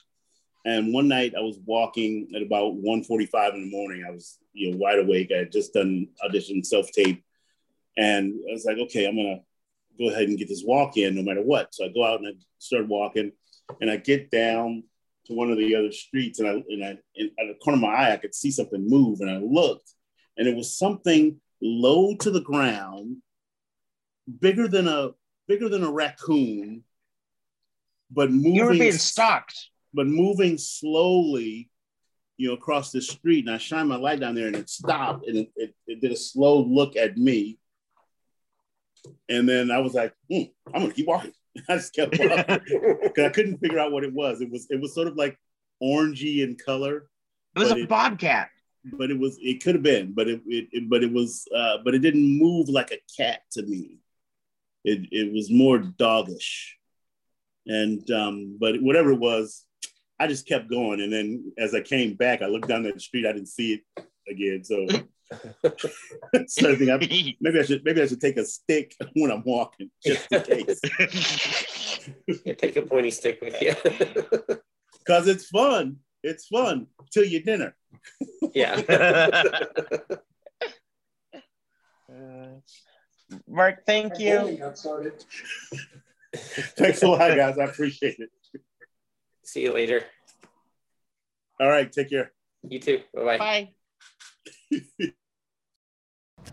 And 0.64 0.92
one 0.92 1.06
night 1.06 1.34
I 1.38 1.40
was 1.40 1.60
walking 1.64 2.28
at 2.34 2.42
about 2.42 2.74
1.45 2.74 3.54
in 3.54 3.60
the 3.60 3.70
morning. 3.70 4.04
I 4.04 4.10
was, 4.10 4.38
you 4.52 4.72
know, 4.72 4.78
wide 4.78 4.98
awake. 4.98 5.30
I 5.32 5.38
had 5.38 5.52
just 5.52 5.72
done 5.72 6.08
audition 6.24 6.64
self-tape. 6.64 7.22
And 7.96 8.34
I 8.50 8.52
was 8.52 8.64
like, 8.64 8.76
okay, 8.78 9.06
I'm 9.06 9.14
going 9.14 9.36
to 9.36 9.42
go 9.98 10.10
ahead 10.10 10.28
and 10.28 10.38
get 10.38 10.48
this 10.48 10.64
walk 10.66 10.96
in 10.96 11.14
no 11.14 11.22
matter 11.22 11.42
what. 11.42 11.74
So 11.74 11.84
I 11.84 11.88
go 11.88 12.04
out 12.04 12.20
and 12.20 12.28
I 12.28 12.32
start 12.58 12.88
walking 12.88 13.32
and 13.80 13.90
I 13.90 13.96
get 13.96 14.30
down 14.30 14.84
to 15.26 15.34
one 15.34 15.50
of 15.50 15.58
the 15.58 15.74
other 15.74 15.92
streets 15.92 16.38
and 16.38 16.48
I, 16.48 16.52
and 16.68 16.84
I, 16.84 16.98
and 17.16 17.30
out 17.40 17.48
of 17.48 17.56
the 17.56 17.60
corner 17.62 17.76
of 17.76 17.82
my 17.82 17.88
eye, 17.94 18.12
I 18.12 18.16
could 18.16 18.34
see 18.34 18.50
something 18.50 18.88
move 18.88 19.20
and 19.20 19.30
I 19.30 19.38
looked 19.38 19.90
and 20.36 20.46
it 20.46 20.54
was 20.56 20.76
something 20.76 21.40
low 21.60 22.14
to 22.16 22.30
the 22.30 22.40
ground, 22.42 23.16
bigger 24.40 24.68
than 24.68 24.86
a 24.88 25.10
bigger 25.48 25.68
than 25.68 25.84
a 25.84 25.90
raccoon, 25.90 26.82
but 28.10 28.30
moving 28.30 28.54
You 28.54 28.64
were 28.64 28.72
being 28.72 28.92
stalked. 28.92 29.70
but 29.94 30.06
moving 30.06 30.58
slowly, 30.58 31.70
you 32.36 32.48
know, 32.48 32.54
across 32.54 32.92
the 32.92 33.00
street. 33.00 33.46
And 33.46 33.54
I 33.54 33.58
shine 33.58 33.88
my 33.88 33.96
light 33.96 34.20
down 34.20 34.34
there 34.34 34.48
and 34.48 34.56
it 34.56 34.68
stopped 34.68 35.26
and 35.26 35.36
it, 35.38 35.52
it, 35.56 35.74
it 35.86 36.00
did 36.00 36.12
a 36.12 36.16
slow 36.16 36.62
look 36.62 36.96
at 36.96 37.16
me. 37.16 37.58
And 39.28 39.48
then 39.48 39.70
I 39.70 39.78
was 39.78 39.94
like, 39.94 40.12
hmm, 40.30 40.42
I'm 40.74 40.82
gonna 40.82 40.92
keep 40.94 41.06
walking. 41.06 41.32
I 41.68 41.76
just 41.76 41.94
kept 41.94 42.18
walking 42.18 42.60
because 43.02 43.24
I 43.24 43.28
couldn't 43.30 43.58
figure 43.58 43.78
out 43.78 43.92
what 43.92 44.04
it 44.04 44.12
was. 44.12 44.40
It 44.40 44.50
was 44.50 44.66
it 44.70 44.80
was 44.80 44.94
sort 44.94 45.08
of 45.08 45.16
like 45.16 45.38
orangey 45.82 46.42
in 46.42 46.56
color, 46.56 47.08
It 47.54 47.58
was 47.60 47.72
a 47.72 47.76
it- 47.78 47.88
bobcat. 47.88 48.50
but 48.84 49.10
it 49.10 49.18
was 49.18 49.38
it 49.40 49.62
could 49.62 49.74
have 49.74 49.82
been, 49.82 50.12
but 50.14 50.28
it, 50.28 50.40
it, 50.46 50.68
it 50.72 50.88
but 50.90 51.02
it 51.02 51.12
was 51.12 51.46
uh, 51.54 51.78
but 51.84 51.94
it 51.94 52.00
didn't 52.00 52.38
move 52.38 52.68
like 52.68 52.90
a 52.92 52.98
cat 53.16 53.40
to 53.52 53.62
me. 53.62 53.98
It 54.84 55.08
it 55.10 55.32
was 55.32 55.50
more 55.50 55.78
doggish, 55.78 56.76
and 57.66 58.08
um, 58.10 58.56
but 58.60 58.80
whatever 58.80 59.10
it 59.12 59.18
was, 59.18 59.64
I 60.20 60.28
just 60.28 60.46
kept 60.46 60.70
going. 60.70 61.00
And 61.00 61.12
then 61.12 61.52
as 61.58 61.74
I 61.74 61.80
came 61.80 62.14
back, 62.14 62.40
I 62.42 62.46
looked 62.46 62.68
down 62.68 62.84
the 62.84 62.98
street. 63.00 63.26
I 63.26 63.32
didn't 63.32 63.48
see 63.48 63.74
it 63.96 64.04
again. 64.28 64.62
So 64.64 64.86
started 66.46 66.78
thinking, 66.78 66.90
I- 66.90 67.34
maybe 67.40 67.58
I 67.58 67.62
should 67.64 67.84
maybe 67.84 68.02
I 68.02 68.06
should 68.06 68.20
take 68.20 68.36
a 68.36 68.44
stick 68.44 68.94
when 69.14 69.30
I'm 69.30 69.42
walking 69.44 69.90
just 70.04 70.30
in 70.30 70.42
case, 70.42 70.80
Yeah, 72.44 72.54
take 72.54 72.76
a 72.76 72.82
pointy 72.82 73.10
stick 73.10 73.40
with 73.40 73.60
you. 73.60 73.74
because 74.98 75.26
it's 75.28 75.46
fun. 75.48 75.96
It's 76.22 76.46
fun 76.46 76.86
till 77.12 77.24
your 77.24 77.42
dinner. 77.42 77.74
yeah. 78.54 78.80
Mark, 83.48 83.84
thank 83.86 84.18
you. 84.18 84.58
Thanks 86.76 87.02
a 87.02 87.08
lot, 87.08 87.18
guys. 87.36 87.58
I 87.58 87.64
appreciate 87.64 88.18
it. 88.18 88.30
See 89.44 89.62
you 89.62 89.72
later. 89.72 90.02
All 91.60 91.68
right, 91.68 91.90
take 91.90 92.10
care. 92.10 92.32
You 92.68 92.78
too. 92.78 93.00
Bye 93.14 93.38
bye. 93.38 93.70
Bye. 94.70 95.12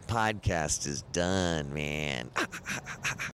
podcast 0.07 0.85
is 0.87 1.01
done, 1.11 1.73
man. 1.73 2.29